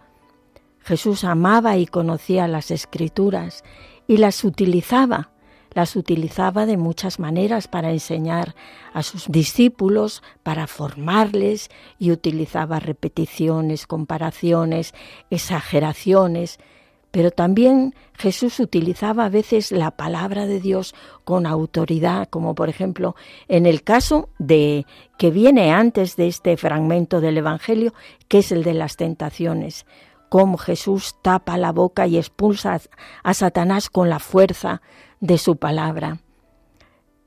Jesús 0.80 1.24
amaba 1.24 1.76
y 1.76 1.86
conocía 1.86 2.46
las 2.46 2.70
escrituras 2.70 3.64
y 4.06 4.18
las 4.18 4.44
utilizaba. 4.44 5.30
Las 5.72 5.94
utilizaba 5.94 6.64
de 6.64 6.76
muchas 6.76 7.18
maneras 7.18 7.68
para 7.68 7.90
enseñar 7.90 8.54
a 8.94 9.02
sus 9.02 9.26
discípulos, 9.28 10.22
para 10.42 10.66
formarles 10.66 11.70
y 11.98 12.12
utilizaba 12.12 12.80
repeticiones, 12.80 13.86
comparaciones, 13.86 14.94
exageraciones, 15.28 16.58
pero 17.16 17.30
también 17.30 17.94
Jesús 18.12 18.60
utilizaba 18.60 19.24
a 19.24 19.30
veces 19.30 19.72
la 19.72 19.90
palabra 19.90 20.44
de 20.44 20.60
Dios 20.60 20.94
con 21.24 21.46
autoridad, 21.46 22.28
como 22.28 22.54
por 22.54 22.68
ejemplo 22.68 23.16
en 23.48 23.64
el 23.64 23.82
caso 23.82 24.28
de 24.38 24.84
que 25.16 25.30
viene 25.30 25.72
antes 25.72 26.16
de 26.16 26.26
este 26.26 26.58
fragmento 26.58 27.22
del 27.22 27.38
Evangelio, 27.38 27.94
que 28.28 28.40
es 28.40 28.52
el 28.52 28.64
de 28.64 28.74
las 28.74 28.96
tentaciones, 28.96 29.86
cómo 30.28 30.58
Jesús 30.58 31.16
tapa 31.22 31.56
la 31.56 31.72
boca 31.72 32.06
y 32.06 32.18
expulsa 32.18 32.82
a 33.22 33.32
Satanás 33.32 33.88
con 33.88 34.10
la 34.10 34.18
fuerza 34.18 34.82
de 35.20 35.38
su 35.38 35.56
palabra. 35.56 36.18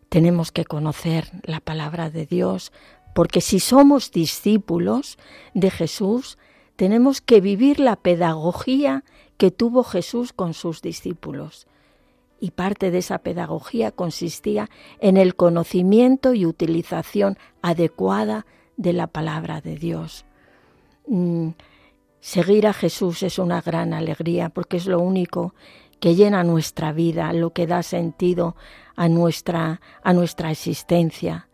Tenemos 0.09 0.51
que 0.51 0.65
conocer 0.65 1.31
la 1.41 1.61
palabra 1.61 2.11
de 2.11 2.27
Dios, 2.27 2.71
porque 3.15 3.41
si 3.41 3.59
somos 3.59 4.11
discípulos 4.11 5.17
de 5.55 5.71
Jesús, 5.71 6.37
tenemos 6.75 7.21
que 7.21 7.41
vivir 7.41 7.79
la 7.79 7.95
pedagogía 7.95 9.03
que 9.39 9.51
tuvo 9.51 9.85
Jesús 9.85 10.33
con 10.33 10.53
sus 10.53 10.81
discípulos. 10.81 11.65
Y 12.41 12.51
parte 12.51 12.91
de 12.91 12.97
esa 12.97 13.19
pedagogía 13.19 13.91
consistía 13.91 14.69
en 14.99 15.15
el 15.15 15.37
conocimiento 15.37 16.33
y 16.33 16.45
utilización 16.45 17.37
adecuada 17.61 18.45
de 18.75 18.91
la 18.91 19.07
palabra 19.07 19.61
de 19.61 19.77
Dios. 19.77 20.25
Mm, 21.07 21.51
seguir 22.19 22.67
a 22.67 22.73
Jesús 22.73 23.23
es 23.23 23.39
una 23.39 23.61
gran 23.61 23.93
alegría 23.93 24.49
porque 24.49 24.75
es 24.75 24.87
lo 24.87 24.99
único 24.99 25.55
que 26.01 26.15
llena 26.15 26.43
nuestra 26.43 26.91
vida, 26.91 27.31
lo 27.31 27.51
que 27.51 27.65
da 27.65 27.81
sentido 27.81 28.57
a 28.97 29.07
nuestra, 29.07 29.79
a 30.03 30.11
nuestra 30.11 30.51
existencia 30.51 31.48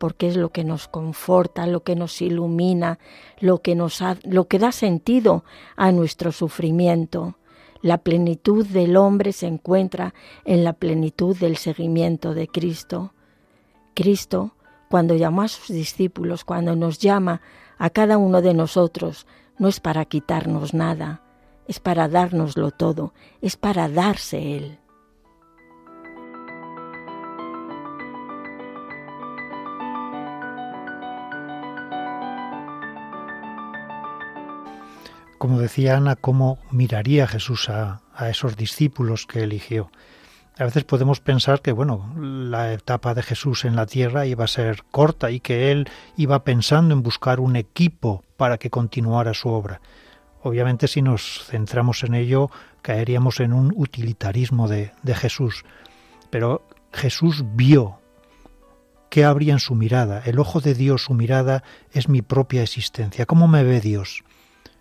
porque 0.00 0.28
es 0.28 0.36
lo 0.38 0.48
que 0.48 0.64
nos 0.64 0.88
conforta, 0.88 1.66
lo 1.66 1.82
que 1.82 1.94
nos 1.94 2.22
ilumina, 2.22 2.98
lo 3.38 3.60
que 3.60 3.74
nos 3.74 4.02
lo 4.22 4.48
que 4.48 4.58
da 4.58 4.72
sentido 4.72 5.44
a 5.76 5.92
nuestro 5.92 6.32
sufrimiento. 6.32 7.36
La 7.82 7.98
plenitud 7.98 8.66
del 8.66 8.96
hombre 8.96 9.34
se 9.34 9.46
encuentra 9.46 10.14
en 10.46 10.64
la 10.64 10.72
plenitud 10.72 11.36
del 11.36 11.58
seguimiento 11.58 12.32
de 12.32 12.48
Cristo. 12.48 13.12
Cristo, 13.92 14.54
cuando 14.88 15.16
llamó 15.16 15.42
a 15.42 15.48
sus 15.48 15.68
discípulos, 15.68 16.44
cuando 16.44 16.74
nos 16.76 16.98
llama 16.98 17.42
a 17.76 17.90
cada 17.90 18.16
uno 18.16 18.40
de 18.40 18.54
nosotros, 18.54 19.26
no 19.58 19.68
es 19.68 19.80
para 19.80 20.06
quitarnos 20.06 20.72
nada, 20.72 21.20
es 21.68 21.78
para 21.78 22.08
dárnoslo 22.08 22.70
todo, 22.70 23.12
es 23.42 23.58
para 23.58 23.86
darse 23.90 24.56
Él. 24.56 24.79
Como 35.40 35.58
decía 35.58 35.96
Ana, 35.96 36.16
cómo 36.16 36.58
miraría 36.70 37.26
Jesús 37.26 37.70
a, 37.70 38.02
esos 38.28 38.58
discípulos 38.58 39.24
que 39.26 39.42
eligió. 39.42 39.90
A 40.58 40.64
veces 40.64 40.84
podemos 40.84 41.20
pensar 41.20 41.62
que, 41.62 41.72
bueno, 41.72 42.12
la 42.18 42.74
etapa 42.74 43.14
de 43.14 43.22
Jesús 43.22 43.64
en 43.64 43.74
la 43.74 43.86
tierra 43.86 44.26
iba 44.26 44.44
a 44.44 44.48
ser 44.48 44.82
corta 44.90 45.30
y 45.30 45.40
que 45.40 45.72
él 45.72 45.88
iba 46.18 46.44
pensando 46.44 46.92
en 46.92 47.02
buscar 47.02 47.40
un 47.40 47.56
equipo 47.56 48.22
para 48.36 48.58
que 48.58 48.68
continuara 48.68 49.32
su 49.32 49.48
obra. 49.48 49.80
Obviamente, 50.42 50.88
si 50.88 51.00
nos 51.00 51.46
centramos 51.46 52.04
en 52.04 52.16
ello, 52.16 52.50
caeríamos 52.82 53.40
en 53.40 53.54
un 53.54 53.72
utilitarismo 53.74 54.68
de, 54.68 54.92
de 55.02 55.14
Jesús. 55.14 55.64
Pero 56.28 56.68
Jesús 56.92 57.44
vio 57.54 57.98
qué 59.08 59.24
habría 59.24 59.54
en 59.54 59.58
su 59.58 59.74
mirada. 59.74 60.20
El 60.26 60.38
ojo 60.38 60.60
de 60.60 60.74
Dios, 60.74 61.04
su 61.04 61.14
mirada, 61.14 61.64
es 61.92 62.10
mi 62.10 62.20
propia 62.20 62.62
existencia. 62.62 63.24
¿Cómo 63.24 63.48
me 63.48 63.64
ve 63.64 63.80
Dios? 63.80 64.22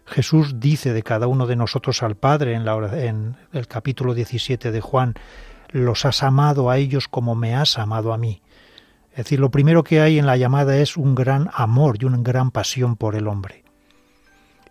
Jesús 0.10 0.60
dice 0.60 0.94
de 0.94 1.04
cada 1.04 1.28
uno 1.28 1.46
de 1.46 1.56
nosotros 1.56 2.02
al 2.04 2.16
Padre 2.16 2.56
en, 2.56 2.66
la, 2.66 2.76
en 3.06 3.38
el 3.54 3.68
capítulo 3.68 4.14
17 4.14 4.72
de 4.72 4.82
Juan, 4.82 5.14
los 5.70 6.06
has 6.06 6.24
amado 6.24 6.70
a 6.70 6.78
ellos 6.78 7.08
como 7.08 7.36
me 7.36 7.56
has 7.56 7.78
amado 7.78 8.12
a 8.12 8.18
mí. 8.18 8.42
Es 9.12 9.26
decir, 9.26 9.40
lo 9.40 9.52
primero 9.52 9.84
que 9.84 10.02
hay 10.02 10.18
en 10.18 10.26
la 10.26 10.38
llamada 10.38 10.78
es 10.78 10.98
un 10.98 11.14
gran 11.14 11.50
amor 11.54 11.98
y 12.00 12.06
una 12.06 12.18
gran 12.20 12.52
pasión 12.52 12.96
por 12.96 13.16
el 13.16 13.28
hombre. 13.28 13.64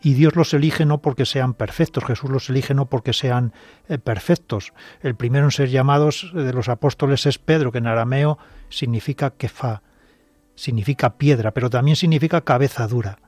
Y 0.01 0.15
Dios 0.15 0.37
los 0.37 0.55
elige 0.55 0.85
no 0.85 0.99
porque 0.99 1.27
sean 1.27 1.55
perfectos, 1.55 2.05
Jesús 2.05 2.31
los 2.31 2.49
elige 2.51 2.73
no 2.75 2.87
porque 2.87 3.13
sean 3.13 3.53
eh, 3.89 3.99
perfectos. 3.99 4.73
El 5.03 5.17
primero 5.17 5.47
en 5.47 5.51
ser 5.51 5.71
llamados 5.71 6.31
de 6.35 6.53
los 6.53 6.69
apóstoles 6.69 7.27
es 7.27 7.39
Pedro, 7.39 7.73
que 7.73 7.79
en 7.79 7.89
arameo 7.89 8.39
significa 8.69 9.31
kefa, 9.31 9.83
significa 10.55 11.17
piedra, 11.17 11.53
pero 11.53 11.69
también 11.69 11.97
significa 11.97 12.43
cabeza 12.43 12.87
dura. 12.87 13.19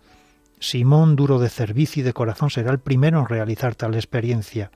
Simón, 0.60 1.16
duro 1.16 1.38
de 1.38 1.48
cerviz 1.48 1.96
y 1.96 2.02
de 2.02 2.12
corazón, 2.12 2.50
será 2.50 2.70
el 2.70 2.78
primero 2.78 3.18
en 3.18 3.26
realizar 3.26 3.74
tal 3.74 3.94
experiencia. 3.94 4.70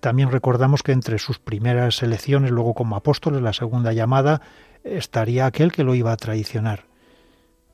También 0.00 0.30
recordamos 0.30 0.82
que 0.82 0.92
entre 0.92 1.18
sus 1.18 1.38
primeras 1.38 2.02
elecciones, 2.02 2.50
luego 2.50 2.72
como 2.72 2.96
apóstoles, 2.96 3.42
la 3.42 3.52
segunda 3.52 3.92
llamada, 3.92 4.40
estaría 4.82 5.44
aquel 5.44 5.70
que 5.72 5.84
lo 5.84 5.94
iba 5.94 6.10
a 6.10 6.16
traicionar. 6.16 6.86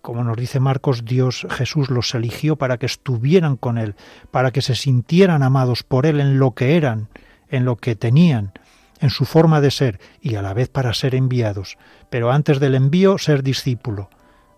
Como 0.03 0.25
nos 0.25 0.37
dice 0.37 0.61
Marcos, 0.61 1.05
Dios 1.05 1.47
Jesús 1.51 1.91
los 1.91 2.15
eligió 2.15 2.57
para 2.57 2.79
que 2.79 2.87
estuvieran 2.87 3.57
con 3.57 3.79
Él, 3.79 3.95
para 4.33 4.51
que 4.51 4.63
se 4.63 4.75
sintieran 4.75 5.45
amados 5.45 5.85
por 5.85 6.07
Él 6.07 6.21
en 6.21 6.39
lo 6.39 6.53
que 6.53 6.77
eran, 6.77 7.09
en 7.49 7.65
lo 7.65 7.77
que 7.77 7.95
tenían, 7.95 8.53
en 9.01 9.11
su 9.11 9.25
forma 9.25 9.61
de 9.61 9.71
ser, 9.71 10.01
y 10.21 10.35
a 10.35 10.43
la 10.43 10.55
vez 10.55 10.69
para 10.69 10.95
ser 10.95 11.15
enviados. 11.15 11.79
Pero 12.11 12.33
antes 12.33 12.59
del 12.59 12.75
envío, 12.75 13.19
ser 13.19 13.45
discípulo. 13.45 14.11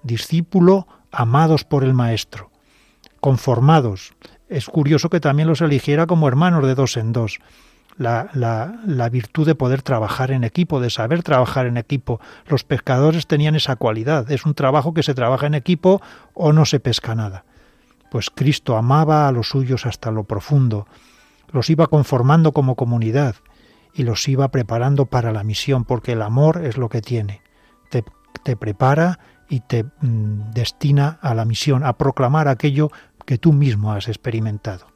Discípulo 0.02 0.86
amados 1.10 1.64
por 1.64 1.84
el 1.84 1.94
Maestro, 1.94 2.50
conformados. 3.20 4.14
Es 4.48 4.66
curioso 4.66 5.10
que 5.10 5.20
también 5.20 5.48
los 5.48 5.60
eligiera 5.60 6.06
como 6.06 6.28
hermanos 6.28 6.64
de 6.64 6.74
dos 6.74 6.96
en 6.96 7.12
dos. 7.12 7.38
La, 7.96 8.30
la, 8.32 8.80
la, 8.86 9.08
virtud 9.08 9.44
de 9.44 9.56
poder 9.56 9.82
trabajar 9.82 10.30
en 10.30 10.44
equipo, 10.44 10.80
de 10.80 10.88
saber 10.88 11.24
trabajar 11.24 11.66
en 11.66 11.76
equipo. 11.76 12.20
Los 12.46 12.62
pescadores 12.62 13.26
tenían 13.26 13.56
esa 13.56 13.74
cualidad. 13.74 14.30
Es 14.30 14.46
un 14.46 14.54
trabajo 14.54 14.94
que 14.94 15.02
se 15.02 15.14
trabaja 15.14 15.48
en 15.48 15.54
equipo 15.54 16.00
o 16.32 16.52
no 16.52 16.64
se 16.64 16.78
pesca 16.78 17.16
nada. 17.16 17.44
Pues 18.10 18.30
Cristo 18.30 18.76
amaba 18.76 19.26
a 19.26 19.32
los 19.32 19.48
suyos 19.48 19.84
hasta 19.84 20.10
lo 20.10 20.24
profundo, 20.24 20.86
los 21.52 21.68
iba 21.70 21.88
conformando 21.88 22.52
como 22.52 22.76
comunidad 22.76 23.36
y 23.92 24.04
los 24.04 24.26
iba 24.28 24.48
preparando 24.48 25.06
para 25.06 25.32
la 25.32 25.44
misión, 25.44 25.84
porque 25.84 26.12
el 26.12 26.22
amor 26.22 26.64
es 26.64 26.76
lo 26.76 26.88
que 26.88 27.02
tiene. 27.02 27.42
Te, 27.90 28.04
te 28.44 28.56
prepara 28.56 29.18
y 29.48 29.60
te 29.60 29.84
mm, 29.84 30.50
destina 30.52 31.18
a 31.22 31.34
la 31.34 31.44
misión, 31.44 31.84
a 31.84 31.96
proclamar 31.96 32.48
aquello 32.48 32.90
que 33.24 33.38
tú 33.38 33.52
mismo 33.52 33.92
has 33.92 34.08
experimentado. 34.08 34.87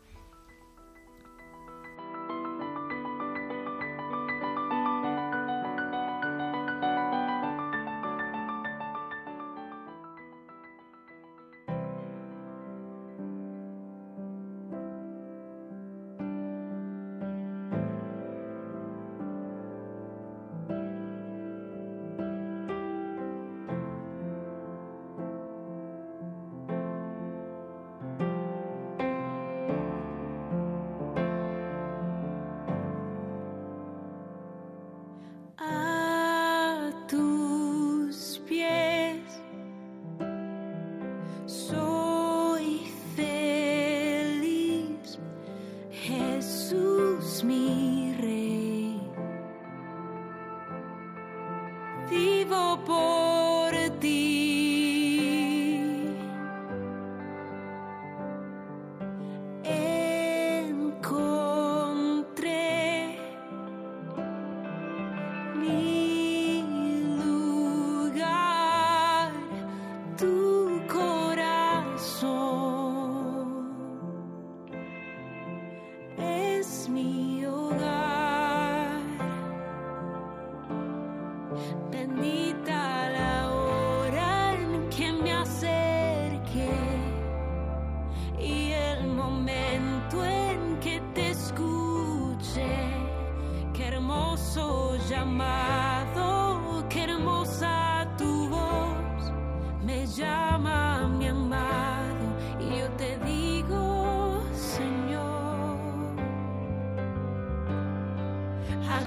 Bendita 81.90 83.09
la 83.11 83.51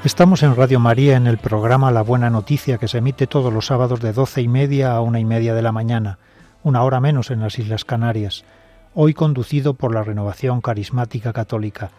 Estamos 0.06 0.44
en 0.44 0.56
Radio 0.56 0.80
María 0.80 1.18
en 1.18 1.26
el 1.26 1.40
programa 1.40 1.90
La 1.90 2.04
Buena 2.04 2.30
Noticia 2.30 2.78
que 2.78 2.88
se 2.88 3.00
emite 3.00 3.26
todos 3.26 3.52
los 3.52 3.66
sábados 3.66 4.02
de 4.02 4.14
doce 4.14 4.40
y 4.44 4.48
media 4.48 4.92
a 4.92 5.02
una 5.02 5.20
y 5.20 5.26
media 5.26 5.56
de 5.56 5.64
la 5.64 5.72
mañana, 5.72 6.20
una 6.62 6.84
hora 6.84 7.00
menos 7.00 7.32
en 7.32 7.40
las 7.40 7.58
Islas 7.58 7.86
Canarias, 7.86 8.46
hoy 8.94 9.16
conducido 9.16 9.74
por 9.74 9.92
la 9.92 10.04
Renovación 10.04 10.62
Carismática 10.62 11.34
Católica, 11.34 11.90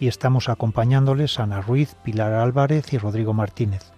y 0.00 0.08
estamos 0.08 0.48
acompañándoles 0.48 1.38
Ana 1.38 1.60
Ruiz, 1.60 1.94
Pilar 2.02 2.32
Álvarez 2.32 2.90
y 2.94 2.96
Rodrigo 2.96 3.34
Martínez. 3.34 3.92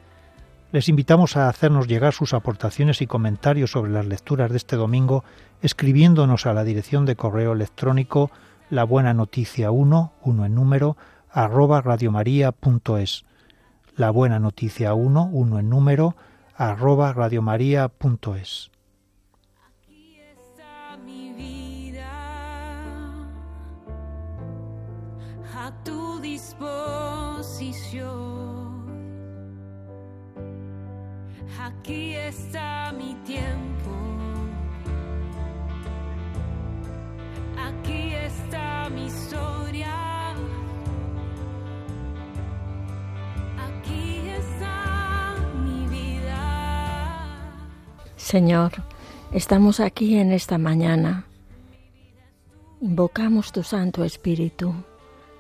Les 0.73 0.89
invitamos 0.89 1.37
a 1.37 1.49
hacernos 1.49 1.87
llegar 1.87 2.13
sus 2.13 2.35
aportaciones 2.35 3.03
y 3.03 3.07
comentarios 3.07 3.71
sobre 3.71 3.93
las 3.93 4.07
lecturas 4.07 4.51
de 4.51 4.57
este 4.57 4.75
domingo 4.75 5.23
escribiéndonos 5.63 6.47
a 6.47 6.55
la 6.55 6.65
dirección 6.65 7.07
de 7.07 7.15
correo 7.15 7.53
electrónico 7.53 8.33
la 8.69 8.83
buena 8.83 9.15
noticia 9.15 9.71
1, 9.71 10.13
1 10.25 10.45
en 10.45 10.55
número, 10.57 10.97
arroba 11.31 11.83
radiomaria.es 11.83 13.25
la 13.97 14.11
buena 14.11 14.39
noticia 14.39 14.95
1, 14.95 15.31
1 15.33 15.59
en 15.59 15.69
número, 15.69 16.17
arroba 16.57 17.13
radiomaria.es. 17.13 18.71
Aquí 19.67 20.19
está 20.21 20.97
mi 21.05 21.33
vida 21.33 22.11
a 25.55 25.73
tu 25.85 26.21
disposición. 26.21 26.75
Aquí 31.61 32.15
está 32.15 32.93
mi 32.93 33.15
tiempo. 33.25 33.91
Aquí 37.57 38.13
está 38.15 38.91
mi 38.91 39.07
historia. 39.07 40.14
Señor, 48.35 48.73
estamos 49.33 49.79
aquí 49.79 50.17
en 50.17 50.33
esta 50.33 50.59
mañana. 50.59 51.27
Invocamos 52.81 53.53
tu 53.53 53.63
Santo 53.63 54.03
Espíritu. 54.03 54.75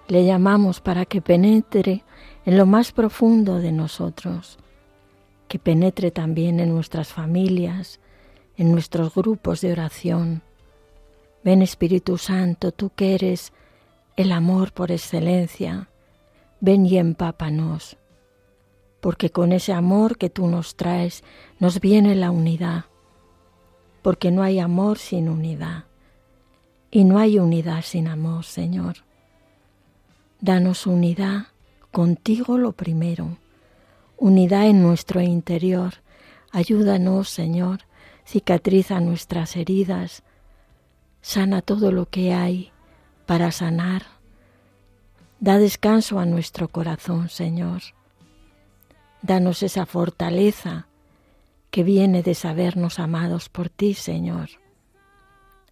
Le 0.07 0.25
llamamos 0.25 0.81
para 0.81 1.05
que 1.05 1.21
penetre 1.21 2.05
en 2.45 2.57
lo 2.57 2.67
más 2.67 2.93
profundo 2.93 3.59
de 3.59 3.73
nosotros, 3.73 4.59
que 5.49 5.59
penetre 5.59 6.13
también 6.13 6.61
en 6.61 6.69
nuestras 6.73 7.09
familias, 7.09 7.99
en 8.57 8.71
nuestros 8.71 9.13
grupos 9.13 9.61
de 9.61 9.73
oración. 9.73 10.43
Ven 11.43 11.63
Espíritu 11.63 12.17
Santo, 12.17 12.71
tú 12.71 12.91
que 12.95 13.17
eres 13.17 13.53
el 14.17 14.31
amor 14.31 14.73
por 14.73 14.93
excelencia, 14.93 15.89
ven 16.61 16.87
y 16.87 16.99
empápanos 16.99 17.97
porque 19.05 19.29
con 19.29 19.53
ese 19.53 19.75
amor 19.75 20.17
que 20.17 20.31
tú 20.31 20.47
nos 20.47 20.77
traes 20.77 21.25
nos 21.59 21.79
viene 21.79 22.15
la 22.15 22.31
unidad, 22.31 22.87
porque 24.01 24.31
no 24.31 24.43
hay 24.43 24.59
amor 24.59 24.97
sin 24.97 25.29
unidad 25.29 25.85
y 26.91 27.05
no 27.05 27.19
hay 27.19 27.39
unidad 27.39 27.83
sin 27.83 28.09
amor, 28.09 28.47
Señor. 28.47 29.05
Danos 30.41 30.87
unidad 30.87 31.49
contigo 31.93 32.57
lo 32.57 32.73
primero, 32.73 33.37
unidad 34.17 34.69
en 34.69 34.81
nuestro 34.81 35.21
interior. 35.21 35.97
Ayúdanos, 36.51 37.29
Señor, 37.29 37.81
cicatriza 38.25 39.01
nuestras 39.01 39.55
heridas, 39.57 40.23
sana 41.21 41.61
todo 41.61 41.93
lo 41.93 42.09
que 42.09 42.33
hay 42.33 42.73
para 43.27 43.53
sanar. 43.53 44.05
Da 45.41 45.59
descanso 45.59 46.19
a 46.19 46.25
nuestro 46.25 46.69
corazón, 46.69 47.29
Señor. 47.29 47.83
Danos 49.25 49.62
esa 49.62 49.87
fortaleza 49.87 50.87
que 51.70 51.83
viene 51.83 52.22
de 52.22 52.35
sabernos 52.35 52.99
amados 52.99 53.49
por 53.49 53.70
ti, 53.70 53.95
Señor. 53.95 54.51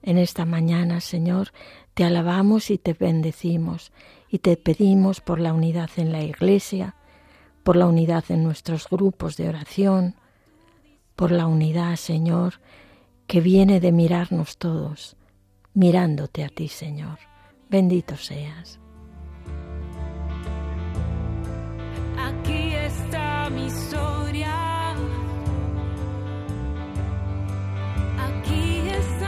En 0.01 0.17
esta 0.17 0.47
mañana, 0.47 1.03
Señor, 1.03 1.53
te 1.93 2.03
alabamos 2.05 2.71
y 2.71 2.79
te 2.79 2.95
bendecimos 2.95 3.93
y 4.31 4.39
te 4.39 4.57
pedimos 4.57 5.21
por 5.21 5.39
la 5.39 5.53
unidad 5.53 5.91
en 5.99 6.13
la 6.13 6.23
Iglesia, 6.23 6.97
por 7.63 7.77
la 7.77 7.87
unidad 7.87 8.25
en 8.31 8.43
nuestros 8.43 8.89
grupos 8.89 9.37
de 9.37 9.51
oración, 9.51 10.15
por 11.15 11.31
la 11.31 11.47
unidad, 11.47 11.97
Señor, 11.97 12.55
que 13.27 13.43
viene 13.43 13.81
de 13.81 13.93
mirarnos 13.93 14.57
todos, 14.57 15.15
mirándote 15.75 16.43
a 16.43 16.49
ti, 16.49 16.69
Señor. 16.69 17.19
Bendito 17.69 18.17
seas. 18.17 18.82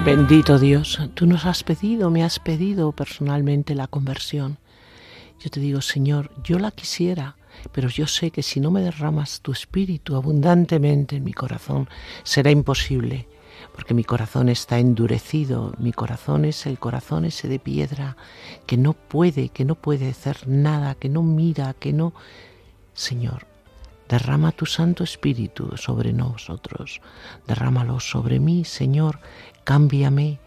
Bendito 0.05 0.59
Dios, 0.59 1.01
tú 1.14 1.25
nos 1.27 1.47
has 1.47 1.64
pedido, 1.64 2.11
me 2.11 2.22
has 2.22 2.39
pedido 2.39 2.93
personalmente 2.93 3.75
la 3.75 3.87
conversión. 3.87 4.59
Yo 5.41 5.49
te 5.49 5.61
digo, 5.61 5.81
Señor, 5.81 6.31
yo 6.45 6.59
la 6.59 6.72
quisiera, 6.72 7.37
pero 7.72 7.89
yo 7.89 8.07
sé 8.07 8.31
que 8.31 8.43
si 8.43 8.61
no 8.61 8.70
me 8.70 8.83
derramas 8.83 9.41
tu 9.41 9.51
espíritu 9.51 10.14
abundantemente 10.14 11.16
en 11.16 11.25
mi 11.25 11.33
corazón, 11.33 11.89
será 12.22 12.51
imposible, 12.51 13.27
porque 13.75 13.95
mi 13.95 14.05
corazón 14.05 14.51
está 14.51 14.79
endurecido, 14.79 15.72
mi 15.79 15.95
corazón 15.95 16.45
es 16.45 16.66
el 16.66 16.79
corazón 16.79 17.25
ese 17.25 17.49
de 17.49 17.59
piedra, 17.59 18.18
que 18.66 18.77
no 18.77 18.93
puede, 18.93 19.49
que 19.49 19.64
no 19.64 19.75
puede 19.75 20.11
hacer 20.11 20.47
nada, 20.47 20.97
que 20.97 21.09
no 21.09 21.22
mira, 21.22 21.72
que 21.72 21.95
no... 21.95 22.12
Señor, 22.93 23.47
Derrama 24.09 24.53
tu 24.53 24.67
Santo 24.67 25.03
Espíritu 25.03 25.77
sobre 25.77 26.13
nosotros. 26.13 27.01
Derrámalo 27.47 28.01
sobre 28.01 28.39
mí, 28.39 28.65
Señor. 28.65 29.21
Cámbiame, 29.65 30.41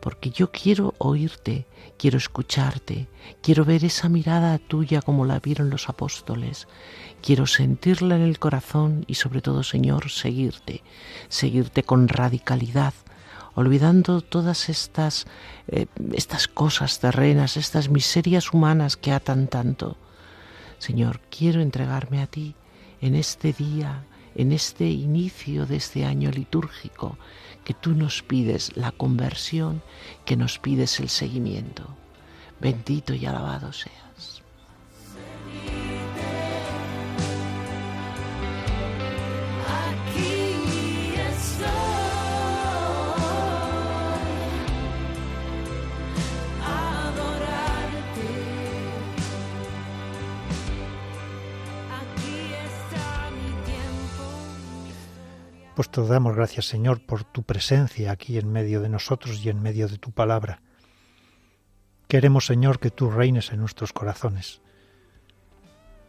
porque 0.00 0.30
yo 0.30 0.50
quiero 0.50 0.94
oírte, 0.98 1.66
quiero 1.98 2.18
escucharte, 2.18 3.08
quiero 3.42 3.64
ver 3.64 3.84
esa 3.84 4.08
mirada 4.08 4.58
tuya 4.58 5.02
como 5.02 5.24
la 5.24 5.38
vieron 5.38 5.70
los 5.70 5.88
apóstoles. 5.88 6.66
Quiero 7.22 7.46
sentirla 7.46 8.16
en 8.16 8.22
el 8.22 8.38
corazón 8.38 9.04
y 9.06 9.14
sobre 9.14 9.42
todo, 9.42 9.62
Señor, 9.62 10.10
seguirte, 10.10 10.82
seguirte 11.28 11.82
con 11.82 12.08
radicalidad, 12.08 12.94
olvidando 13.54 14.22
todas 14.22 14.68
estas, 14.68 15.26
eh, 15.68 15.86
estas 16.12 16.48
cosas 16.48 17.00
terrenas, 17.00 17.56
estas 17.56 17.88
miserias 17.88 18.52
humanas 18.52 18.96
que 18.96 19.12
atan 19.12 19.48
tanto. 19.48 19.96
Señor, 20.78 21.20
quiero 21.30 21.60
entregarme 21.60 22.22
a 22.22 22.26
ti 22.26 22.54
en 23.04 23.14
este 23.16 23.52
día, 23.52 24.02
en 24.34 24.50
este 24.50 24.88
inicio 24.88 25.66
de 25.66 25.76
este 25.76 26.06
año 26.06 26.30
litúrgico, 26.30 27.18
que 27.62 27.74
tú 27.74 27.94
nos 27.94 28.22
pides 28.22 28.74
la 28.78 28.92
conversión, 28.92 29.82
que 30.24 30.36
nos 30.36 30.58
pides 30.58 31.00
el 31.00 31.10
seguimiento. 31.10 31.84
Bendito 32.62 33.12
y 33.12 33.26
alabado 33.26 33.74
sea. 33.74 34.03
Pues 55.74 55.90
te 55.90 56.06
damos 56.06 56.36
gracias, 56.36 56.66
Señor, 56.66 57.04
por 57.04 57.24
tu 57.24 57.42
presencia 57.42 58.12
aquí 58.12 58.38
en 58.38 58.52
medio 58.52 58.80
de 58.80 58.88
nosotros 58.88 59.44
y 59.44 59.48
en 59.48 59.60
medio 59.60 59.88
de 59.88 59.98
tu 59.98 60.12
palabra. 60.12 60.62
Queremos, 62.06 62.46
Señor, 62.46 62.78
que 62.78 62.92
tú 62.92 63.10
reines 63.10 63.50
en 63.50 63.58
nuestros 63.58 63.92
corazones. 63.92 64.60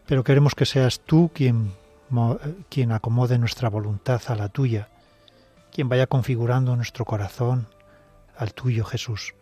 Pero 0.05 0.24
queremos 0.24 0.53
que 0.53 0.68
seas 0.68 0.99
tú 0.99 1.32
quien, 1.34 1.72
quien 2.70 2.91
acomode 2.91 3.39
nuestra 3.39 3.70
voluntad 3.70 4.22
a 4.28 4.36
la 4.36 4.49
tuya, 4.49 4.89
quien 5.72 5.89
vaya 5.89 6.05
configurando 6.05 6.76
nuestro 6.76 7.03
corazón 7.03 7.68
al 8.38 8.53
tuyo, 8.53 8.86
Jesús. 8.86 9.34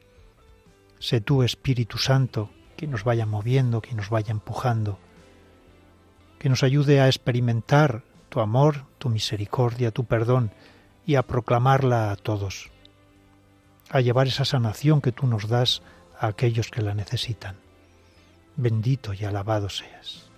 Sé 1.00 1.20
tú, 1.20 1.44
Espíritu 1.44 1.98
Santo, 1.98 2.50
quien 2.78 2.92
nos 2.92 3.04
vaya 3.04 3.26
moviendo, 3.26 3.82
quien 3.82 3.98
nos 3.98 4.10
vaya 4.10 4.32
empujando, 4.32 5.00
que 6.40 6.48
nos 6.48 6.64
ayude 6.64 7.02
a 7.02 7.08
experimentar 7.08 8.04
tu 8.30 8.40
amor, 8.40 8.86
tu 9.04 9.10
misericordia, 9.10 9.92
tu 9.92 10.06
perdón, 10.06 10.52
y 11.06 11.16
a 11.16 11.24
proclamarla 11.24 12.14
a 12.14 12.16
todos, 12.16 12.72
a 13.90 14.00
llevar 14.00 14.28
esa 14.28 14.46
sanación 14.46 15.02
que 15.02 15.12
tú 15.12 15.28
nos 15.28 15.50
das 15.50 15.82
a 16.18 16.28
aquellos 16.28 16.72
que 16.72 16.82
la 16.82 16.94
necesitan. 16.94 17.58
Bendito 18.56 19.14
y 19.14 19.26
alabado 19.26 19.68
seas. 19.68 20.33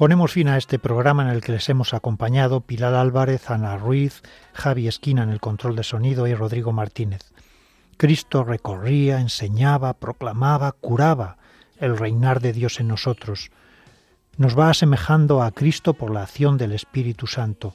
Ponemos 0.00 0.32
fin 0.32 0.48
a 0.48 0.56
este 0.56 0.78
programa 0.78 1.24
en 1.24 1.28
el 1.28 1.42
que 1.42 1.52
les 1.52 1.68
hemos 1.68 1.92
acompañado 1.92 2.62
Pilar 2.62 2.94
Álvarez, 2.94 3.50
Ana 3.50 3.76
Ruiz, 3.76 4.22
Javi 4.54 4.88
Esquina 4.88 5.22
en 5.22 5.28
el 5.28 5.40
control 5.40 5.76
de 5.76 5.82
sonido 5.82 6.26
y 6.26 6.34
Rodrigo 6.34 6.72
Martínez. 6.72 7.32
Cristo 7.98 8.42
recorría, 8.42 9.20
enseñaba, 9.20 9.92
proclamaba, 9.92 10.72
curaba 10.72 11.36
el 11.76 11.98
reinar 11.98 12.40
de 12.40 12.54
Dios 12.54 12.80
en 12.80 12.88
nosotros. 12.88 13.50
Nos 14.38 14.58
va 14.58 14.70
asemejando 14.70 15.42
a 15.42 15.50
Cristo 15.50 15.92
por 15.92 16.10
la 16.10 16.22
acción 16.22 16.56
del 16.56 16.72
Espíritu 16.72 17.26
Santo. 17.26 17.74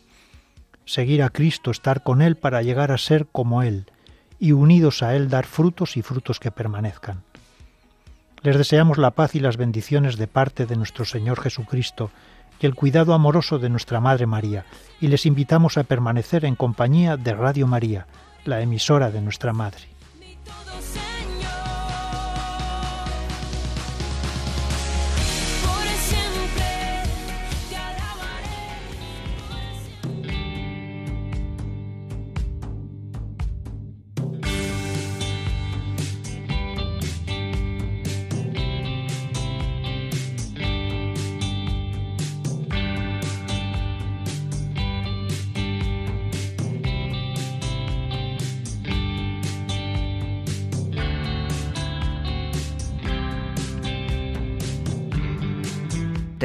Seguir 0.85 1.21
a 1.21 1.29
Cristo, 1.29 1.69
estar 1.69 2.01
con 2.01 2.23
Él 2.23 2.37
para 2.37 2.63
llegar 2.63 2.91
a 2.91 2.97
ser 2.97 3.27
como 3.27 3.61
Él, 3.61 3.85
y 4.39 4.53
unidos 4.53 5.03
a 5.03 5.15
Él 5.15 5.29
dar 5.29 5.45
frutos 5.45 5.95
y 5.97 6.01
frutos 6.01 6.39
que 6.39 6.49
permanezcan. 6.49 7.24
Les 8.45 8.55
deseamos 8.55 8.99
la 8.99 9.09
paz 9.09 9.33
y 9.33 9.39
las 9.39 9.57
bendiciones 9.57 10.17
de 10.17 10.27
parte 10.27 10.67
de 10.67 10.75
nuestro 10.75 11.03
Señor 11.03 11.41
Jesucristo 11.41 12.11
y 12.59 12.67
el 12.67 12.75
cuidado 12.75 13.15
amoroso 13.15 13.57
de 13.57 13.69
nuestra 13.69 13.99
Madre 13.99 14.27
María, 14.27 14.65
y 15.01 15.07
les 15.07 15.25
invitamos 15.25 15.79
a 15.79 15.83
permanecer 15.83 16.45
en 16.45 16.55
compañía 16.55 17.17
de 17.17 17.33
Radio 17.33 17.65
María, 17.65 18.05
la 18.43 18.61
emisora 18.61 19.09
de 19.09 19.21
nuestra 19.21 19.51
Madre. 19.51 19.94